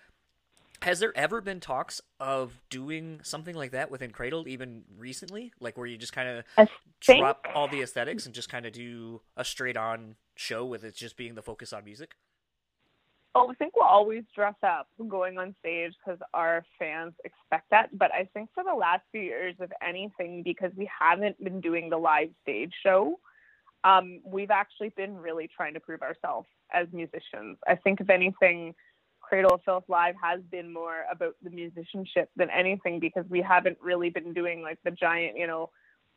Has 0.82 1.00
there 1.00 1.14
ever 1.16 1.40
been 1.40 1.62
talks 1.62 2.02
of 2.20 2.62
doing 2.70 3.22
something 3.24 3.56
like 3.56 3.72
that 3.72 3.90
within 3.90 4.12
Cradle, 4.12 4.48
even 4.50 4.84
recently, 4.98 5.54
like 5.62 5.78
where 5.78 5.88
you 5.88 5.98
just 5.98 6.12
kind 6.12 6.44
of 6.58 6.70
drop 7.00 7.48
all 7.56 7.70
the 7.70 7.82
aesthetics 7.82 8.26
and 8.26 8.36
just 8.36 8.50
kind 8.50 8.66
of 8.66 8.74
do 8.74 9.22
a 9.38 9.46
straight-on 9.46 10.16
show 10.36 10.66
with 10.66 10.84
it 10.84 10.94
just 10.94 11.16
being 11.16 11.36
the 11.36 11.42
focus 11.42 11.72
on 11.72 11.86
music? 11.86 12.16
Oh, 13.36 13.50
I 13.50 13.56
think 13.56 13.76
we'll 13.76 13.86
always 13.86 14.24
dress 14.36 14.54
up 14.62 14.88
going 15.08 15.40
on 15.40 15.56
stage 15.60 15.94
because 16.04 16.20
our 16.36 16.64
fans 16.78 17.14
expect 17.26 17.70
that. 17.72 17.98
But 17.98 18.12
I 18.14 18.30
think 18.34 18.50
for 18.54 18.64
the 18.64 18.74
last 18.76 19.02
few 19.12 19.22
years, 19.22 19.56
if 19.60 19.72
anything, 19.82 20.44
because 20.44 20.72
we 20.78 20.90
haven't 21.00 21.44
been 21.44 21.60
doing 21.60 21.90
the 21.90 21.98
live 21.98 22.30
stage 22.44 22.74
show, 22.84 23.20
um, 23.84 24.22
we've 24.24 24.52
actually 24.52 24.90
been 24.90 25.18
really 25.18 25.50
trying 25.56 25.74
to 25.74 25.80
prove 25.80 26.04
ourselves 26.04 26.48
as 26.72 26.88
musicians. 26.94 27.58
I 27.68 27.76
think, 27.76 28.02
if 28.02 28.10
anything, 28.10 28.76
Cradle 29.20 29.56
of 29.56 29.62
Filth 29.66 29.86
Live 29.88 30.16
has 30.22 30.42
been 30.52 30.72
more 30.72 31.06
about 31.12 31.36
the 31.42 31.50
musicianship 31.50 32.30
than 32.36 32.50
anything 32.52 33.00
because 33.00 33.26
we 33.30 33.42
haven't 33.42 33.78
really 33.82 34.12
been 34.12 34.34
doing 34.34 34.62
like 34.62 34.78
the 34.84 34.92
giant, 34.92 35.38
you 35.38 35.48
know, 35.48 35.72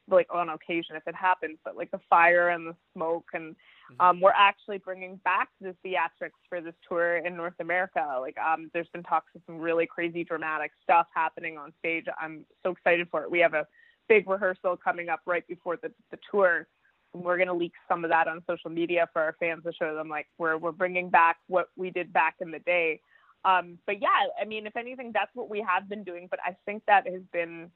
like 0.09 0.29
on 0.33 0.49
occasion 0.49 0.97
if 0.97 1.07
it 1.07 1.14
happens, 1.14 1.59
but 1.64 1.77
like 1.77 1.90
the 1.90 2.01
fire 2.09 2.49
and 2.51 2.66
the 2.66 2.77
smoke 2.92 3.27
and 3.35 3.57
Mm-hmm. 3.90 4.01
Um, 4.05 4.21
we're 4.21 4.33
actually 4.37 4.79
bringing 4.79 5.16
back 5.25 5.49
the 5.61 5.75
theatrics 5.85 6.40
for 6.49 6.61
this 6.61 6.75
tour 6.88 7.19
in 7.19 7.37
North 7.37 7.55
America. 7.61 8.19
Like, 8.21 8.37
um, 8.38 8.71
there's 8.73 8.88
been 8.88 9.03
talks 9.03 9.35
of 9.35 9.42
some 9.47 9.59
really 9.59 9.87
crazy, 9.87 10.25
dramatic 10.25 10.73
stuff 10.83 11.07
happening 11.14 11.57
on 11.57 11.73
stage. 11.79 12.07
I'm 12.21 12.45
so 12.64 12.73
excited 12.73 13.09
for 13.11 13.23
it. 13.23 13.31
We 13.31 13.38
have 13.40 13.55
a 13.55 13.66
big 14.09 14.29
rehearsal 14.29 14.77
coming 14.77 15.09
up 15.09 15.21
right 15.27 15.47
before 15.47 15.77
the, 15.77 15.92
the 16.11 16.19
tour. 16.31 16.66
And 17.14 17.23
we're 17.23 17.37
going 17.37 17.49
to 17.49 17.55
leak 17.55 17.73
some 17.88 18.05
of 18.05 18.11
that 18.11 18.29
on 18.29 18.42
social 18.49 18.71
media 18.71 19.09
for 19.12 19.23
our 19.23 19.37
fans 19.38 19.62
to 19.64 19.73
show 19.73 19.95
them, 19.95 20.09
like, 20.09 20.27
we're, 20.38 20.57
we're 20.57 20.73
bringing 20.73 21.09
back 21.09 21.37
what 21.47 21.69
we 21.77 21.90
did 21.90 22.12
back 22.12 22.37
in 22.40 22.51
the 22.51 22.59
day. 22.59 23.01
Um, 23.45 23.79
but 23.87 24.03
yeah, 24.03 24.09
I 24.40 24.45
mean, 24.45 24.66
if 24.66 24.77
anything, 24.77 25.12
that's 25.14 25.31
what 25.35 25.49
we 25.49 25.61
have 25.61 25.88
been 25.88 26.03
doing. 26.03 26.27
But 26.29 26.40
I 26.45 26.57
think 26.66 26.83
that 26.88 27.07
has 27.07 27.23
been 27.33 27.71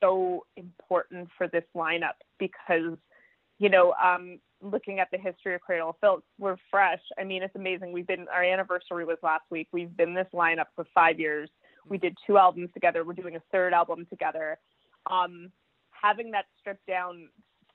so 0.00 0.44
important 0.56 1.28
for 1.36 1.48
this 1.48 1.64
lineup 1.74 2.16
because, 2.38 2.96
you 3.58 3.68
know, 3.68 3.94
um, 4.02 4.38
looking 4.62 5.00
at 5.00 5.08
the 5.10 5.18
history 5.18 5.54
of 5.54 5.60
Cradle 5.60 5.96
of 6.02 6.22
we're 6.38 6.56
fresh. 6.70 7.00
I 7.18 7.24
mean, 7.24 7.42
it's 7.42 7.54
amazing. 7.56 7.92
We've 7.92 8.06
been 8.06 8.26
our 8.32 8.42
anniversary 8.42 9.04
was 9.04 9.18
last 9.22 9.44
week. 9.50 9.68
We've 9.72 9.94
been 9.96 10.14
this 10.14 10.26
lineup 10.32 10.66
for 10.74 10.86
five 10.94 11.20
years. 11.20 11.50
We 11.88 11.98
did 11.98 12.16
two 12.26 12.38
albums 12.38 12.70
together. 12.74 13.04
We're 13.04 13.12
doing 13.12 13.36
a 13.36 13.42
third 13.52 13.72
album 13.72 14.06
together. 14.08 14.58
Um, 15.10 15.50
having 15.90 16.30
that 16.32 16.46
stripped 16.58 16.86
down 16.86 17.28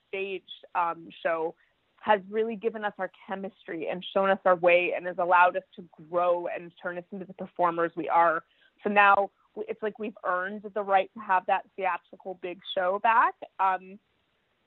stage 0.08 0.42
um, 0.74 1.08
show 1.22 1.54
has 2.00 2.20
really 2.28 2.56
given 2.56 2.84
us 2.84 2.92
our 2.98 3.10
chemistry 3.28 3.88
and 3.88 4.04
shown 4.12 4.28
us 4.28 4.38
our 4.44 4.56
way 4.56 4.92
and 4.96 5.06
has 5.06 5.16
allowed 5.18 5.56
us 5.56 5.62
to 5.76 5.84
grow 6.10 6.48
and 6.48 6.72
turn 6.82 6.98
us 6.98 7.04
into 7.12 7.24
the 7.24 7.32
performers 7.34 7.92
we 7.96 8.08
are. 8.08 8.42
So 8.82 8.90
now 8.90 9.30
it's 9.56 9.82
like 9.82 9.98
we've 9.98 10.16
earned 10.26 10.62
the 10.74 10.82
right 10.82 11.10
to 11.14 11.20
have 11.20 11.44
that 11.46 11.62
theatrical 11.76 12.38
big 12.42 12.60
show 12.74 13.00
back. 13.02 13.34
Um, 13.58 13.98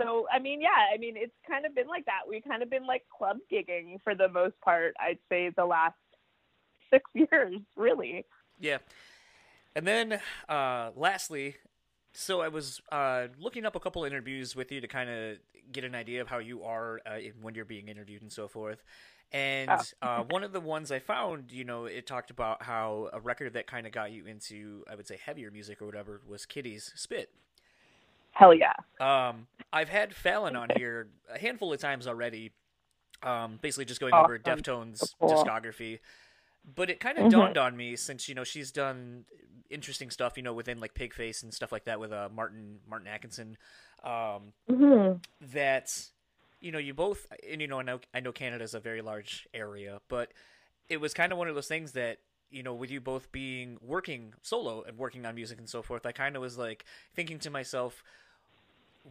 so 0.01 0.27
I 0.31 0.39
mean, 0.39 0.61
yeah, 0.61 0.93
I 0.93 0.97
mean, 0.97 1.15
it's 1.17 1.33
kind 1.47 1.65
of 1.65 1.73
been 1.73 1.87
like 1.87 2.05
that. 2.05 2.21
We've 2.27 2.43
kind 2.43 2.61
of 2.63 2.69
been 2.69 2.85
like 2.85 3.03
club 3.15 3.37
gigging 3.51 4.01
for 4.03 4.15
the 4.15 4.27
most 4.27 4.59
part. 4.61 4.93
I'd 4.99 5.19
say 5.29 5.51
the 5.55 5.65
last 5.65 5.95
six 6.91 7.03
years, 7.13 7.59
really. 7.75 8.25
Yeah, 8.59 8.79
and 9.75 9.85
then 9.87 10.19
uh, 10.49 10.91
lastly, 10.95 11.55
so 12.13 12.41
I 12.41 12.47
was 12.47 12.81
uh, 12.91 13.27
looking 13.39 13.65
up 13.65 13.75
a 13.75 13.79
couple 13.79 14.03
interviews 14.05 14.55
with 14.55 14.71
you 14.71 14.81
to 14.81 14.87
kind 14.87 15.09
of 15.09 15.37
get 15.71 15.83
an 15.83 15.95
idea 15.95 16.21
of 16.21 16.27
how 16.27 16.39
you 16.39 16.63
are 16.63 17.01
uh, 17.05 17.17
when 17.41 17.55
you're 17.55 17.65
being 17.65 17.87
interviewed 17.87 18.21
and 18.21 18.31
so 18.31 18.47
forth. 18.47 18.83
And 19.31 19.69
oh. 19.69 19.83
uh, 20.01 20.23
one 20.29 20.43
of 20.43 20.53
the 20.53 20.61
ones 20.61 20.91
I 20.91 20.99
found, 20.99 21.51
you 21.51 21.63
know, 21.63 21.85
it 21.85 22.07
talked 22.07 22.31
about 22.31 22.63
how 22.63 23.09
a 23.11 23.19
record 23.19 23.53
that 23.53 23.67
kind 23.67 23.85
of 23.85 23.91
got 23.91 24.11
you 24.11 24.25
into, 24.25 24.83
I 24.89 24.95
would 24.95 25.07
say, 25.07 25.19
heavier 25.23 25.51
music 25.51 25.81
or 25.81 25.85
whatever 25.85 26.21
was 26.27 26.45
Kittie's 26.45 26.91
Spit. 26.95 27.31
Hell 28.31 28.53
yeah. 28.53 28.73
Um, 28.99 29.47
I've 29.71 29.89
had 29.89 30.13
Fallon 30.13 30.55
on 30.55 30.69
here 30.75 31.07
a 31.33 31.39
handful 31.39 31.73
of 31.73 31.79
times 31.79 32.07
already. 32.07 32.51
Um, 33.23 33.59
basically 33.61 33.85
just 33.85 34.01
going 34.01 34.13
awesome. 34.13 34.25
over 34.25 34.39
Deftones 34.39 34.97
so 34.99 35.07
cool. 35.19 35.43
discography. 35.43 35.99
But 36.75 36.89
it 36.89 36.99
kind 36.99 37.17
of 37.17 37.23
mm-hmm. 37.25 37.39
dawned 37.39 37.57
on 37.57 37.77
me 37.77 37.95
since 37.95 38.27
you 38.27 38.35
know 38.35 38.43
she's 38.43 38.71
done 38.71 39.25
interesting 39.69 40.09
stuff, 40.09 40.37
you 40.37 40.43
know, 40.43 40.53
within 40.53 40.79
like 40.79 40.93
Pigface 40.93 41.43
and 41.43 41.53
stuff 41.53 41.71
like 41.71 41.85
that 41.85 41.99
with 41.99 42.11
uh, 42.11 42.29
Martin 42.33 42.79
Martin 42.87 43.07
Atkinson. 43.07 43.57
Um, 44.03 44.53
mm-hmm. 44.69 45.17
That 45.53 45.91
you 46.65 46.71
know 46.71 46.79
you 46.79 46.93
both 46.93 47.27
and 47.49 47.61
you 47.61 47.67
know 47.67 47.79
I 47.79 47.83
know 47.83 47.99
I 48.13 48.19
know 48.19 48.31
Canada's 48.31 48.73
a 48.73 48.79
very 48.79 49.01
large 49.01 49.47
area, 49.53 49.99
but 50.09 50.31
it 50.89 50.97
was 50.97 51.13
kind 51.13 51.31
of 51.31 51.37
one 51.37 51.47
of 51.47 51.55
those 51.55 51.67
things 51.67 51.93
that 51.93 52.17
you 52.49 52.63
know, 52.63 52.73
with 52.73 52.91
you 52.91 53.01
both 53.01 53.31
being 53.31 53.77
working 53.81 54.33
solo 54.41 54.83
and 54.83 54.97
working 54.97 55.25
on 55.25 55.35
music 55.35 55.57
and 55.57 55.69
so 55.69 55.81
forth, 55.81 56.05
I 56.05 56.11
kind 56.11 56.35
of 56.35 56.41
was 56.41 56.57
like 56.57 56.85
thinking 57.13 57.39
to 57.39 57.49
myself, 57.49 58.03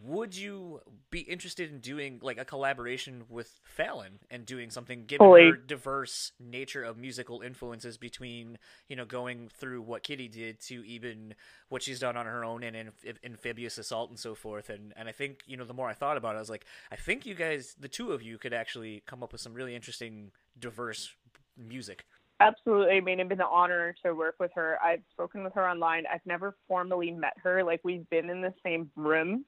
would 0.03 0.35
you 0.35 0.81
be 1.09 1.21
interested 1.21 1.71
in 1.71 1.79
doing 1.79 2.19
like 2.21 2.37
a 2.37 2.43
collaboration 2.43 3.23
with 3.29 3.59
Fallon 3.63 4.19
and 4.29 4.45
doing 4.45 4.69
something 4.69 5.05
given 5.05 5.25
Fully. 5.25 5.45
her 5.45 5.55
diverse 5.55 6.33
nature 6.39 6.83
of 6.83 6.97
musical 6.97 7.41
influences 7.41 7.97
between 7.97 8.57
you 8.89 8.95
know 8.95 9.05
going 9.05 9.49
through 9.57 9.81
what 9.81 10.03
Kittie 10.03 10.27
did 10.27 10.59
to 10.61 10.85
even 10.85 11.33
what 11.69 11.81
she's 11.81 11.99
done 11.99 12.17
on 12.17 12.25
her 12.25 12.43
own 12.43 12.61
and 12.63 12.75
in, 12.75 12.91
in, 13.03 13.15
amphibious 13.23 13.77
assault 13.77 14.09
and 14.09 14.19
so 14.19 14.35
forth 14.35 14.69
and 14.69 14.93
and 14.97 15.07
I 15.07 15.13
think 15.13 15.43
you 15.45 15.55
know 15.55 15.65
the 15.65 15.73
more 15.73 15.87
I 15.87 15.93
thought 15.93 16.17
about 16.17 16.35
it 16.35 16.37
I 16.37 16.41
was 16.41 16.49
like 16.49 16.65
I 16.91 16.97
think 16.97 17.25
you 17.25 17.33
guys 17.33 17.75
the 17.79 17.87
two 17.87 18.11
of 18.11 18.21
you 18.21 18.37
could 18.37 18.53
actually 18.53 19.01
come 19.05 19.23
up 19.23 19.31
with 19.31 19.41
some 19.41 19.53
really 19.53 19.75
interesting 19.75 20.31
diverse 20.59 21.15
music. 21.57 22.05
Absolutely. 22.41 22.97
I 22.97 22.99
mean, 22.99 23.21
it's 23.21 23.29
been 23.29 23.39
an 23.39 23.47
honor 23.49 23.95
to 24.03 24.13
work 24.13 24.35
with 24.41 24.51
her. 24.55 24.77
I've 24.83 25.01
spoken 25.11 25.41
with 25.41 25.53
her 25.53 25.69
online. 25.69 26.03
I've 26.13 26.25
never 26.25 26.57
formally 26.67 27.11
met 27.11 27.33
her. 27.41 27.63
Like, 27.63 27.79
we've 27.85 28.09
been 28.09 28.29
in 28.29 28.41
the 28.41 28.53
same 28.61 28.91
room 28.97 29.45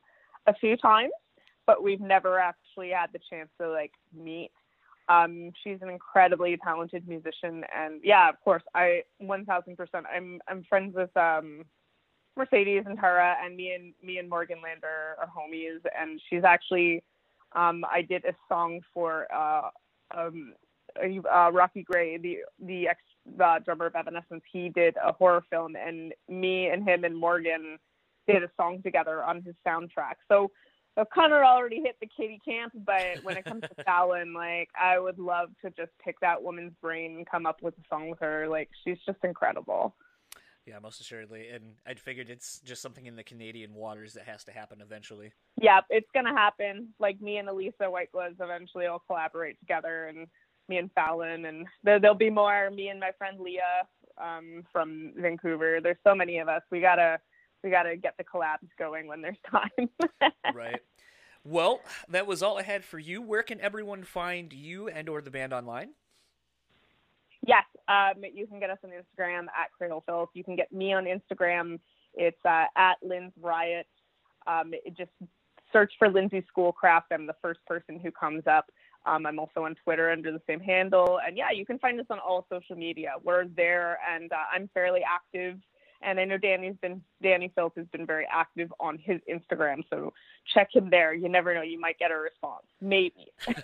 a 0.47 0.53
few 0.53 0.77
times, 0.77 1.11
but 1.65 1.83
we've 1.83 2.01
never 2.01 2.39
actually 2.39 2.89
had 2.89 3.07
the 3.13 3.19
chance 3.29 3.49
to 3.59 3.69
like 3.69 3.91
meet. 4.13 4.51
Um, 5.09 5.51
she's 5.63 5.77
an 5.81 5.89
incredibly 5.89 6.57
talented 6.57 7.07
musician, 7.07 7.63
and 7.75 8.01
yeah, 8.03 8.27
of 8.27 8.35
course, 8.43 8.63
I 8.75 9.03
1,000%. 9.21 9.77
I'm 10.13 10.41
I'm 10.47 10.63
friends 10.67 10.95
with 10.95 11.15
um, 11.15 11.63
Mercedes 12.35 12.83
and 12.85 12.97
Tara, 12.97 13.35
and 13.43 13.55
me 13.55 13.73
and 13.73 13.93
me 14.03 14.17
and 14.17 14.29
Morgan 14.29 14.57
Lander 14.61 15.15
are 15.19 15.27
homies, 15.27 15.79
and 15.97 16.19
she's 16.29 16.43
actually 16.43 17.03
um, 17.55 17.85
I 17.91 18.01
did 18.01 18.25
a 18.25 18.33
song 18.49 18.81
for 18.93 19.27
uh, 19.33 19.69
um, 20.15 20.53
uh, 21.01 21.51
Rocky 21.51 21.83
Gray, 21.83 22.17
the 22.17 22.39
the 22.59 22.87
ex 22.87 22.99
the 23.37 23.59
drummer 23.65 23.87
of 23.87 23.95
Evanescence. 23.95 24.43
He 24.51 24.69
did 24.69 24.95
a 25.03 25.13
horror 25.13 25.43
film, 25.49 25.75
and 25.75 26.13
me 26.29 26.67
and 26.67 26.87
him 26.87 27.03
and 27.03 27.17
Morgan 27.17 27.77
did 28.28 28.43
a 28.43 28.49
song 28.57 28.82
together 28.84 29.23
on 29.23 29.41
his 29.41 29.55
soundtrack. 29.65 30.15
So 30.28 30.51
I've 30.97 31.09
kind 31.11 31.32
of 31.32 31.41
already 31.43 31.82
hit 31.82 31.95
the 32.01 32.07
Kittie 32.07 32.41
camp, 32.43 32.73
but 32.73 33.23
when 33.23 33.38
it 33.38 33.45
comes 33.45 33.61
to 33.61 33.84
Fallon, 33.86 34.34
like 34.34 34.69
I 34.80 34.97
would 34.97 35.19
love 35.19 35.49
to 35.63 35.69
just 35.71 35.91
pick 36.03 36.19
that 36.21 36.41
woman's 36.41 36.73
brain 36.82 37.17
and 37.17 37.30
come 37.30 37.45
up 37.45 37.61
with 37.61 37.75
a 37.75 37.88
song 37.89 38.09
with 38.09 38.19
her. 38.19 38.47
Like 38.47 38.69
she's 38.84 38.97
just 39.05 39.19
incredible. 39.23 39.95
Yeah, 40.65 40.80
most 40.80 40.99
assuredly. 40.99 41.47
And 41.47 41.63
I 41.86 41.93
figured 41.93 42.30
it's 42.30 42.59
just 42.59 42.82
something 42.82 43.05
in 43.05 43.15
the 43.15 43.23
Canadian 43.23 43.73
waters 43.73 44.13
that 44.13 44.25
has 44.25 44.43
to 44.45 44.51
happen 44.51 44.82
eventually. 44.82 45.32
Yeah, 45.61 45.80
it's 45.89 46.09
gonna 46.13 46.34
happen. 46.34 46.89
Like 46.99 47.21
me 47.21 47.38
and 47.38 47.47
Elisa 47.47 47.89
White 47.89 48.11
Gloves 48.11 48.36
eventually 48.41 48.89
will 48.89 49.01
collaborate 49.07 49.59
together, 49.59 50.07
and 50.07 50.28
me 50.67 50.78
and 50.78 50.91
Fallon, 50.93 51.45
and 51.45 51.67
there, 51.84 51.99
there'll 51.99 52.17
be 52.17 52.30
more. 52.30 52.69
Me 52.69 52.89
and 52.89 52.99
my 52.99 53.11
friend 53.17 53.39
Leah 53.39 53.88
um, 54.17 54.63
from 54.73 55.13
Vancouver. 55.15 55.80
There's 55.82 55.97
so 56.05 56.13
many 56.13 56.39
of 56.39 56.49
us. 56.49 56.63
We 56.69 56.82
gotta 56.82 57.19
we 57.63 57.69
gotta 57.69 57.95
get 57.95 58.15
the 58.17 58.23
collabs 58.23 58.69
going 58.77 59.07
when 59.07 59.21
there's 59.21 59.37
time. 59.49 59.89
right. 60.53 60.81
Well, 61.43 61.79
that 62.09 62.27
was 62.27 62.43
all 62.43 62.57
I 62.57 62.63
had 62.63 62.83
for 62.83 62.99
you. 62.99 63.21
Where 63.21 63.43
can 63.43 63.61
everyone 63.61 64.03
find 64.03 64.51
you 64.51 64.89
and 64.89 65.07
or 65.07 65.21
the 65.21 65.31
band 65.31 65.53
online? 65.53 65.91
Yes, 67.45 67.63
um, 67.87 68.23
you 68.33 68.47
can 68.47 68.59
get 68.59 68.69
us 68.69 68.79
on 68.83 68.89
Instagram 68.89 69.45
at 69.45 69.71
Cradle 69.77 70.03
Filth. 70.05 70.29
You 70.33 70.43
can 70.43 70.57
get 70.57 70.71
me 70.73 70.91
on 70.91 71.05
Instagram. 71.05 71.79
It's 72.13 72.43
uh, 72.45 72.65
at 72.75 72.95
Lynn's 73.01 73.31
Riot. 73.39 73.87
Um, 74.47 74.73
just 74.97 75.11
search 75.71 75.93
for 75.97 76.09
Lindsay 76.09 76.43
Schoolcraft. 76.49 77.07
I'm 77.11 77.27
the 77.27 77.35
first 77.41 77.59
person 77.65 77.99
who 77.99 78.11
comes 78.11 78.43
up. 78.47 78.69
Um, 79.05 79.25
I'm 79.25 79.39
also 79.39 79.63
on 79.63 79.75
Twitter 79.83 80.11
under 80.11 80.31
the 80.31 80.41
same 80.47 80.59
handle. 80.59 81.19
And 81.25 81.37
yeah, 81.37 81.51
you 81.51 81.65
can 81.65 81.79
find 81.79 81.99
us 81.99 82.05
on 82.09 82.19
all 82.19 82.45
social 82.51 82.75
media. 82.75 83.11
We're 83.23 83.45
there, 83.47 83.99
and 84.13 84.31
uh, 84.31 84.35
I'm 84.53 84.69
fairly 84.73 85.01
active 85.09 85.57
and 86.01 86.19
I 86.19 86.25
know 86.25 86.37
Dani's 86.37 86.77
been 86.81 87.01
Dani 87.23 87.51
Filth 87.55 87.73
has 87.77 87.87
been 87.87 88.05
very 88.05 88.27
active 88.31 88.71
on 88.79 88.97
his 88.97 89.19
Instagram, 89.29 89.83
so 89.89 90.13
check 90.53 90.69
him 90.73 90.89
there. 90.89 91.13
You 91.13 91.29
never 91.29 91.53
know, 91.53 91.61
you 91.61 91.79
might 91.79 91.97
get 91.97 92.11
a 92.11 92.17
response, 92.17 92.65
maybe. 92.81 93.31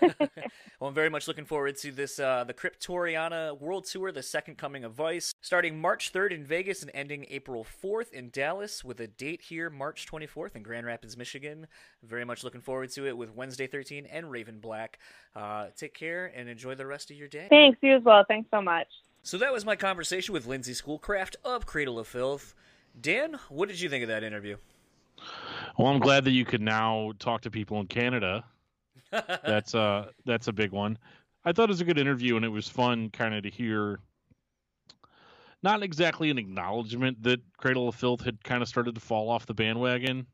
well, 0.80 0.88
I'm 0.88 0.94
very 0.94 1.10
much 1.10 1.28
looking 1.28 1.44
forward 1.44 1.76
to 1.78 1.92
this 1.92 2.18
uh, 2.18 2.44
the 2.44 2.54
Cryptoriana 2.54 3.58
World 3.60 3.86
Tour, 3.86 4.12
the 4.12 4.22
second 4.22 4.58
coming 4.58 4.84
of 4.84 4.92
Vice, 4.92 5.32
starting 5.40 5.80
March 5.80 6.12
3rd 6.12 6.32
in 6.32 6.44
Vegas 6.44 6.82
and 6.82 6.90
ending 6.94 7.26
April 7.30 7.64
4th 7.82 8.12
in 8.12 8.30
Dallas, 8.30 8.82
with 8.84 9.00
a 9.00 9.06
date 9.06 9.42
here 9.42 9.70
March 9.70 10.06
24th 10.06 10.56
in 10.56 10.62
Grand 10.62 10.86
Rapids, 10.86 11.16
Michigan. 11.16 11.66
Very 12.02 12.24
much 12.24 12.44
looking 12.44 12.60
forward 12.60 12.90
to 12.90 13.06
it 13.06 13.16
with 13.16 13.34
Wednesday 13.34 13.66
13 13.66 14.06
and 14.06 14.30
Raven 14.30 14.58
Black. 14.58 14.98
Uh, 15.36 15.68
take 15.76 15.94
care 15.94 16.32
and 16.34 16.48
enjoy 16.48 16.74
the 16.74 16.86
rest 16.86 17.10
of 17.10 17.16
your 17.16 17.28
day. 17.28 17.46
Thanks, 17.50 17.78
you 17.82 17.96
as 17.96 18.02
well. 18.02 18.24
Thanks 18.26 18.48
so 18.50 18.60
much. 18.60 18.88
So 19.24 19.38
that 19.38 19.54
was 19.54 19.64
my 19.64 19.74
conversation 19.74 20.34
with 20.34 20.44
Lindsay 20.44 20.74
Schoolcraft 20.74 21.36
of 21.46 21.64
Cradle 21.64 21.98
of 21.98 22.06
Filth. 22.06 22.54
Dan, 23.00 23.38
what 23.48 23.70
did 23.70 23.80
you 23.80 23.88
think 23.88 24.02
of 24.02 24.08
that 24.08 24.22
interview? 24.22 24.58
Well, 25.78 25.88
I'm 25.88 25.98
glad 25.98 26.24
that 26.26 26.32
you 26.32 26.44
could 26.44 26.60
now 26.60 27.12
talk 27.18 27.40
to 27.40 27.50
people 27.50 27.80
in 27.80 27.86
Canada. 27.86 28.44
that's 29.10 29.74
uh 29.74 30.10
that's 30.26 30.48
a 30.48 30.52
big 30.52 30.72
one. 30.72 30.98
I 31.42 31.52
thought 31.52 31.70
it 31.70 31.72
was 31.72 31.80
a 31.80 31.86
good 31.86 31.98
interview 31.98 32.36
and 32.36 32.44
it 32.44 32.50
was 32.50 32.68
fun 32.68 33.08
kind 33.08 33.34
of 33.34 33.44
to 33.44 33.50
hear 33.50 33.98
not 35.62 35.82
exactly 35.82 36.28
an 36.28 36.36
acknowledgement 36.36 37.22
that 37.22 37.40
Cradle 37.56 37.88
of 37.88 37.94
Filth 37.94 38.20
had 38.20 38.44
kind 38.44 38.60
of 38.60 38.68
started 38.68 38.94
to 38.94 39.00
fall 39.00 39.30
off 39.30 39.46
the 39.46 39.54
bandwagon, 39.54 40.26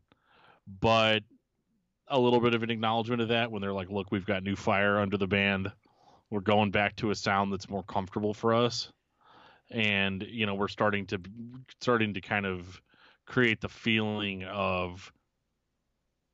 but 0.80 1.22
a 2.08 2.18
little 2.18 2.40
bit 2.40 2.54
of 2.54 2.64
an 2.64 2.70
acknowledgement 2.70 3.22
of 3.22 3.28
that 3.28 3.52
when 3.52 3.62
they're 3.62 3.72
like, 3.72 3.88
look, 3.88 4.10
we've 4.10 4.26
got 4.26 4.42
new 4.42 4.56
fire 4.56 4.98
under 4.98 5.16
the 5.16 5.28
band 5.28 5.70
we're 6.30 6.40
going 6.40 6.70
back 6.70 6.96
to 6.96 7.10
a 7.10 7.14
sound 7.14 7.52
that's 7.52 7.68
more 7.68 7.82
comfortable 7.82 8.34
for 8.34 8.54
us. 8.54 8.92
And 9.70 10.24
you 10.28 10.46
know 10.46 10.54
we're 10.54 10.68
starting 10.68 11.06
to 11.06 11.20
starting 11.80 12.14
to 12.14 12.20
kind 12.20 12.46
of 12.46 12.80
create 13.26 13.60
the 13.60 13.68
feeling 13.68 14.44
of 14.44 15.12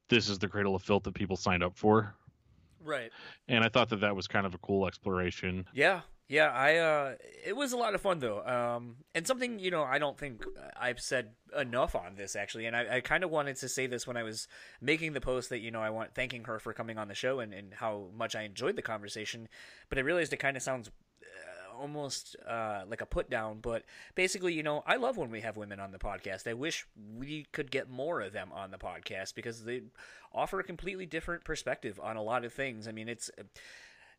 this 0.08 0.28
is 0.28 0.38
the 0.38 0.48
cradle 0.48 0.74
of 0.74 0.82
filth 0.82 1.02
that 1.02 1.14
people 1.14 1.36
signed 1.36 1.62
up 1.62 1.76
for. 1.76 2.14
Right. 2.82 3.10
And 3.48 3.62
i 3.64 3.68
thought 3.68 3.90
that 3.90 4.00
that 4.00 4.16
was 4.16 4.26
kind 4.26 4.46
of 4.46 4.54
a 4.54 4.58
cool 4.58 4.86
exploration. 4.86 5.66
Yeah 5.74 6.00
yeah 6.28 6.50
i 6.50 6.76
uh 6.76 7.14
it 7.44 7.54
was 7.54 7.72
a 7.72 7.76
lot 7.76 7.94
of 7.94 8.00
fun 8.00 8.18
though 8.18 8.44
um 8.46 8.96
and 9.14 9.26
something 9.26 9.58
you 9.58 9.70
know 9.70 9.82
i 9.82 9.98
don't 9.98 10.18
think 10.18 10.44
i've 10.78 11.00
said 11.00 11.30
enough 11.58 11.94
on 11.94 12.16
this 12.16 12.34
actually 12.34 12.66
and 12.66 12.74
i, 12.76 12.96
I 12.96 13.00
kind 13.00 13.22
of 13.22 13.30
wanted 13.30 13.56
to 13.56 13.68
say 13.68 13.86
this 13.86 14.06
when 14.06 14.16
i 14.16 14.22
was 14.22 14.48
making 14.80 15.12
the 15.12 15.20
post 15.20 15.50
that 15.50 15.60
you 15.60 15.70
know 15.70 15.80
i 15.80 15.90
want 15.90 16.14
thanking 16.14 16.44
her 16.44 16.58
for 16.58 16.72
coming 16.72 16.98
on 16.98 17.08
the 17.08 17.14
show 17.14 17.38
and, 17.40 17.52
and 17.54 17.74
how 17.74 18.08
much 18.16 18.34
i 18.34 18.42
enjoyed 18.42 18.76
the 18.76 18.82
conversation 18.82 19.48
but 19.88 19.98
i 19.98 20.00
realized 20.00 20.32
it 20.32 20.38
kind 20.38 20.56
of 20.56 20.62
sounds 20.62 20.90
uh, 21.22 21.80
almost 21.80 22.36
uh, 22.48 22.82
like 22.88 23.00
a 23.00 23.06
put 23.06 23.28
down, 23.28 23.58
but 23.60 23.84
basically, 24.14 24.54
you 24.54 24.62
know, 24.62 24.82
I 24.86 24.96
love 24.96 25.16
when 25.16 25.30
we 25.30 25.42
have 25.42 25.56
women 25.56 25.78
on 25.78 25.92
the 25.92 25.98
podcast. 25.98 26.46
I 26.48 26.54
wish 26.54 26.86
we 27.18 27.46
could 27.52 27.70
get 27.70 27.90
more 27.90 28.22
of 28.22 28.32
them 28.32 28.50
on 28.52 28.70
the 28.70 28.78
podcast 28.78 29.34
because 29.34 29.64
they 29.64 29.82
offer 30.32 30.58
a 30.58 30.64
completely 30.64 31.04
different 31.04 31.44
perspective 31.44 32.00
on 32.02 32.16
a 32.16 32.22
lot 32.22 32.44
of 32.46 32.52
things. 32.52 32.88
I 32.88 32.92
mean, 32.92 33.08
it's 33.08 33.30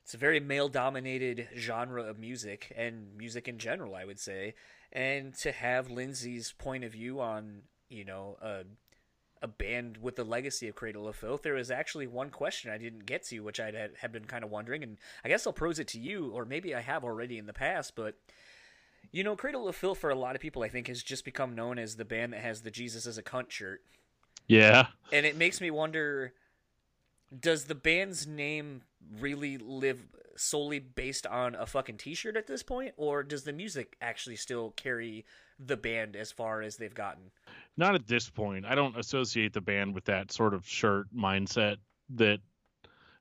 it's 0.08 0.14
a 0.14 0.18
very 0.18 0.40
male 0.40 0.70
dominated 0.70 1.50
genre 1.58 2.02
of 2.02 2.18
music 2.18 2.72
and 2.78 3.18
music 3.18 3.50
in 3.50 3.58
general, 3.58 3.94
I 3.94 4.06
would 4.06 4.22
say. 4.22 4.54
And 4.94 5.36
to 5.40 5.52
have 5.52 5.92
Lindsay's 5.92 6.54
point 6.54 6.86
of 6.86 6.94
view 6.94 7.20
on, 7.20 7.64
you 7.90 8.06
know, 8.06 8.38
a, 8.42 8.62
a 9.42 9.50
band 9.50 9.98
with 9.98 10.16
the 10.16 10.24
legacy 10.24 10.70
of 10.70 10.76
Cradle 10.76 11.10
of 11.10 11.18
Filth, 11.18 11.42
there 11.42 11.56
was 11.56 11.70
actually 11.70 12.08
one 12.08 12.30
question 12.30 12.72
I 12.72 12.78
didn't 12.78 13.06
get 13.06 13.26
to, 13.26 13.42
which 13.42 13.60
I 13.60 13.90
had 14.00 14.14
been 14.14 14.24
kind 14.24 14.46
of 14.46 14.50
wondering, 14.50 14.82
and 14.82 14.98
I 15.26 15.28
guess 15.28 15.46
I'll 15.46 15.52
pose 15.52 15.78
it 15.78 15.90
to 15.90 16.00
you, 16.00 16.32
or 16.34 16.46
maybe 16.46 16.74
I 16.74 16.80
have 16.80 17.04
already 17.04 17.38
in 17.38 17.46
the 17.46 17.54
past, 17.54 17.94
but. 17.96 18.16
You 19.10 19.24
know, 19.24 19.38
Cradle 19.38 19.70
of 19.70 19.76
Filth 19.76 20.00
for 20.00 20.10
a 20.10 20.16
lot 20.16 20.36
of 20.36 20.42
people, 20.42 20.64
I 20.64 20.68
think, 20.68 20.88
has 20.90 21.02
just 21.02 21.24
become 21.24 21.56
known 21.56 21.80
as 21.80 21.96
the 21.96 22.04
band 22.04 22.34
that 22.34 22.42
has 22.42 22.62
the 22.62 22.70
Jesus 22.70 23.08
as 23.08 23.18
a 23.18 23.24
cunt 23.24 23.50
shirt. 23.52 23.82
Yeah. 24.48 24.88
And 25.14 25.26
it 25.26 25.38
makes 25.38 25.62
me 25.62 25.72
wonder 25.72 26.34
does 27.40 27.66
the 27.66 27.76
band's 27.76 28.28
name 28.28 28.82
really 29.20 29.58
live 29.58 30.06
solely 30.36 30.80
based 30.80 31.26
on 31.26 31.56
a 31.56 31.66
fucking 31.66 31.98
t-shirt 31.98 32.38
at 32.38 32.48
this 32.48 32.64
point 32.64 32.94
or 32.98 33.24
does 33.24 33.44
the 33.44 33.54
music 33.54 33.96
actually 34.02 34.36
still 34.36 34.72
carry 34.72 35.26
the 35.60 35.78
band 35.78 36.16
as 36.16 36.32
far 36.32 36.62
as 36.62 36.78
they've 36.78 36.94
gotten? 36.94 37.32
Not 37.76 37.96
at 37.96 38.08
this 38.08 38.30
point. 38.30 38.66
I 38.66 38.76
don't 38.76 38.98
associate 38.98 39.54
the 39.54 39.62
band 39.62 39.96
with 39.96 40.06
that 40.06 40.32
sort 40.32 40.54
of 40.54 40.68
shirt 40.68 41.08
mindset 41.16 41.78
that 42.16 42.40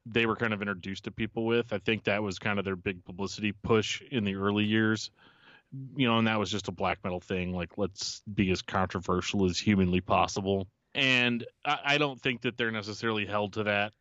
they 0.04 0.26
were 0.26 0.36
kind 0.36 0.52
of 0.52 0.60
introduced 0.60 1.04
to 1.04 1.10
people 1.10 1.46
with. 1.46 1.72
I 1.72 1.78
think 1.78 2.04
that 2.04 2.22
was 2.22 2.38
kind 2.38 2.58
of 2.58 2.64
their 2.64 2.76
big 2.76 3.04
publicity 3.04 3.52
push 3.52 4.02
in 4.10 4.24
the 4.24 4.36
early 4.36 4.64
years. 4.64 5.10
You 5.96 6.06
know 6.06 6.18
and 6.18 6.26
that 6.28 6.38
was 6.38 6.50
just 6.50 6.68
a 6.68 6.72
black 6.72 7.02
metal 7.02 7.18
thing 7.20 7.52
like 7.52 7.76
let's 7.76 8.22
be 8.34 8.52
as 8.52 8.62
controversial 8.62 9.46
as 9.46 9.58
humanly 9.58 10.00
possible. 10.00 10.68
And 10.94 11.44
I, 11.64 11.78
I 11.84 11.98
don't 11.98 12.20
think 12.20 12.42
that 12.42 12.56
they're 12.56 12.70
necessarily 12.70 13.26
held 13.26 13.54
to 13.54 13.64
that 13.64 13.92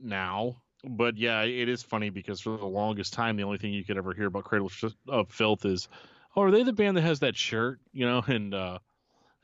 now. 0.00 0.61
But 0.84 1.16
yeah, 1.16 1.42
it 1.42 1.68
is 1.68 1.82
funny 1.82 2.10
because 2.10 2.40
for 2.40 2.56
the 2.56 2.66
longest 2.66 3.12
time, 3.12 3.36
the 3.36 3.44
only 3.44 3.58
thing 3.58 3.72
you 3.72 3.84
could 3.84 3.96
ever 3.96 4.14
hear 4.14 4.26
about 4.26 4.44
Cradle 4.44 4.70
of 5.08 5.30
Filth 5.30 5.64
is, 5.64 5.88
"Oh, 6.34 6.42
are 6.42 6.50
they 6.50 6.64
the 6.64 6.72
band 6.72 6.96
that 6.96 7.02
has 7.02 7.20
that 7.20 7.36
shirt?" 7.36 7.80
You 7.92 8.06
know, 8.06 8.22
and 8.26 8.52
uh, 8.52 8.78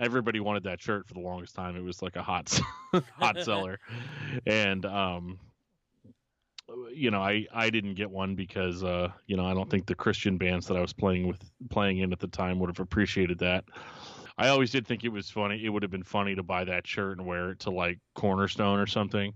everybody 0.01 0.41
wanted 0.41 0.65
that 0.65 0.83
shirt 0.83 1.07
for 1.07 1.15
the 1.15 1.21
longest 1.21 1.55
time. 1.55 1.77
It 1.77 1.83
was 1.83 2.03
like 2.03 2.17
a 2.17 2.23
hot 2.23 2.59
hot 3.13 3.41
seller, 3.41 3.79
and 4.47 4.85
um, 4.85 5.39
you 6.93 7.11
know, 7.11 7.23
I 7.23 7.47
I 7.53 7.71
didn't 7.71 7.95
get 7.95 8.11
one 8.11 8.35
because 8.35 8.83
uh, 8.83 9.13
you 9.27 9.37
know, 9.37 9.47
I 9.47 9.55
don't 9.55 9.71
think 9.71 9.87
the 9.87 9.95
Christian 9.95 10.39
bands 10.39 10.67
that 10.67 10.77
I 10.77 10.81
was 10.81 10.93
playing 10.93 11.29
with 11.29 11.39
playing 11.71 11.99
in 11.99 12.13
at 12.13 12.19
the 12.19 12.29
time 12.29 12.59
would 12.59 12.69
have 12.69 12.81
appreciated 12.81 13.39
that. 13.39 13.65
I 14.37 14.49
always 14.49 14.71
did 14.71 14.87
think 14.87 15.03
it 15.03 15.09
was 15.09 15.29
funny. 15.29 15.65
It 15.65 15.69
would 15.69 15.83
have 15.83 15.91
been 15.91 16.05
funny 16.05 16.37
to 16.37 16.45
buy 16.45 16.65
that 16.65 16.87
shirt 16.87 17.19
and 17.19 17.27
wear 17.27 17.51
it 17.51 17.61
to 17.61 17.71
like 17.71 17.99
Cornerstone 18.15 18.79
or 18.79 18.87
something. 18.87 19.35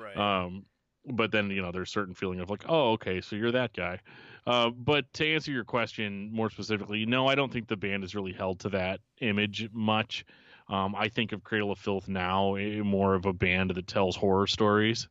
Right. 0.00 0.16
Um, 0.16 0.64
but 1.12 1.32
then 1.32 1.50
you 1.50 1.62
know 1.62 1.72
there's 1.72 1.90
certain 1.90 2.14
feeling 2.14 2.40
of 2.40 2.50
like, 2.50 2.64
oh, 2.68 2.92
okay, 2.92 3.20
so 3.20 3.36
you're 3.36 3.52
that 3.52 3.72
guy. 3.72 3.98
Uh, 4.46 4.70
but 4.70 5.12
to 5.12 5.34
answer 5.34 5.52
your 5.52 5.64
question 5.64 6.30
more 6.32 6.50
specifically, 6.50 7.06
no, 7.06 7.26
I 7.26 7.34
don't 7.34 7.52
think 7.52 7.68
the 7.68 7.76
band 7.76 8.04
is 8.04 8.14
really 8.14 8.32
held 8.32 8.60
to 8.60 8.70
that 8.70 9.00
image 9.20 9.68
much. 9.72 10.24
Um, 10.68 10.94
I 10.94 11.08
think 11.08 11.32
of 11.32 11.44
Cradle 11.44 11.72
of 11.72 11.78
Filth 11.78 12.08
now 12.08 12.54
eh, 12.54 12.80
more 12.80 13.14
of 13.14 13.26
a 13.26 13.32
band 13.32 13.70
that 13.70 13.86
tells 13.86 14.16
horror 14.16 14.46
stories 14.46 15.08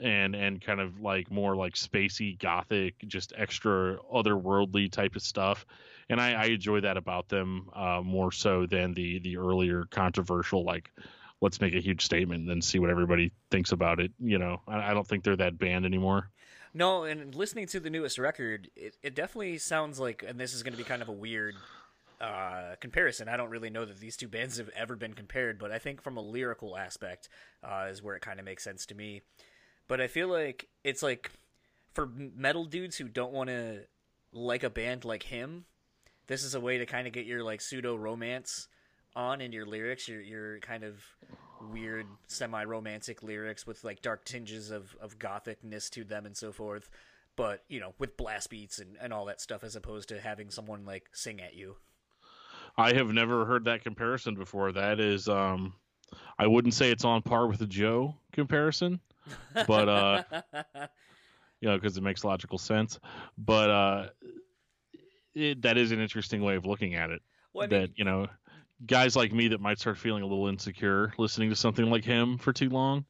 and 0.00 0.34
and 0.34 0.60
kind 0.60 0.80
of 0.80 1.00
like 1.00 1.30
more 1.30 1.54
like 1.54 1.74
spacey 1.74 2.38
gothic 2.38 2.94
just 3.06 3.32
extra 3.36 3.98
otherworldly 4.12 4.90
type 4.90 5.16
of 5.16 5.22
stuff 5.22 5.66
and 6.08 6.20
I, 6.20 6.32
I 6.32 6.44
enjoy 6.46 6.80
that 6.80 6.96
about 6.96 7.28
them 7.28 7.68
uh, 7.74 8.00
more 8.02 8.32
so 8.32 8.66
than 8.66 8.94
the 8.94 9.18
the 9.18 9.36
earlier 9.36 9.84
controversial 9.90 10.64
like 10.64 10.90
let's 11.42 11.60
make 11.60 11.74
a 11.74 11.80
huge 11.80 12.02
statement 12.02 12.40
and 12.40 12.48
then 12.48 12.62
see 12.62 12.78
what 12.78 12.88
everybody 12.88 13.32
thinks 13.50 13.72
about 13.72 14.00
it. 14.00 14.12
You 14.18 14.38
know, 14.38 14.62
I, 14.66 14.90
I 14.90 14.94
don't 14.94 15.06
think 15.06 15.24
they're 15.24 15.36
that 15.36 15.58
band 15.58 15.84
anymore. 15.84 16.30
No, 16.72 17.04
and 17.04 17.34
listening 17.34 17.66
to 17.66 17.80
the 17.80 17.90
newest 17.90 18.16
record, 18.16 18.70
it, 18.74 18.96
it 19.02 19.14
definitely 19.14 19.58
sounds 19.58 20.00
like, 20.00 20.24
and 20.26 20.40
this 20.40 20.54
is 20.54 20.62
going 20.62 20.72
to 20.72 20.78
be 20.78 20.84
kind 20.84 21.02
of 21.02 21.08
a 21.08 21.12
weird 21.12 21.54
uh, 22.18 22.76
comparison. 22.80 23.28
I 23.28 23.36
don't 23.36 23.50
really 23.50 23.68
know 23.68 23.84
that 23.84 23.98
these 23.98 24.16
two 24.16 24.28
bands 24.28 24.56
have 24.56 24.70
ever 24.74 24.96
been 24.96 25.12
compared, 25.12 25.58
but 25.58 25.70
I 25.70 25.78
think 25.78 26.00
from 26.00 26.16
a 26.16 26.22
lyrical 26.22 26.78
aspect 26.78 27.28
uh, 27.62 27.88
is 27.90 28.02
where 28.02 28.16
it 28.16 28.22
kind 28.22 28.38
of 28.38 28.46
makes 28.46 28.64
sense 28.64 28.86
to 28.86 28.94
me. 28.94 29.20
But 29.88 30.00
I 30.00 30.06
feel 30.06 30.28
like 30.28 30.68
it's 30.84 31.02
like 31.02 31.32
for 31.92 32.06
metal 32.06 32.64
dudes 32.64 32.96
who 32.96 33.08
don't 33.08 33.32
want 33.32 33.50
to 33.50 33.80
like 34.32 34.62
a 34.62 34.70
band 34.70 35.04
like 35.04 35.24
him, 35.24 35.66
this 36.28 36.44
is 36.44 36.54
a 36.54 36.60
way 36.60 36.78
to 36.78 36.86
kind 36.86 37.06
of 37.06 37.12
get 37.12 37.26
your 37.26 37.42
like 37.42 37.60
pseudo 37.60 37.96
romance 37.96 38.68
on 39.14 39.40
in 39.40 39.52
your 39.52 39.66
lyrics. 39.66 40.08
Your 40.08 40.20
your 40.20 40.58
kind 40.60 40.84
of 40.84 41.02
weird 41.70 42.06
semi 42.26 42.64
romantic 42.64 43.22
lyrics 43.22 43.66
with 43.66 43.84
like 43.84 44.02
dark 44.02 44.24
tinges 44.24 44.70
of 44.70 44.96
of 45.00 45.18
gothicness 45.18 45.90
to 45.90 46.04
them 46.04 46.26
and 46.26 46.36
so 46.36 46.52
forth. 46.52 46.90
But 47.36 47.64
you 47.68 47.80
know, 47.80 47.94
with 47.98 48.16
blast 48.16 48.50
beats 48.50 48.78
and, 48.78 48.96
and 49.00 49.12
all 49.12 49.26
that 49.26 49.40
stuff, 49.40 49.64
as 49.64 49.76
opposed 49.76 50.08
to 50.10 50.20
having 50.20 50.50
someone 50.50 50.84
like 50.84 51.08
sing 51.12 51.40
at 51.40 51.54
you. 51.54 51.76
I 52.76 52.94
have 52.94 53.12
never 53.12 53.44
heard 53.44 53.64
that 53.66 53.82
comparison 53.82 54.34
before. 54.34 54.72
That 54.72 54.98
is, 54.98 55.28
um, 55.28 55.74
I 56.38 56.46
wouldn't 56.46 56.74
say 56.74 56.90
it's 56.90 57.04
on 57.04 57.20
par 57.22 57.46
with 57.46 57.58
the 57.58 57.66
Joe 57.66 58.14
comparison, 58.32 59.00
but 59.66 59.88
uh, 59.88 60.22
you 61.60 61.68
know, 61.68 61.76
because 61.78 61.96
it 61.96 62.02
makes 62.02 62.24
logical 62.24 62.58
sense. 62.58 62.98
But 63.36 63.70
uh, 63.70 64.06
it, 65.34 65.62
that 65.62 65.76
is 65.76 65.92
an 65.92 66.00
interesting 66.00 66.42
way 66.42 66.56
of 66.56 66.66
looking 66.66 66.94
at 66.94 67.10
it. 67.10 67.22
Well, 67.52 67.64
I 67.64 67.68
that 67.68 67.90
you 67.96 68.04
know, 68.04 68.26
guys 68.86 69.16
like 69.16 69.32
me 69.32 69.48
that 69.48 69.60
might 69.60 69.78
start 69.78 69.98
feeling 69.98 70.22
a 70.22 70.26
little 70.26 70.48
insecure 70.48 71.12
listening 71.18 71.50
to 71.50 71.56
something 71.56 71.90
like 71.90 72.04
him 72.04 72.38
for 72.38 72.52
too 72.52 72.68
long. 72.68 73.04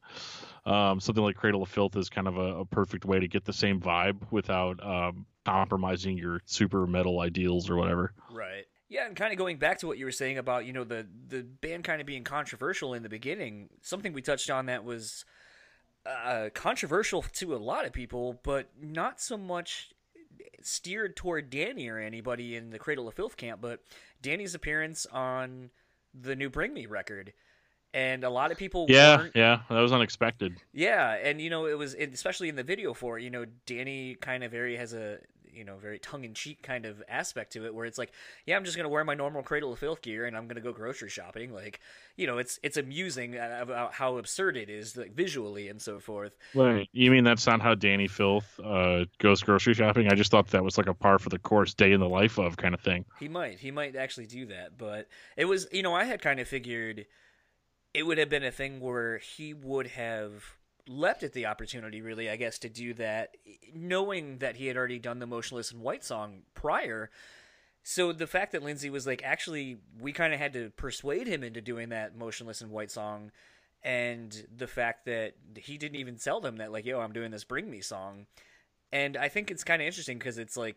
Um, 0.64 1.00
something 1.00 1.24
like 1.24 1.36
Cradle 1.36 1.62
of 1.62 1.68
Filth 1.68 1.96
is 1.96 2.08
kind 2.08 2.28
of 2.28 2.36
a, 2.36 2.60
a 2.60 2.64
perfect 2.64 3.04
way 3.04 3.18
to 3.18 3.26
get 3.26 3.44
the 3.44 3.52
same 3.52 3.80
vibe 3.80 4.18
without 4.30 4.84
um, 4.84 5.26
compromising 5.44 6.16
your 6.16 6.40
super 6.44 6.86
metal 6.86 7.20
ideals 7.20 7.68
or 7.68 7.76
whatever. 7.76 8.12
Right. 8.30 8.64
Yeah, 8.88 9.06
and 9.06 9.16
kind 9.16 9.32
of 9.32 9.38
going 9.38 9.56
back 9.56 9.78
to 9.78 9.86
what 9.86 9.98
you 9.98 10.04
were 10.04 10.12
saying 10.12 10.38
about 10.38 10.66
you 10.66 10.72
know 10.74 10.84
the 10.84 11.06
the 11.28 11.42
band 11.42 11.82
kind 11.82 12.00
of 12.00 12.06
being 12.06 12.24
controversial 12.24 12.92
in 12.94 13.02
the 13.02 13.08
beginning. 13.08 13.70
Something 13.80 14.12
we 14.12 14.20
touched 14.20 14.50
on 14.50 14.66
that 14.66 14.84
was 14.84 15.24
uh, 16.04 16.50
controversial 16.52 17.22
to 17.22 17.54
a 17.54 17.56
lot 17.56 17.86
of 17.86 17.92
people, 17.92 18.38
but 18.42 18.68
not 18.80 19.20
so 19.20 19.38
much 19.38 19.94
steered 20.60 21.16
toward 21.16 21.50
Dani 21.50 21.90
or 21.90 21.98
anybody 21.98 22.54
in 22.54 22.70
the 22.70 22.78
Cradle 22.78 23.08
of 23.08 23.14
Filth 23.14 23.36
camp. 23.36 23.60
But 23.60 23.80
Dani's 24.22 24.54
appearance 24.54 25.06
on 25.12 25.70
the 26.14 26.36
new 26.36 26.48
Bring 26.48 26.72
Me 26.72 26.86
record. 26.86 27.32
And 27.94 28.24
a 28.24 28.30
lot 28.30 28.50
of 28.50 28.56
people 28.56 28.86
Yeah, 28.88 29.18
weren't 29.18 29.36
yeah, 29.36 29.60
that 29.68 29.80
was 29.80 29.92
unexpected. 29.92 30.56
yeah, 30.72 31.12
and 31.22 31.40
you 31.42 31.50
know 31.50 31.66
it 31.66 31.76
was 31.76 31.94
especially 31.94 32.48
in 32.48 32.56
the 32.56 32.62
video 32.62 32.94
for 32.94 33.18
it. 33.18 33.22
You 33.22 33.28
know, 33.30 33.44
Dani 33.66 34.18
kind 34.18 34.42
of 34.44 34.50
very 34.50 34.76
has 34.76 34.94
a 34.94 35.18
you 35.52 35.64
know 35.64 35.76
very 35.76 35.98
tongue 35.98 36.24
in 36.24 36.34
cheek 36.34 36.62
kind 36.62 36.86
of 36.86 37.02
aspect 37.08 37.52
to 37.52 37.66
it, 37.66 37.74
where 37.74 37.86
it's 37.86 37.98
like, 37.98 38.12
yeah, 38.46 38.56
I'm 38.56 38.64
just 38.64 38.76
gonna 38.76 38.88
wear 38.88 39.04
my 39.04 39.14
normal 39.14 39.42
Cradle 39.42 39.72
of 39.72 39.78
Filth 39.78 40.02
gear 40.02 40.26
and 40.26 40.36
I'm 40.36 40.48
gonna 40.48 40.60
go 40.60 40.72
grocery 40.72 41.10
shopping. 41.10 41.52
Like, 41.52 41.80
you 42.16 42.26
know, 42.26 42.38
it's 42.38 42.58
it's 42.62 42.76
amusing 42.76 43.36
uh, 43.36 43.58
about 43.60 43.92
how 43.94 44.16
absurd 44.16 44.56
it 44.56 44.68
is, 44.68 44.96
like 44.96 45.14
visually 45.14 45.68
and 45.68 45.80
so 45.80 45.98
forth. 45.98 46.36
Wait, 46.54 46.88
you 46.92 47.10
mean 47.10 47.24
that's 47.24 47.46
not 47.46 47.60
how 47.60 47.74
Dani 47.74 48.08
Filth 48.08 48.60
uh, 48.64 49.04
goes 49.18 49.42
grocery 49.42 49.74
shopping? 49.74 50.08
I 50.08 50.14
just 50.14 50.30
thought 50.30 50.48
that 50.48 50.64
was 50.64 50.78
like 50.78 50.88
a 50.88 50.94
par 50.94 51.18
for 51.18 51.28
the 51.28 51.38
course, 51.38 51.74
day 51.74 51.92
in 51.92 52.00
the 52.00 52.08
life 52.08 52.38
of 52.38 52.56
kind 52.56 52.74
of 52.74 52.80
thing. 52.80 53.04
He 53.20 53.28
might, 53.28 53.58
he 53.58 53.70
might 53.70 53.96
actually 53.96 54.26
do 54.26 54.46
that, 54.46 54.78
but 54.78 55.08
it 55.36 55.44
was, 55.44 55.66
you 55.72 55.82
know, 55.82 55.94
I 55.94 56.04
had 56.04 56.22
kind 56.22 56.40
of 56.40 56.48
figured 56.48 57.06
it 57.94 58.04
would 58.04 58.18
have 58.18 58.28
been 58.28 58.44
a 58.44 58.50
thing 58.50 58.80
where 58.80 59.18
he 59.18 59.54
would 59.54 59.88
have 59.88 60.56
leapt 60.88 61.22
at 61.22 61.32
the 61.32 61.46
opportunity, 61.46 62.00
really, 62.00 62.28
I 62.28 62.36
guess, 62.36 62.58
to 62.60 62.68
do 62.68 62.94
that, 62.94 63.36
knowing 63.74 64.38
that 64.38 64.56
he 64.56 64.66
had 64.66 64.76
already 64.76 64.98
done 64.98 65.18
the 65.18 65.26
Motionless 65.26 65.72
In 65.72 65.80
White 65.80 66.04
song 66.04 66.42
prior. 66.54 67.10
So 67.82 68.12
the 68.12 68.26
fact 68.26 68.52
that 68.52 68.62
Lindsay 68.62 68.90
was 68.90 69.06
like, 69.06 69.22
actually, 69.24 69.78
we 70.00 70.12
kind 70.12 70.32
of 70.32 70.38
had 70.38 70.52
to 70.54 70.70
persuade 70.70 71.26
him 71.26 71.42
into 71.42 71.60
doing 71.60 71.90
that 71.90 72.16
Motionless 72.16 72.62
In 72.62 72.70
White 72.70 72.90
song, 72.90 73.30
and 73.82 74.46
the 74.54 74.68
fact 74.68 75.06
that 75.06 75.34
he 75.56 75.78
didn't 75.78 75.96
even 75.96 76.16
tell 76.16 76.40
them 76.40 76.56
that, 76.56 76.72
like, 76.72 76.84
yo, 76.84 77.00
I'm 77.00 77.12
doing 77.12 77.30
this 77.30 77.44
Bring 77.44 77.70
Me 77.70 77.80
song. 77.80 78.26
And 78.92 79.16
I 79.16 79.28
think 79.28 79.50
it's 79.50 79.64
kind 79.64 79.80
of 79.80 79.86
interesting 79.86 80.18
because 80.18 80.38
it's 80.38 80.56
like, 80.56 80.76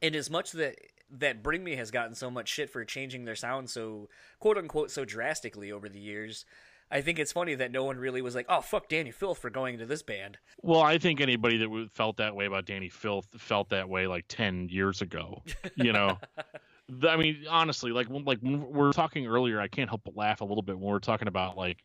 in 0.00 0.14
as 0.14 0.30
much 0.30 0.52
that 0.52 0.76
that 1.10 1.42
Bring 1.42 1.64
Me 1.64 1.76
has 1.76 1.90
gotten 1.90 2.14
so 2.14 2.30
much 2.30 2.48
shit 2.48 2.70
for 2.70 2.84
changing 2.84 3.24
their 3.24 3.34
sound 3.34 3.70
so 3.70 4.08
quote 4.38 4.58
unquote 4.58 4.90
so 4.90 5.04
drastically 5.04 5.72
over 5.72 5.88
the 5.88 5.98
years. 5.98 6.44
I 6.90 7.00
think 7.02 7.18
it's 7.18 7.32
funny 7.32 7.54
that 7.54 7.70
no 7.70 7.84
one 7.84 7.98
really 7.98 8.22
was 8.22 8.34
like, 8.34 8.46
"Oh 8.48 8.60
fuck, 8.60 8.88
Dani 8.88 9.12
Filth 9.12 9.38
for 9.38 9.50
going 9.50 9.74
into 9.74 9.86
this 9.86 10.02
band." 10.02 10.38
Well, 10.62 10.80
I 10.80 10.98
think 10.98 11.20
anybody 11.20 11.58
that 11.58 11.90
felt 11.92 12.16
that 12.16 12.34
way 12.34 12.46
about 12.46 12.66
Dani 12.66 12.90
Filth 12.90 13.28
felt 13.36 13.68
that 13.70 13.88
way 13.88 14.06
like 14.06 14.24
ten 14.28 14.68
years 14.68 15.02
ago. 15.02 15.42
You 15.76 15.92
know, 15.92 16.18
I 17.08 17.16
mean, 17.16 17.44
honestly, 17.48 17.92
like 17.92 18.08
like 18.08 18.38
when 18.40 18.60
we 18.60 18.66
we're 18.66 18.92
talking 18.92 19.26
earlier, 19.26 19.60
I 19.60 19.68
can't 19.68 19.88
help 19.88 20.02
but 20.04 20.16
laugh 20.16 20.40
a 20.40 20.44
little 20.44 20.62
bit 20.62 20.78
when 20.78 20.90
we're 20.90 20.98
talking 20.98 21.28
about 21.28 21.56
like, 21.56 21.84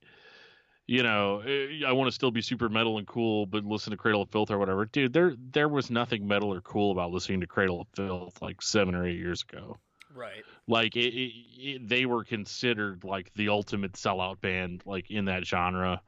you 0.88 1.04
know, 1.04 1.40
eh, 1.40 1.82
I 1.86 1.92
want 1.92 2.08
to 2.08 2.12
still 2.14 2.32
be 2.32 2.42
super 2.42 2.70
metal 2.70 2.98
and 2.98 3.06
cool, 3.06 3.46
but 3.46 3.66
listen 3.66 3.92
to 3.92 3.98
Cradle 3.98 4.22
of 4.22 4.30
Filth 4.30 4.52
or 4.52 4.58
whatever. 4.58 4.86
Dude, 4.86 5.12
there 5.12 5.36
there 5.38 5.68
was 5.68 5.92
nothing 5.92 6.26
metal 6.26 6.54
or 6.54 6.62
cool 6.62 6.92
about 6.92 7.12
listening 7.12 7.42
to 7.42 7.48
Cradle 7.48 7.82
of 7.82 7.88
Filth 7.94 8.42
like 8.42 8.62
seven 8.62 8.96
or 8.96 9.06
eight 9.06 9.18
years 9.18 9.44
ago. 9.44 9.78
Right. 10.16 10.44
Like 10.68 10.96
it, 10.96 11.14
it, 11.14 11.34
it, 11.58 11.88
they 11.90 12.06
were 12.06 12.24
considered 12.24 13.04
like 13.04 13.34
the 13.34 13.50
ultimate 13.50 13.94
sellout 13.94 14.40
band, 14.42 14.84
like 14.86 15.12
in 15.12 15.26
that 15.26 15.46
genre. 15.46 16.02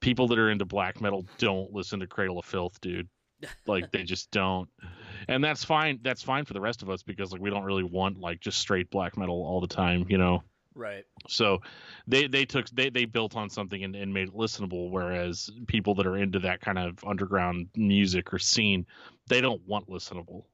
People 0.00 0.26
that 0.28 0.38
are 0.38 0.50
into 0.50 0.64
black 0.64 1.00
metal 1.00 1.24
don't 1.38 1.72
listen 1.72 2.00
to 2.00 2.06
Cradle 2.08 2.38
of 2.38 2.44
Filth, 2.44 2.80
dude. 2.80 3.08
Like 3.66 3.90
they 3.90 4.04
just 4.04 4.30
don't, 4.30 4.68
and 5.28 5.42
that's 5.42 5.64
fine. 5.64 5.98
That's 6.02 6.22
fine 6.22 6.44
for 6.44 6.52
the 6.52 6.60
rest 6.60 6.82
of 6.82 6.90
us 6.90 7.02
because 7.02 7.32
like 7.32 7.40
we 7.40 7.50
don't 7.50 7.64
really 7.64 7.82
want 7.82 8.18
like 8.18 8.40
just 8.40 8.58
straight 8.58 8.90
black 8.90 9.16
metal 9.16 9.34
all 9.34 9.60
the 9.60 9.66
time, 9.66 10.06
you 10.08 10.18
know. 10.18 10.42
Right. 10.74 11.04
So 11.28 11.60
they 12.06 12.26
they 12.26 12.44
took 12.44 12.68
they 12.70 12.90
they 12.90 13.04
built 13.04 13.36
on 13.36 13.50
something 13.50 13.82
and, 13.82 13.94
and 13.94 14.12
made 14.12 14.28
it 14.28 14.34
listenable. 14.34 14.90
Whereas 14.90 15.50
people 15.66 15.94
that 15.96 16.06
are 16.06 16.16
into 16.16 16.38
that 16.40 16.60
kind 16.60 16.78
of 16.78 16.98
underground 17.04 17.68
music 17.76 18.32
or 18.32 18.38
scene, 18.38 18.86
they 19.28 19.40
don't 19.40 19.66
want 19.66 19.88
listenable, 19.88 20.44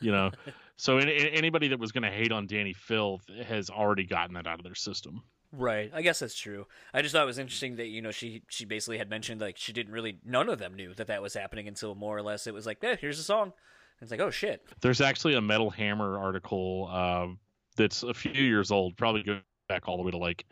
you 0.00 0.10
know. 0.10 0.30
so 0.78 0.96
any, 0.96 1.30
anybody 1.32 1.68
that 1.68 1.78
was 1.78 1.92
going 1.92 2.04
to 2.04 2.10
hate 2.10 2.32
on 2.32 2.48
Dani 2.48 2.74
Filth 2.74 3.26
has 3.46 3.68
already 3.68 4.04
gotten 4.04 4.34
that 4.36 4.46
out 4.46 4.58
of 4.58 4.64
their 4.64 4.74
system. 4.74 5.22
Right. 5.52 5.90
I 5.94 6.00
guess 6.02 6.18
that's 6.20 6.38
true. 6.38 6.66
I 6.94 7.02
just 7.02 7.12
thought 7.14 7.22
it 7.24 7.26
was 7.26 7.38
interesting 7.38 7.76
that 7.76 7.88
you 7.88 8.00
know 8.02 8.10
she 8.10 8.42
she 8.48 8.64
basically 8.64 8.98
had 8.98 9.08
mentioned 9.10 9.40
like 9.40 9.56
she 9.58 9.72
didn't 9.72 9.92
really 9.92 10.18
none 10.24 10.48
of 10.48 10.58
them 10.58 10.74
knew 10.74 10.94
that 10.94 11.06
that 11.08 11.20
was 11.22 11.34
happening 11.34 11.68
until 11.68 11.94
more 11.94 12.16
or 12.16 12.22
less 12.22 12.46
it 12.46 12.54
was 12.54 12.64
like, 12.66 12.78
"Yeah, 12.82 12.96
here's 12.96 13.18
a 13.18 13.22
song." 13.22 13.44
And 13.44 14.02
it's 14.02 14.10
like, 14.10 14.20
"Oh 14.20 14.30
shit." 14.30 14.62
There's 14.80 15.00
actually 15.00 15.34
a 15.34 15.40
Metal 15.40 15.70
Hammer 15.70 16.18
article 16.18 16.88
uh, 16.92 17.28
that's 17.76 18.02
a 18.02 18.12
few 18.14 18.32
years 18.32 18.70
old, 18.70 18.96
probably 18.98 19.22
go 19.22 19.40
back 19.68 19.88
all 19.88 19.96
the 19.96 20.02
way 20.02 20.10
to 20.10 20.18
like 20.18 20.44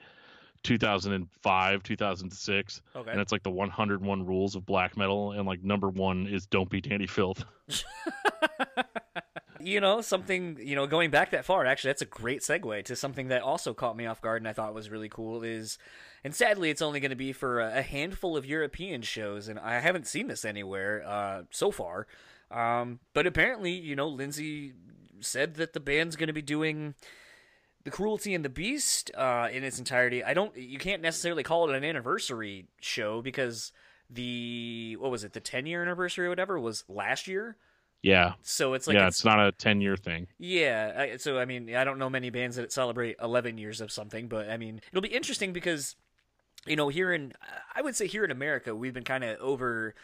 2005, 0.63 1.83
2006, 1.83 2.83
Okay. 2.97 3.11
and 3.11 3.21
it's 3.21 3.33
like 3.33 3.43
the 3.43 3.51
101 3.51 4.25
rules 4.27 4.57
of 4.57 4.65
black 4.65 4.97
metal, 4.97 5.33
and 5.33 5.47
like 5.47 5.63
number 5.63 5.91
one 5.91 6.27
is 6.27 6.47
don't 6.47 6.71
be 6.71 6.81
Dani 6.81 7.09
Filth. 7.09 7.45
you 9.61 9.81
know, 9.81 10.01
something, 10.01 10.59
you 10.61 10.75
know, 10.75 10.87
going 10.87 11.11
back 11.11 11.31
that 11.31 11.45
far, 11.45 11.65
actually, 11.67 11.91
that's 11.91 12.03
a 12.03 12.07
great 12.07 12.41
segue 12.41 12.85
to 12.85 12.97
something 12.97 13.29
that 13.29 13.43
also 13.43 13.75
caught 13.75 13.97
me 13.97 14.07
off 14.07 14.21
guard 14.21 14.43
and 14.43 14.49
I 14.49 14.53
thought 14.53 14.75
was 14.75 14.91
really 14.91 15.09
cool 15.09 15.43
is, 15.43 15.79
and 16.25 16.35
sadly, 16.35 16.71
it's 16.71 16.83
only 16.83 17.01
going 17.01 17.11
to 17.11 17.17
be 17.17 17.33
for 17.33 17.61
a, 17.61 17.83
handful 17.83 18.37
of 18.37 18.47
European 18.47 19.03
shows, 19.03 19.49
and 19.49 19.59
I 19.59 19.81
haven't 19.81 20.07
seen 20.07 20.29
this 20.29 20.45
anywhere 20.45 21.05
uh, 21.07 21.43
so 21.51 21.71
far. 21.71 22.07
Um, 22.51 23.01
but 23.15 23.27
apparently, 23.27 23.73
you 23.73 23.97
know, 23.97 24.09
Lindsay 24.09 24.73
said 25.21 25.55
that 25.55 25.73
the 25.73 25.81
band's 25.81 26.17
going 26.17 26.29
to 26.29 26.33
be 26.33 26.43
doing 26.43 26.95
the 27.85 27.91
cruelty 27.91 28.35
and 28.35 28.45
the 28.45 28.51
beast 28.51 29.11
uh, 29.17 29.49
in 29.53 29.63
its 29.63 29.79
entirety. 29.79 30.23
I 30.25 30.35
don't, 30.35 30.57
you 30.57 30.79
can't 30.79 31.03
necessarily 31.03 31.43
call 31.43 31.71
it 31.71 31.77
an 31.77 31.85
anniversary 31.85 32.67
show 32.81 33.23
because 33.23 33.73
the 34.11 34.97
what 34.99 35.11
was 35.11 35.25
it, 35.25 35.33
the 35.33 35.41
10 35.41 35.67
year 35.67 35.83
anniversary 35.83 36.27
or 36.27 36.29
whatever 36.29 36.59
was 36.59 36.85
last 36.89 37.27
year. 37.27 37.57
Yeah, 38.07 38.35
So 38.43 38.75
it's 38.75 38.87
like 38.87 38.95
yeah, 38.95 39.09
it's, 39.09 39.17
it's 39.17 39.25
not 39.25 39.45
a 39.45 39.51
10 39.51 39.81
year 39.81 39.97
thing. 39.97 40.29
yeah, 40.39 40.93
I, 40.97 41.17
so 41.17 41.41
I 41.41 41.45
mean, 41.45 41.75
I 41.75 41.83
don't 41.83 41.99
know 41.99 42.09
many 42.09 42.31
bands 42.31 42.55
that 42.55 42.71
celebrate 42.71 43.17
11 43.21 43.59
years 43.59 43.81
of 43.81 43.91
something, 43.91 44.29
but 44.29 44.49
I 44.49 44.57
mean, 44.57 44.81
it'll 44.93 45.03
be 45.03 45.09
interesting 45.09 45.53
because, 45.53 45.97
you 46.67 46.77
know, 46.77 46.89
here 46.89 47.13
in, 47.13 47.33
I 47.75 47.83
would 47.83 47.97
say 47.97 48.07
here 48.07 48.25
in 48.25 48.31
America, 48.31 48.77
we've 48.77 48.95
been 48.95 49.03
kind 49.03 49.25
of 49.25 49.41
over 49.41 49.97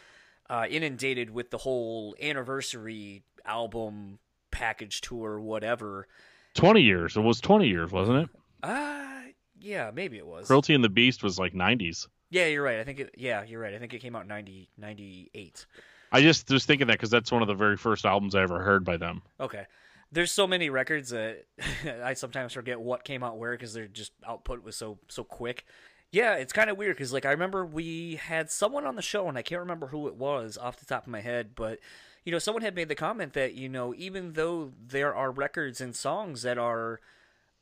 uh, 0.51 0.67
inundated 0.69 1.31
with 1.31 1.51
the 1.51 1.59
whole 1.59 2.17
anniversary 2.21 3.23
album 3.45 4.19
package 4.51 5.01
tour, 5.01 5.39
whatever. 5.39 6.09
20 6.55 6.83
years. 6.83 7.17
It 7.17 7.21
was 7.21 7.41
20 7.41 7.69
years, 7.69 7.93
wasn't 7.93 8.25
it? 8.25 8.29
Uh, 8.65 9.21
yeah, 9.61 9.93
maybe 9.95 10.19
it 10.19 10.27
was. 10.27 10.49
Cruelty 10.49 10.75
and 10.75 10.83
the 10.83 10.89
Beast 10.89 11.23
was 11.23 11.39
like 11.39 11.55
90s. 11.55 12.09
Yeah, 12.31 12.47
you're 12.47 12.65
right. 12.65 12.81
I 12.81 12.85
think 12.85 12.99
it, 12.99 13.15
yeah, 13.17 13.45
you're 13.45 13.61
right. 13.61 13.75
I 13.75 13.79
think 13.79 13.95
it 13.95 14.01
came 14.01 14.17
out 14.17 14.23
in 14.23 14.29
90, 14.29 14.71
98. 14.77 15.67
I 16.13 16.21
just 16.21 16.51
was 16.51 16.67
thinking 16.67 16.87
that 16.89 16.95
because 16.95 17.11
that's 17.11 17.33
one 17.33 17.43
of 17.43 17.49
the 17.49 17.55
very 17.55 17.77
first 17.77 18.05
albums 18.05 18.35
I 18.35 18.43
ever 18.43 18.61
heard 18.61 18.85
by 18.85 18.99
them. 18.99 19.23
Okay. 19.41 19.65
There's 20.13 20.31
so 20.31 20.47
many 20.47 20.69
records 20.69 21.11
that 21.11 21.47
I 22.05 22.15
sometimes 22.15 22.53
forget 22.53 22.81
what 22.81 23.05
came 23.05 23.23
out 23.23 23.39
where 23.39 23.53
because 23.53 23.73
their 23.73 23.89
just 23.89 24.13
output 24.27 24.63
was 24.63 24.77
so 24.77 24.99
so 25.09 25.25
quick. 25.25 25.65
Yeah, 26.11 26.35
it's 26.35 26.53
kind 26.53 26.69
of 26.69 26.77
weird 26.77 26.97
because 26.97 27.13
like 27.13 27.25
I 27.25 27.31
remember 27.31 27.65
we 27.65 28.17
had 28.17 28.51
someone 28.51 28.85
on 28.85 28.97
the 28.97 29.03
show 29.03 29.29
and 29.29 29.39
I 29.39 29.43
can't 29.43 29.61
remember 29.61 29.87
who 29.87 30.07
it 30.09 30.17
was 30.17 30.59
off 30.59 30.77
the 30.77 30.85
top 30.85 31.05
of 31.05 31.09
my 31.09 31.23
head, 31.23 31.53
but 31.55 31.79
you 32.25 32.31
know 32.31 32.39
someone 32.39 32.63
had 32.63 32.75
made 32.75 32.89
the 32.89 32.95
comment 32.95 33.33
that 33.33 33.55
you 33.55 33.71
know 33.71 33.95
even 33.97 34.35
though 34.35 34.73
there 34.87 35.15
are 35.15 35.31
records 35.31 35.81
and 35.81 35.97
songs 35.97 36.43
that 36.43 36.59
are 36.59 37.01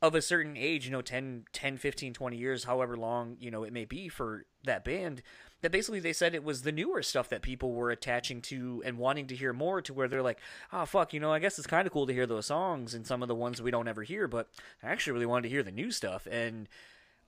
of 0.03 0.15
a 0.15 0.23
certain 0.23 0.57
age, 0.57 0.87
you 0.87 0.91
know 0.91 1.03
10, 1.03 1.45
10 1.53 1.77
15, 1.77 2.15
20 2.15 2.37
years, 2.37 2.65
however 2.65 2.97
long, 2.97 3.37
you 3.39 3.51
know, 3.51 3.63
it 3.63 3.73
may 3.73 3.85
be 3.85 4.09
for 4.09 4.47
that 4.65 4.85
band, 4.85 5.23
that 5.63 5.73
basically 5.73 6.01
they 6.01 6.13
said 6.13 6.35
it 6.35 6.45
was 6.45 6.63
the 6.63 6.73
newer 6.73 7.03
stuff 7.03 7.29
that 7.29 7.43
people 7.43 7.73
were 7.73 7.91
attaching 7.91 8.41
to 8.43 8.83
and 8.85 8.99
wanting 8.99 9.27
to 9.29 9.37
hear 9.37 9.53
more 9.53 9.83
to 9.83 9.93
where 9.93 10.09
they're 10.09 10.23
like, 10.23 10.39
oh, 10.73 10.85
fuck, 10.85 11.13
you 11.13 11.21
know, 11.21 11.33
I 11.33 11.39
guess 11.39 11.59
it's 11.59 11.67
kind 11.67 11.87
of 11.87 11.93
cool 11.93 12.07
to 12.07 12.13
hear 12.13 12.27
those 12.27 12.47
songs 12.47 12.95
and 12.95 13.07
some 13.07 13.23
of 13.23 13.29
the 13.29 13.35
ones 13.35 13.61
we 13.61 13.71
don't 13.71 13.89
ever 13.89 14.03
hear, 14.03 14.27
but 14.29 14.49
I 14.83 14.89
actually 14.89 15.15
really 15.15 15.27
wanted 15.27 15.43
to 15.43 15.49
hear 15.51 15.63
the 15.63 15.71
new 15.71 15.91
stuff. 15.91 16.27
And 16.31 16.69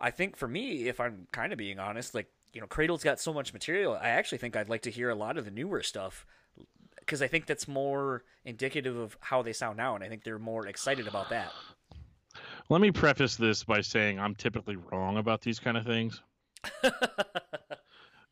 I 0.01 0.11
think 0.11 0.37
for 0.37 0.49
me, 0.49 0.89
if 0.89 1.01
I'm 1.01 1.27
kind 1.33 1.53
of 1.53 1.59
being 1.59 1.79
honest, 1.79 2.15
like, 2.15 2.29
you 2.53 2.61
know, 2.61 2.67
Cradle's 2.67 3.05
got 3.05 3.21
so 3.21 3.33
much 3.33 3.53
material, 3.53 3.99
I 4.01 4.11
actually 4.11 4.39
think 4.39 4.57
I'd 4.57 4.69
like 4.69 4.83
to 4.83 4.91
hear 4.91 5.11
a 5.11 5.15
lot 5.15 5.39
of 5.39 5.45
the 5.45 5.51
newer 5.51 5.83
stuff 5.83 6.27
because 6.99 7.21
I 7.21 7.27
think 7.27 7.47
that's 7.47 7.67
more 7.67 8.23
indicative 8.45 8.97
of 8.97 9.17
how 9.21 9.43
they 9.43 9.53
sound 9.53 9.77
now, 9.77 9.95
and 9.95 10.05
I 10.05 10.09
think 10.09 10.23
they're 10.23 10.39
more 10.39 10.67
excited 10.67 11.09
about 11.09 11.31
that. 11.31 11.51
Let 12.69 12.81
me 12.81 12.91
preface 12.91 13.37
this 13.37 13.65
by 13.65 13.81
saying 13.81 14.21
I'm 14.21 14.35
typically 14.35 14.77
wrong 14.77 15.19
about 15.19 15.41
these 15.41 15.59
kind 15.59 15.77
of 15.77 15.85
things, 15.85 16.23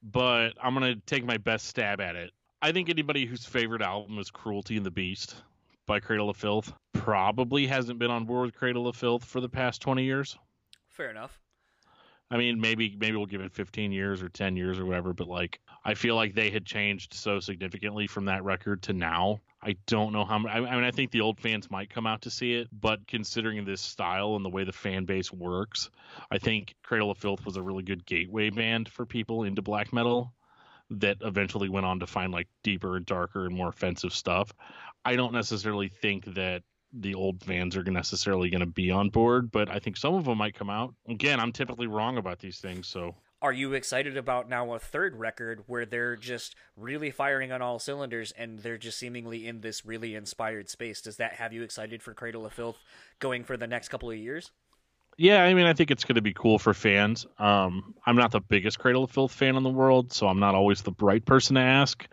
but 0.03 0.51
I'm 0.63 0.75
going 0.75 0.95
to 0.95 1.01
take 1.07 1.25
my 1.25 1.37
best 1.37 1.67
stab 1.67 2.01
at 2.01 2.17
it. 2.17 2.31
I 2.63 2.73
think 2.73 2.91
anybody 2.91 3.27
whose 3.27 3.45
favorite 3.45 3.83
album 3.83 4.19
is 4.19 4.31
Cruelty 4.31 4.77
and 4.77 4.85
the 4.85 4.91
Beast 4.91 5.37
by 5.87 6.01
Cradle 6.01 6.31
of 6.31 6.37
Filth 6.37 6.73
probably 6.93 7.67
hasn't 7.67 7.99
been 7.99 8.11
on 8.11 8.25
board 8.25 8.47
with 8.47 8.55
Cradle 8.55 8.87
of 8.87 8.97
Filth 8.97 9.25
for 9.25 9.41
the 9.41 9.49
past 9.49 9.81
20 9.81 10.05
years. 10.05 10.39
Fair 10.89 11.11
enough. 11.11 11.41
I 12.31 12.37
mean, 12.37 12.61
maybe 12.61 12.97
maybe 13.01 13.17
we'll 13.17 13.27
give 13.27 13.41
it 13.41 13.53
15 13.53 13.91
years 13.91 14.23
or 14.23 14.29
10 14.29 14.57
years 14.57 14.79
or 14.79 14.87
whatever, 14.87 15.13
but 15.13 15.27
like 15.27 15.59
I 15.85 15.95
feel 15.95 16.15
like 16.15 16.35
they 16.35 16.51
had 16.51 16.65
changed 16.65 17.13
so 17.15 17.41
significantly 17.41 18.07
from 18.07 18.27
that 18.27 18.45
record 18.45 18.83
to 18.83 18.93
now. 18.93 19.41
I 19.63 19.77
don't 19.87 20.13
know 20.13 20.25
how. 20.25 20.47
I 20.47 20.61
mean, 20.61 20.85
I 20.85 20.91
think 20.91 21.11
the 21.11 21.21
old 21.21 21.39
fans 21.39 21.71
might 21.71 21.91
come 21.91 22.07
out 22.07 22.23
to 22.23 22.31
see 22.31 22.55
it, 22.55 22.69
but 22.73 23.07
considering 23.07 23.65
this 23.65 23.83
style 23.83 24.37
and 24.37 24.45
the 24.45 24.49
way 24.49 24.65
the 24.65 24.73
fan 24.73 25.05
base 25.05 25.31
works, 25.31 25.91
I 26.31 26.39
think 26.39 26.75
Cradle 26.83 27.11
of 27.11 27.19
Filth 27.19 27.45
was 27.45 27.57
a 27.57 27.63
really 27.63 27.83
good 27.83 28.07
gateway 28.07 28.49
band 28.51 28.89
for 28.89 29.05
people 29.05 29.45
into 29.45 29.61
black 29.61 29.93
metal 29.93 30.33
that 30.91 31.19
eventually 31.21 31.69
went 31.69 31.87
on 31.87 32.01
to 32.01 32.07
find 32.07 32.33
like 32.33 32.49
deeper 32.63 32.97
and 32.97 33.05
darker 33.05 33.47
and 33.47 33.55
more 33.55 33.69
offensive 33.69 34.15
stuff. 34.15 34.53
I 35.05 35.17
don't 35.17 35.33
necessarily 35.33 35.89
think 35.89 36.35
that 36.35 36.63
the 36.93 37.15
old 37.15 37.43
fans 37.45 37.77
are 37.77 37.85
necessarily 37.85 38.51
going 38.51 38.61
to 38.61 38.67
be 38.67 38.91
on 38.91 39.11
board, 39.11 39.53
but 39.53 39.71
I 39.71 39.79
think 39.79 39.97
some 39.97 40.15
of 40.15 40.25
them 40.25 40.39
might 40.39 40.55
come 40.55 40.71
out. 40.71 40.95
Again, 41.07 41.39
I'm 41.39 41.53
typically 41.53 41.87
wrong 41.87 42.17
about 42.17 42.41
these 42.41 42.59
things, 42.59 42.89
so 42.89 43.15
are 43.43 43.53
you 43.53 43.73
excited 43.73 44.17
about 44.17 44.49
now 44.49 44.75
a 44.75 44.79
third 44.79 45.17
record 45.17 45.65
where 45.67 45.87
they're 45.87 46.17
just 46.17 46.55
really 46.77 47.11
firing 47.11 47.53
on 47.53 47.63
all 47.63 47.79
cylinders 47.79 48.33
and 48.33 48.59
they're 48.59 48.77
just 48.77 48.99
seemingly 48.99 49.47
in 49.47 49.63
this 49.63 49.87
really 49.87 50.15
inspired 50.15 50.69
space? 50.69 51.01
Does 51.01 51.17
that 51.17 51.35
have 51.35 51.53
you 51.53 51.63
excited 51.63 52.03
for 52.03 52.13
Cradle 52.13 52.45
of 52.45 52.53
Filth 52.53 52.77
going 53.19 53.45
for 53.45 53.57
the 53.57 53.67
next 53.67 53.89
couple 53.89 54.11
of 54.11 54.17
years? 54.17 54.51
Yeah, 55.17 55.43
I 55.43 55.55
mean, 55.55 55.67
I 55.67 55.73
think 55.73 55.91
it's 55.91 56.05
going 56.05 56.17
to 56.17 56.23
be 56.23 56.33
cool 56.33 56.59
for 56.59 56.73
fans. 56.73 57.27
Um, 57.39 57.95
I'm 58.07 58.17
not 58.17 58.31
the 58.31 58.41
biggest 58.41 58.79
Cradle 58.79 59.05
of 59.05 59.11
Filth 59.11 59.33
fan 59.33 59.57
in 59.57 59.63
the 59.63 59.71
world, 59.71 60.13
so 60.13 60.29
I'm 60.29 60.39
not 60.39 60.55
always 60.55 60.83
the 60.83 60.93
right 61.01 61.25
person 61.25 61.57
to 61.57 61.63
ask. 61.63 62.07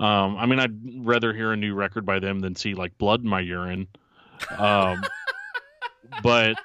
Um, 0.00 0.36
I 0.36 0.46
mean, 0.46 0.60
I'd 0.60 1.06
rather 1.06 1.32
hear 1.32 1.52
a 1.52 1.56
new 1.56 1.74
record 1.74 2.06
by 2.06 2.20
them 2.20 2.38
than 2.40 2.54
see 2.54 2.74
like 2.74 2.96
blood 2.98 3.22
in 3.22 3.28
my 3.28 3.40
urine. 3.40 3.88
Um, 4.56 5.02
but 6.22 6.56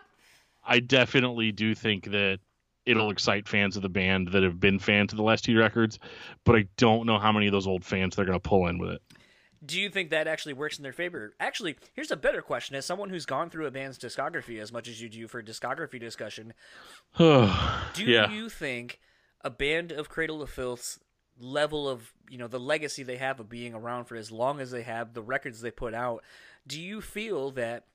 I 0.65 0.79
definitely 0.79 1.51
do 1.51 1.75
think 1.75 2.11
that 2.11 2.39
it'll 2.85 3.11
excite 3.11 3.47
fans 3.47 3.75
of 3.75 3.81
the 3.81 3.89
band 3.89 4.29
that 4.29 4.43
have 4.43 4.59
been 4.59 4.79
fans 4.79 5.13
of 5.13 5.17
the 5.17 5.23
last 5.23 5.45
two 5.45 5.57
records, 5.57 5.99
but 6.43 6.55
I 6.55 6.67
don't 6.77 7.05
know 7.05 7.19
how 7.19 7.31
many 7.31 7.47
of 7.47 7.51
those 7.51 7.67
old 7.67 7.83
fans 7.83 8.15
they're 8.15 8.25
going 8.25 8.39
to 8.39 8.49
pull 8.49 8.67
in 8.67 8.77
with 8.77 8.91
it. 8.91 9.01
Do 9.65 9.79
you 9.79 9.89
think 9.89 10.09
that 10.09 10.27
actually 10.27 10.53
works 10.53 10.77
in 10.77 10.83
their 10.83 10.91
favor? 10.91 11.33
Actually, 11.39 11.77
here's 11.93 12.11
a 12.11 12.17
better 12.17 12.41
question: 12.41 12.75
as 12.75 12.85
someone 12.85 13.09
who's 13.09 13.25
gone 13.25 13.49
through 13.49 13.65
a 13.65 13.71
band's 13.71 13.97
discography 13.97 14.59
as 14.59 14.73
much 14.73 14.89
as 14.89 15.01
you 15.01 15.07
do 15.07 15.27
for 15.27 15.41
discography 15.41 15.99
discussion, 15.99 16.53
do 17.17 17.49
yeah. 17.97 18.29
you 18.29 18.49
think 18.49 18.99
a 19.41 19.49
band 19.49 19.93
of 19.93 20.09
Cradle 20.09 20.41
of 20.41 20.49
Filth's 20.49 20.99
level 21.39 21.87
of 21.87 22.13
you 22.29 22.37
know 22.37 22.47
the 22.47 22.59
legacy 22.59 23.03
they 23.03 23.15
have 23.17 23.39
of 23.39 23.47
being 23.47 23.73
around 23.73 24.05
for 24.05 24.17
as 24.17 24.31
long 24.31 24.59
as 24.59 24.71
they 24.71 24.83
have, 24.83 25.13
the 25.13 25.21
records 25.21 25.61
they 25.61 25.71
put 25.71 25.93
out, 25.93 26.23
do 26.67 26.81
you 26.81 26.99
feel 26.99 27.51
that 27.51 27.85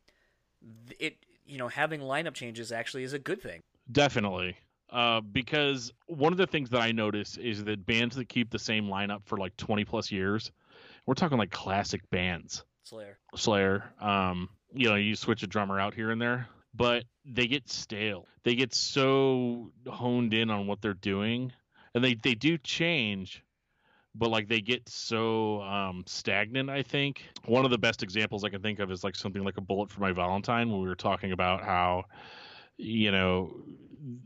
it 0.99 1.19
you 1.45 1.59
know 1.59 1.69
having 1.69 2.01
lineup 2.01 2.35
changes 2.35 2.73
actually 2.73 3.03
is 3.03 3.13
a 3.13 3.19
good 3.19 3.43
thing? 3.43 3.63
Definitely 3.93 4.57
uh, 4.91 5.21
because 5.21 5.93
one 6.07 6.33
of 6.33 6.39
the 6.39 6.47
things 6.47 6.71
that 6.71 6.81
I 6.81 6.93
notice 6.93 7.37
is 7.37 7.65
that 7.65 7.85
bands 7.85 8.17
that 8.17 8.29
keep 8.29 8.51
the 8.51 8.59
same 8.59 8.87
lineup 8.87 9.25
for 9.25 9.37
like 9.37 9.57
20 9.57 9.85
plus 9.85 10.11
years, 10.11 10.51
we're 11.07 11.15
talking 11.15 11.39
like 11.39 11.51
classic 11.51 12.09
bands. 12.11 12.65
Slayer. 12.85 13.19
Slayer. 13.35 13.85
Um, 14.01 14.49
you 14.73 14.89
know, 14.89 14.95
you 14.95 15.15
switch 15.15 15.43
a 15.43 15.47
drummer 15.47 15.79
out 15.79 15.95
here 15.95 16.11
and 16.11 16.21
there, 16.21 16.49
but 16.75 17.05
they 17.25 17.47
get 17.47 17.69
stale. 17.69 18.27
They 18.45 18.55
get 18.55 18.75
so 18.75 19.73
honed 19.87 20.33
in 20.35 20.51
on 20.51 20.67
what 20.67 20.81
they're 20.81 20.95
doing, 20.95 21.53
and 21.95 22.03
they 22.03 22.15
they 22.15 22.35
do 22.35 22.57
change, 22.59 23.43
but 24.15 24.31
like 24.31 24.49
they 24.49 24.61
get 24.61 24.89
so 24.89 25.63
um, 25.63 26.05
stagnant. 26.07 26.71
I 26.71 26.83
think 26.83 27.25
one 27.45 27.65
of 27.65 27.71
the 27.71 27.79
best 27.79 28.03
examples 28.03 28.45
I 28.45 28.49
can 28.49 28.63
think 28.63 28.79
of 28.79 28.91
is 28.91 29.05
like 29.05 29.17
something 29.17 29.45
like 29.45 29.57
a 29.57 29.63
bullet 29.63 29.91
for 29.91 30.01
my 30.01 30.13
Valentine 30.13 30.71
when 30.71 30.81
we 30.81 30.89
were 30.89 30.95
talking 30.95 31.33
about 31.33 31.63
how, 31.63 32.05
you 32.77 33.11
know, 33.11 33.55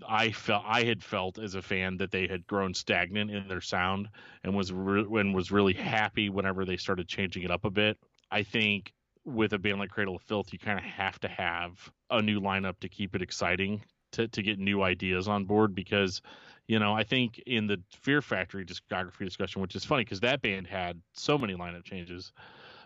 I 0.06 0.32
felt 0.32 0.64
I 0.66 0.84
had 0.84 1.02
felt 1.02 1.38
as 1.38 1.54
a 1.54 1.62
fan 1.62 1.96
that 1.98 2.10
they 2.10 2.26
had 2.26 2.46
grown 2.46 2.74
stagnant 2.74 3.30
in 3.30 3.48
their 3.48 3.60
sound 3.60 4.08
and 4.44 4.54
was 4.54 4.72
re- 4.72 5.20
and 5.20 5.34
was 5.34 5.50
really 5.50 5.72
happy 5.72 6.28
whenever 6.28 6.64
they 6.64 6.76
started 6.76 7.08
changing 7.08 7.42
it 7.42 7.50
up 7.50 7.64
a 7.64 7.70
bit. 7.70 7.98
I 8.30 8.42
think 8.42 8.92
with 9.24 9.52
a 9.52 9.58
band 9.58 9.78
like 9.78 9.90
Cradle 9.90 10.16
of 10.16 10.22
Filth, 10.22 10.52
you 10.52 10.58
kind 10.58 10.78
of 10.78 10.84
have 10.84 11.18
to 11.20 11.28
have 11.28 11.90
a 12.10 12.20
new 12.20 12.40
lineup 12.40 12.78
to 12.80 12.88
keep 12.88 13.14
it 13.14 13.22
exciting 13.22 13.82
to 14.12 14.28
to 14.28 14.42
get 14.42 14.58
new 14.58 14.82
ideas 14.82 15.28
on 15.28 15.44
board 15.44 15.74
because 15.74 16.20
you 16.66 16.78
know 16.78 16.92
I 16.92 17.04
think 17.04 17.38
in 17.46 17.66
the 17.66 17.80
Fear 17.90 18.22
Factory 18.22 18.64
discography 18.64 19.24
discussion, 19.24 19.62
which 19.62 19.74
is 19.74 19.84
funny 19.84 20.04
because 20.04 20.20
that 20.20 20.42
band 20.42 20.66
had 20.66 21.00
so 21.12 21.38
many 21.38 21.54
lineup 21.54 21.84
changes 21.84 22.32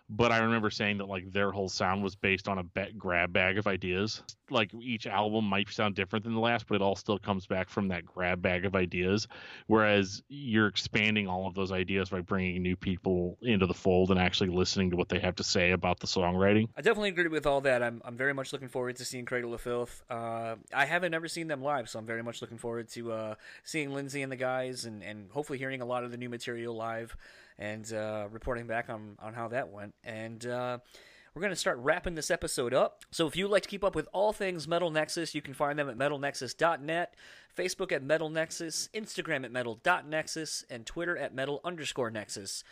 but 0.09 0.31
I 0.31 0.39
remember 0.39 0.71
saying 0.71 0.99
that 0.99 1.09
like 1.09 1.33
their 1.33 1.51
whole 1.51 1.69
sound 1.69 2.03
was 2.03 2.15
based 2.15 2.49
on 2.49 2.59
a 2.59 2.63
bet 2.63 2.97
grab 2.97 3.33
bag 3.33 3.59
of 3.59 3.67
ideas. 3.67 4.23
Like 4.51 4.73
each 4.75 5.07
album 5.07 5.45
might 5.45 5.69
sound 5.69 5.97
different 5.97 6.25
than 6.25 6.35
the 6.35 6.41
last, 6.41 6.67
but 6.69 6.77
it 6.77 6.83
all 6.83 6.95
still 6.95 7.19
comes 7.19 7.47
back 7.47 7.69
from 7.69 7.89
that 7.89 8.07
grab 8.07 8.41
bag 8.41 8.65
of 8.65 8.77
ideas. 8.77 9.27
Whereas 9.67 10.23
you're 10.29 10.69
expanding 10.69 11.27
all 11.27 11.49
of 11.49 11.55
those 11.55 11.73
ideas 11.73 12.11
by 12.11 12.21
bringing 12.21 12.63
new 12.63 12.77
people 12.77 13.37
into 13.43 13.67
the 13.67 13.75
fold 13.75 14.11
and 14.11 14.21
actually 14.21 14.51
listening 14.51 14.91
to 14.91 14.97
what 14.97 15.09
they 15.09 15.19
have 15.19 15.35
to 15.37 15.45
say 15.45 15.73
about 15.73 15.99
the 15.99 16.07
songwriting. 16.07 16.69
I 16.77 16.83
definitely 16.83 17.09
agree 17.09 17.29
with 17.29 17.47
all 17.47 17.61
that. 17.63 17.83
I'm 17.83 18.01
I'm 18.05 18.17
very 18.17 18.33
much 18.33 18.53
looking 18.53 18.69
forward 18.69 18.97
to 18.97 19.05
seeing 19.05 19.25
Cradle 19.25 19.55
of 19.55 19.61
Filth. 19.61 20.05
Uh, 20.09 20.55
I 20.73 20.85
haven't 20.85 21.15
ever 21.15 21.27
seen 21.27 21.49
them 21.49 21.63
live, 21.63 21.89
so 21.89 21.99
I'm 21.99 22.07
very 22.07 22.23
much 22.23 22.41
looking 22.41 22.59
forward 22.59 22.89
to 22.91 23.13
uh, 23.13 23.35
seeing 23.65 23.93
Lindsay 23.93 24.23
and 24.23 24.31
the 24.31 24.37
guys 24.37 24.85
and 24.85 25.03
and 25.03 25.31
hopefully 25.33 25.59
hearing 25.59 25.81
a 25.81 25.87
lot 25.87 26.05
of 26.05 26.13
the 26.13 26.17
new 26.17 26.29
material 26.29 26.77
live 26.77 27.17
and 27.59 27.93
uh, 27.93 28.27
reporting 28.31 28.67
back 28.67 28.89
on, 28.91 29.17
on 29.21 29.35
how 29.35 29.49
that 29.49 29.71
went. 29.71 29.95
And 30.05 30.45
uh, 30.47 30.79
we're 31.35 31.43
going 31.43 31.53
to 31.53 31.57
start 31.57 31.79
wrapping 31.79 32.15
this 32.15 32.31
episode 32.31 32.73
up. 32.73 33.05
So 33.11 33.27
if 33.27 33.37
you'd 33.37 33.51
like 33.51 33.63
to 33.63 33.69
keep 33.69 33.85
up 33.85 33.95
with 33.95 34.09
all 34.13 34.33
things 34.33 34.67
Metal 34.67 34.91
Nexus, 34.91 35.35
you 35.35 35.43
can 35.43 35.55
find 35.55 35.79
them 35.79 35.89
at 35.89 35.99
metalnexus.net, 35.99 37.15
Facebook 37.57 37.93
at 37.93 38.03
Metal 38.03 38.31
Nexus, 38.31 38.89
Instagram 38.95 39.45
at 39.45 39.53
metal.nexus, 39.53 40.65
and 40.71 40.87
Twitter 40.87 41.17
at 41.17 41.35
metal 41.35 41.61
underscore 41.65 42.11
nexus. 42.11 42.65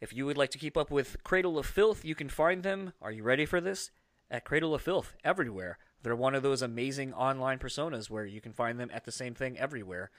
If 0.00 0.12
you 0.12 0.26
would 0.26 0.38
like 0.38 0.50
to 0.50 0.58
keep 0.58 0.76
up 0.76 0.90
with 0.90 1.22
Cradle 1.22 1.58
of 1.58 1.66
Filth, 1.66 2.04
you 2.04 2.14
can 2.14 2.28
find 2.28 2.62
them. 2.62 2.92
Are 3.00 3.12
you 3.12 3.22
ready 3.22 3.46
for 3.46 3.60
this? 3.60 3.90
At 4.30 4.44
Cradle 4.44 4.74
of 4.74 4.82
Filth 4.82 5.14
everywhere. 5.24 5.78
They're 6.02 6.16
one 6.16 6.34
of 6.34 6.42
those 6.42 6.62
amazing 6.62 7.12
online 7.14 7.58
personas 7.58 8.10
where 8.10 8.24
you 8.24 8.40
can 8.40 8.52
find 8.52 8.78
them 8.80 8.90
at 8.92 9.04
the 9.04 9.12
same 9.12 9.34
thing 9.34 9.58
everywhere. 9.58 10.10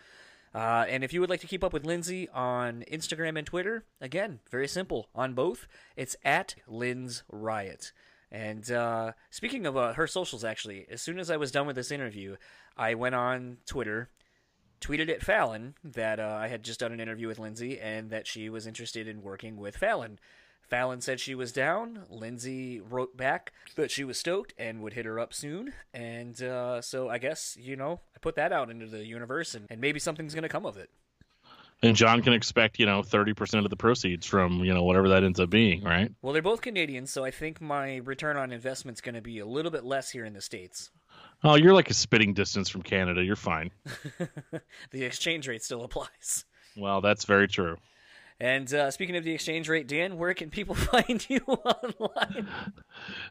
Uh, 0.53 0.85
and 0.87 1.03
if 1.03 1.11
you 1.11 1.19
would 1.19 1.29
like 1.29 1.41
to 1.41 1.47
keep 1.47 1.63
up 1.63 1.73
with 1.73 1.85
Lindsay 1.85 2.29
on 2.29 2.83
Instagram 2.91 3.37
and 3.37 3.47
Twitter, 3.47 3.85
again, 3.99 4.39
very 4.51 4.67
simple 4.67 5.09
on 5.15 5.33
both. 5.33 5.67
It's 5.95 6.15
at 6.23 6.55
Lynn's 6.67 7.23
Riot. 7.31 7.91
And 8.31 8.69
uh, 8.71 9.13
speaking 9.29 9.65
of 9.65 9.77
uh, 9.77 9.93
her 9.93 10.07
socials, 10.07 10.43
actually, 10.43 10.85
as 10.89 11.01
soon 11.01 11.19
as 11.19 11.31
I 11.31 11.37
was 11.37 11.51
done 11.51 11.67
with 11.67 11.75
this 11.75 11.91
interview, 11.91 12.35
I 12.77 12.93
went 12.95 13.15
on 13.15 13.57
Twitter, 13.65 14.09
tweeted 14.81 15.09
at 15.09 15.23
Fallon 15.23 15.75
that 15.83 16.19
uh, 16.19 16.37
I 16.39 16.47
had 16.47 16.63
just 16.63 16.79
done 16.79 16.91
an 16.91 16.99
interview 16.99 17.27
with 17.27 17.39
Lindsay 17.39 17.79
and 17.79 18.09
that 18.09 18.27
she 18.27 18.49
was 18.49 18.67
interested 18.67 19.07
in 19.07 19.21
working 19.21 19.57
with 19.57 19.77
Fallon. 19.77 20.19
Fallon 20.73 21.01
said 21.01 21.19
she 21.19 21.35
was 21.35 21.51
down. 21.51 21.99
Lindsay 22.09 22.79
wrote 22.79 23.15
back 23.15 23.53
that 23.75 23.91
she 23.91 24.03
was 24.03 24.17
stoked 24.17 24.55
and 24.57 24.81
would 24.81 24.93
hit 24.93 25.05
her 25.05 25.19
up 25.19 25.31
soon. 25.31 25.71
And 25.93 26.41
uh, 26.41 26.81
so 26.81 27.09
I 27.09 27.19
guess, 27.19 27.55
you 27.61 27.75
know, 27.75 27.99
I 28.15 28.19
put 28.19 28.33
that 28.37 28.51
out 28.51 28.71
into 28.71 28.87
the 28.87 29.05
universe 29.05 29.53
and, 29.53 29.67
and 29.69 29.79
maybe 29.79 29.99
something's 29.99 30.33
going 30.33 30.41
to 30.41 30.49
come 30.49 30.65
of 30.65 30.77
it. 30.77 30.89
And 31.83 31.95
John 31.95 32.23
can 32.23 32.33
expect, 32.33 32.79
you 32.79 32.87
know, 32.87 33.03
30% 33.03 33.63
of 33.63 33.69
the 33.69 33.75
proceeds 33.75 34.25
from, 34.25 34.63
you 34.63 34.73
know, 34.73 34.83
whatever 34.83 35.09
that 35.09 35.23
ends 35.23 35.39
up 35.39 35.51
being, 35.51 35.83
right? 35.83 36.11
Well, 36.23 36.33
they're 36.33 36.41
both 36.41 36.61
Canadians, 36.61 37.11
so 37.11 37.23
I 37.23 37.29
think 37.29 37.61
my 37.61 37.97
return 37.97 38.35
on 38.35 38.51
investment's 38.51 38.99
going 38.99 39.13
to 39.13 39.21
be 39.21 39.37
a 39.37 39.45
little 39.45 39.69
bit 39.69 39.83
less 39.83 40.09
here 40.09 40.25
in 40.25 40.33
the 40.33 40.41
States. 40.41 40.89
Oh, 41.43 41.53
you're 41.53 41.75
like 41.75 41.91
a 41.91 41.93
spitting 41.93 42.33
distance 42.33 42.67
from 42.67 42.81
Canada. 42.81 43.23
You're 43.23 43.35
fine. 43.35 43.69
the 44.89 45.03
exchange 45.03 45.47
rate 45.47 45.61
still 45.61 45.83
applies. 45.83 46.45
Well, 46.75 47.01
that's 47.01 47.25
very 47.25 47.47
true. 47.47 47.77
And 48.39 48.71
uh, 48.73 48.91
speaking 48.91 49.15
of 49.15 49.23
the 49.23 49.31
exchange 49.33 49.69
rate, 49.69 49.87
Dan, 49.87 50.17
where 50.17 50.33
can 50.33 50.49
people 50.49 50.75
find 50.91 51.25
you 51.29 51.39
online? 51.47 52.47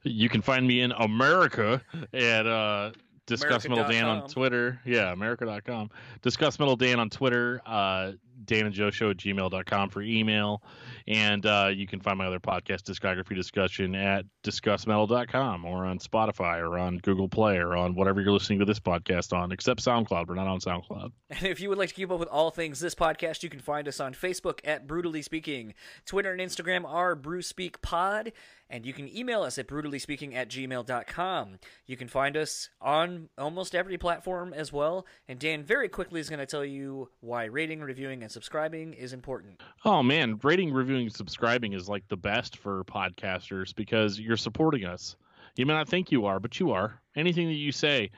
You 0.03 0.29
can 0.29 0.43
find 0.43 0.67
me 0.67 0.81
in 0.81 0.93
America 0.93 1.83
at 2.13 2.47
uh, 2.47 2.93
Discuss 3.27 3.69
Metal 3.69 3.89
Dan 3.89 4.05
on 4.05 4.29
Twitter. 4.29 4.81
Yeah, 4.85 5.13
America.com. 5.13 5.91
Discuss 6.23 6.59
Metal 6.59 6.77
Dan 6.77 6.99
on 6.99 7.11
Twitter. 7.11 7.61
Uh, 7.65 8.13
Dan 8.45 8.67
and 8.67 8.75
Joe 8.75 8.91
Show 8.91 9.11
at 9.11 9.17
gmail.com 9.17 9.91
for 9.91 10.03
email. 10.03 10.63
And 11.07 11.45
uh, 11.47 11.71
you 11.73 11.87
can 11.87 12.01
find 12.01 12.19
my 12.19 12.27
other 12.27 12.41
podcast, 12.41 12.83
Discography 12.83 13.35
Discussion, 13.35 13.95
at 13.95 14.25
discussmetal.com 14.45 15.65
or 15.65 15.87
on 15.87 15.99
Spotify 15.99 16.59
or 16.59 16.79
on 16.79 16.99
Google 16.99 17.29
Play 17.29 17.57
or 17.57 17.77
on 17.77 17.95
whatever 17.95 18.21
you're 18.21 18.33
listening 18.33 18.59
to 18.61 18.65
this 18.65 18.81
podcast 18.81 19.33
on, 19.33 19.53
except 19.53 19.85
SoundCloud. 19.85 20.29
We're 20.29 20.35
not 20.35 20.47
on 20.47 20.61
SoundCloud. 20.61 21.13
And 21.31 21.47
if 21.47 21.61
you 21.61 21.69
would 21.69 21.79
like 21.79 21.89
to 21.89 21.95
keep 21.95 22.11
up 22.11 22.21
with 22.21 22.29
all 22.29 22.51
things 22.51 22.79
this 22.79 22.95
podcast, 22.95 23.43
you 23.43 23.49
can 23.49 23.61
find 23.61 23.89
us 23.89 24.01
on 24.01 24.15
Facebook 24.15 24.61
at 24.65 24.87
Brutally 24.87 25.23
Speaking. 25.23 25.75
Twitter 26.07 26.33
and 26.33 26.41
Instagram 26.41 26.85
are 26.87 27.15
Brew 27.15 27.43
Speak 27.43 27.81
Pod. 27.83 28.33
And 28.73 28.87
you 28.87 28.95
can 28.95 29.15
email 29.15 29.43
us 29.43 29.59
at 29.59 29.69
brutallyspeaking 29.69 30.35
at 30.35 30.49
gmail.com. 30.49 31.59
You 31.87 31.97
can 31.99 32.09
find 32.09 32.39
us 32.39 32.71
on 32.81 33.29
almost 33.37 33.75
every 33.75 33.99
platform 33.99 34.55
as 34.55 34.73
well. 34.73 35.07
And 35.29 35.39
Dan 35.39 35.63
very 35.63 35.91
quickly 35.91 36.21
is 36.21 36.31
going 36.31 36.41
to 36.41 36.47
tell 36.47 36.65
you 36.65 37.11
why 37.21 37.45
rating, 37.45 37.83
reviewing, 37.83 38.23
and 38.23 38.32
subscribing 38.33 38.95
is 38.95 39.13
important. 39.13 39.61
Oh 39.85 40.03
man, 40.03 40.39
rating, 40.43 40.73
reviewing, 40.73 41.11
subscribing 41.11 41.73
is 41.73 41.89
like 41.89 42.07
the 42.09 42.17
best 42.17 42.57
for 42.57 42.85
podcasters 42.85 43.75
because 43.75 44.19
you're 44.19 44.37
supporting 44.37 44.85
us. 44.85 45.17
You 45.57 45.67
may 45.67 45.75
not 45.75 45.89
think 45.89 46.11
you 46.11 46.27
are, 46.27 46.41
but 46.41 46.59
you 46.59 46.73
are. 46.73 47.01
Anything 47.15 47.49
that 47.49 47.55
you 47.55 47.73
say 47.73 48.11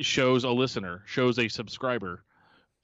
shows 0.00 0.44
a 0.44 0.50
listener, 0.50 1.02
shows 1.06 1.38
a 1.38 1.48
subscriber. 1.48 2.24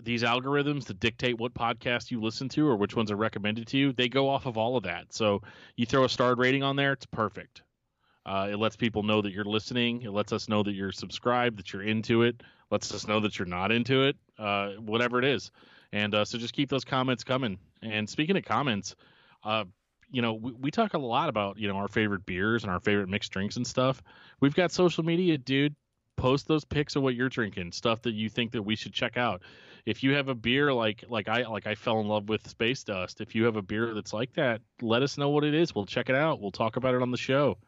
These 0.02 0.22
algorithms 0.22 0.84
that 0.84 1.00
dictate 1.00 1.38
what 1.38 1.54
podcast 1.54 2.10
you 2.10 2.20
listen 2.20 2.48
to 2.50 2.68
or 2.68 2.76
which 2.76 2.94
ones 2.94 3.10
are 3.10 3.16
recommended 3.16 3.66
to 3.68 3.78
you, 3.78 3.92
they 3.92 4.08
go 4.08 4.28
off 4.28 4.46
of 4.46 4.56
all 4.56 4.76
of 4.76 4.84
that. 4.84 5.12
So 5.12 5.42
you 5.74 5.86
throw 5.86 6.04
a 6.04 6.08
starred 6.08 6.38
rating 6.38 6.62
on 6.62 6.76
there, 6.76 6.92
it's 6.92 7.06
perfect. 7.06 7.62
Uh, 8.26 8.48
it 8.50 8.56
lets 8.56 8.76
people 8.76 9.04
know 9.04 9.22
that 9.22 9.32
you're 9.32 9.44
listening. 9.44 10.02
It 10.02 10.10
lets 10.10 10.32
us 10.32 10.48
know 10.48 10.62
that 10.64 10.72
you're 10.72 10.92
subscribed, 10.92 11.58
that 11.58 11.72
you're 11.72 11.82
into 11.82 12.22
it. 12.22 12.42
Lets 12.70 12.92
us 12.92 13.06
know 13.06 13.20
that 13.20 13.38
you're 13.38 13.46
not 13.46 13.70
into 13.70 14.02
it, 14.02 14.16
uh, 14.38 14.70
whatever 14.72 15.20
it 15.20 15.24
is. 15.24 15.52
And 15.92 16.14
uh, 16.14 16.24
so 16.24 16.38
just 16.38 16.54
keep 16.54 16.68
those 16.68 16.84
comments 16.84 17.24
coming. 17.24 17.58
And 17.82 18.08
speaking 18.08 18.36
of 18.36 18.44
comments, 18.44 18.96
uh, 19.44 19.64
you 20.10 20.22
know, 20.22 20.34
we, 20.34 20.52
we 20.52 20.70
talk 20.70 20.94
a 20.94 20.98
lot 20.98 21.28
about 21.28 21.58
you 21.58 21.68
know 21.68 21.76
our 21.76 21.88
favorite 21.88 22.26
beers 22.26 22.62
and 22.62 22.72
our 22.72 22.80
favorite 22.80 23.08
mixed 23.08 23.32
drinks 23.32 23.56
and 23.56 23.66
stuff. 23.66 24.02
We've 24.40 24.54
got 24.54 24.72
social 24.72 25.04
media, 25.04 25.38
dude 25.38 25.74
post 26.16 26.48
those 26.48 26.64
pics 26.64 26.96
of 26.96 27.02
what 27.02 27.14
you're 27.14 27.28
drinking, 27.28 27.72
stuff 27.72 28.02
that 28.02 28.14
you 28.14 28.28
think 28.28 28.52
that 28.52 28.62
we 28.62 28.74
should 28.74 28.92
check 28.92 29.16
out. 29.16 29.42
If 29.84 30.02
you 30.02 30.14
have 30.14 30.28
a 30.28 30.34
beer 30.34 30.72
like 30.72 31.04
like 31.08 31.28
I 31.28 31.42
like 31.42 31.66
I 31.66 31.74
fell 31.74 32.00
in 32.00 32.08
love 32.08 32.28
with 32.28 32.48
Space 32.48 32.82
Dust, 32.82 33.20
if 33.20 33.34
you 33.34 33.44
have 33.44 33.56
a 33.56 33.62
beer 33.62 33.94
that's 33.94 34.12
like 34.12 34.32
that, 34.34 34.60
let 34.82 35.02
us 35.02 35.16
know 35.16 35.28
what 35.28 35.44
it 35.44 35.54
is. 35.54 35.74
We'll 35.74 35.86
check 35.86 36.08
it 36.08 36.16
out. 36.16 36.40
We'll 36.40 36.50
talk 36.50 36.76
about 36.76 36.94
it 36.94 37.02
on 37.02 37.10
the 37.10 37.16
show. 37.16 37.58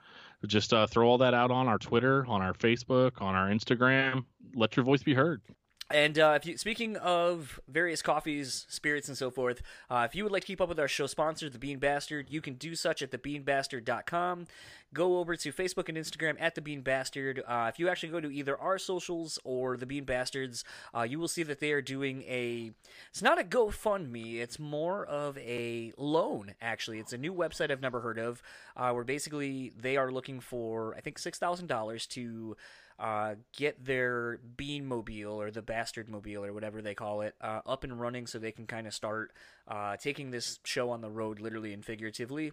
Just 0.46 0.72
uh, 0.72 0.86
throw 0.86 1.08
all 1.08 1.18
that 1.18 1.34
out 1.34 1.50
on 1.50 1.68
our 1.68 1.78
Twitter, 1.78 2.24
on 2.26 2.42
our 2.42 2.54
Facebook, 2.54 3.20
on 3.20 3.34
our 3.34 3.48
Instagram. 3.48 4.24
Let 4.54 4.76
your 4.76 4.84
voice 4.84 5.02
be 5.02 5.14
heard. 5.14 5.42
And 5.90 6.18
uh, 6.18 6.34
if 6.36 6.44
you, 6.44 6.58
speaking 6.58 6.96
of 6.98 7.58
various 7.66 8.02
coffees, 8.02 8.66
spirits, 8.68 9.08
and 9.08 9.16
so 9.16 9.30
forth, 9.30 9.62
uh, 9.88 10.06
if 10.08 10.14
you 10.14 10.22
would 10.22 10.32
like 10.32 10.42
to 10.42 10.46
keep 10.46 10.60
up 10.60 10.68
with 10.68 10.78
our 10.78 10.88
show 10.88 11.06
sponsor, 11.06 11.48
The 11.48 11.58
Bean 11.58 11.78
Bastard, 11.78 12.28
you 12.28 12.42
can 12.42 12.54
do 12.54 12.74
such 12.74 13.00
at 13.00 13.10
thebeanbastard.com. 13.10 14.46
Go 14.92 15.18
over 15.18 15.34
to 15.36 15.52
Facebook 15.52 15.88
and 15.88 15.96
Instagram 15.96 16.36
at 16.38 16.54
The 16.54 16.60
Bean 16.60 16.82
Bastard. 16.82 17.42
Uh, 17.46 17.70
if 17.72 17.78
you 17.78 17.88
actually 17.88 18.10
go 18.10 18.20
to 18.20 18.30
either 18.30 18.58
our 18.58 18.76
socials 18.76 19.38
or 19.44 19.78
The 19.78 19.86
Bean 19.86 20.04
Bastards, 20.04 20.62
uh, 20.94 21.02
you 21.02 21.18
will 21.18 21.28
see 21.28 21.42
that 21.42 21.58
they 21.58 21.72
are 21.72 21.82
doing 21.82 22.22
a. 22.24 22.70
It's 23.08 23.22
not 23.22 23.40
a 23.40 23.44
GoFundMe, 23.44 24.40
it's 24.40 24.58
more 24.58 25.06
of 25.06 25.38
a 25.38 25.94
loan, 25.96 26.54
actually. 26.60 26.98
It's 26.98 27.14
a 27.14 27.18
new 27.18 27.32
website 27.32 27.70
I've 27.70 27.80
never 27.80 28.00
heard 28.00 28.18
of, 28.18 28.42
uh, 28.76 28.90
where 28.92 29.04
basically 29.04 29.72
they 29.74 29.96
are 29.96 30.10
looking 30.10 30.40
for, 30.40 30.94
I 30.96 31.00
think, 31.00 31.18
$6,000 31.18 32.08
to 32.08 32.56
uh, 32.98 33.36
get 33.56 33.84
their 33.84 34.38
Bean 34.56 34.86
Mobile 34.86 35.40
or 35.40 35.50
the 35.50 35.62
Bastard 35.62 36.08
Mobile 36.08 36.44
or 36.44 36.52
whatever 36.52 36.82
they 36.82 36.94
call 36.94 37.20
it 37.20 37.34
uh, 37.40 37.60
up 37.66 37.84
and 37.84 38.00
running 38.00 38.26
so 38.26 38.38
they 38.38 38.52
can 38.52 38.66
kind 38.66 38.86
of 38.86 38.94
start 38.94 39.32
uh, 39.68 39.96
taking 39.96 40.30
this 40.30 40.58
show 40.64 40.90
on 40.90 41.00
the 41.00 41.10
road, 41.10 41.40
literally 41.40 41.72
and 41.72 41.84
figuratively. 41.84 42.52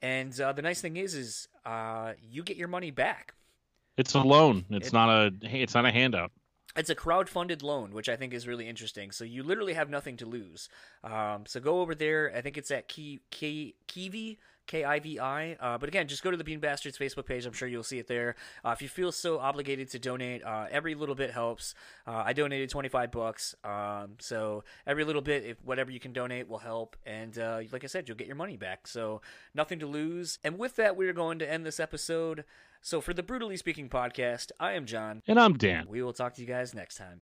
And 0.00 0.38
uh, 0.40 0.52
the 0.52 0.62
nice 0.62 0.80
thing 0.80 0.96
is, 0.96 1.14
is 1.14 1.48
uh, 1.64 2.12
you 2.20 2.42
get 2.42 2.56
your 2.56 2.68
money 2.68 2.90
back. 2.90 3.34
It's 3.96 4.14
a 4.14 4.20
loan. 4.20 4.64
It's 4.70 4.88
it, 4.88 4.92
not 4.92 5.08
a. 5.10 5.32
It's 5.42 5.74
not 5.74 5.84
a 5.84 5.90
handout. 5.90 6.32
It's 6.74 6.88
a 6.88 6.94
crowd-funded 6.94 7.62
loan, 7.62 7.92
which 7.92 8.08
I 8.08 8.16
think 8.16 8.32
is 8.32 8.48
really 8.48 8.66
interesting. 8.66 9.10
So 9.10 9.24
you 9.24 9.42
literally 9.42 9.74
have 9.74 9.90
nothing 9.90 10.16
to 10.16 10.26
lose. 10.26 10.70
Um, 11.04 11.44
so 11.46 11.60
go 11.60 11.80
over 11.80 11.94
there. 11.94 12.32
I 12.34 12.40
think 12.40 12.56
it's 12.56 12.70
at 12.70 12.88
Key 12.88 13.20
Key 13.30 13.74
Kiwi 13.86 14.38
K 14.66 14.84
I 14.84 15.00
V 15.00 15.18
I. 15.18 15.52
Uh, 15.60 15.78
but 15.78 15.88
again, 15.88 16.08
just 16.08 16.22
go 16.22 16.30
to 16.30 16.36
the 16.36 16.44
Bean 16.44 16.60
Bastards 16.60 16.98
Facebook 16.98 17.26
page. 17.26 17.46
I'm 17.46 17.52
sure 17.52 17.68
you'll 17.68 17.82
see 17.82 17.98
it 17.98 18.06
there. 18.06 18.36
Uh, 18.64 18.70
if 18.70 18.82
you 18.82 18.88
feel 18.88 19.12
so 19.12 19.38
obligated 19.38 19.90
to 19.90 19.98
donate, 19.98 20.42
uh, 20.44 20.66
every 20.70 20.94
little 20.94 21.14
bit 21.14 21.30
helps. 21.30 21.74
Uh, 22.06 22.22
I 22.24 22.32
donated 22.32 22.70
25 22.70 23.10
bucks, 23.10 23.54
um, 23.64 24.12
so 24.18 24.64
every 24.86 25.04
little 25.04 25.22
bit, 25.22 25.44
if 25.44 25.62
whatever 25.64 25.90
you 25.90 26.00
can 26.00 26.12
donate, 26.12 26.48
will 26.48 26.58
help. 26.58 26.96
And 27.06 27.38
uh, 27.38 27.60
like 27.72 27.84
I 27.84 27.86
said, 27.86 28.08
you'll 28.08 28.16
get 28.16 28.26
your 28.26 28.36
money 28.36 28.56
back. 28.56 28.86
So 28.86 29.20
nothing 29.54 29.78
to 29.80 29.86
lose. 29.86 30.38
And 30.44 30.58
with 30.58 30.76
that, 30.76 30.96
we're 30.96 31.12
going 31.12 31.38
to 31.40 31.50
end 31.50 31.66
this 31.66 31.80
episode. 31.80 32.44
So 32.80 33.00
for 33.00 33.14
the 33.14 33.22
Brutally 33.22 33.56
Speaking 33.56 33.88
podcast, 33.88 34.50
I 34.58 34.72
am 34.72 34.86
John, 34.86 35.22
and 35.28 35.38
I'm 35.38 35.56
Dan. 35.56 35.86
We 35.88 36.02
will 36.02 36.12
talk 36.12 36.34
to 36.34 36.40
you 36.40 36.48
guys 36.48 36.74
next 36.74 36.96
time. 36.96 37.20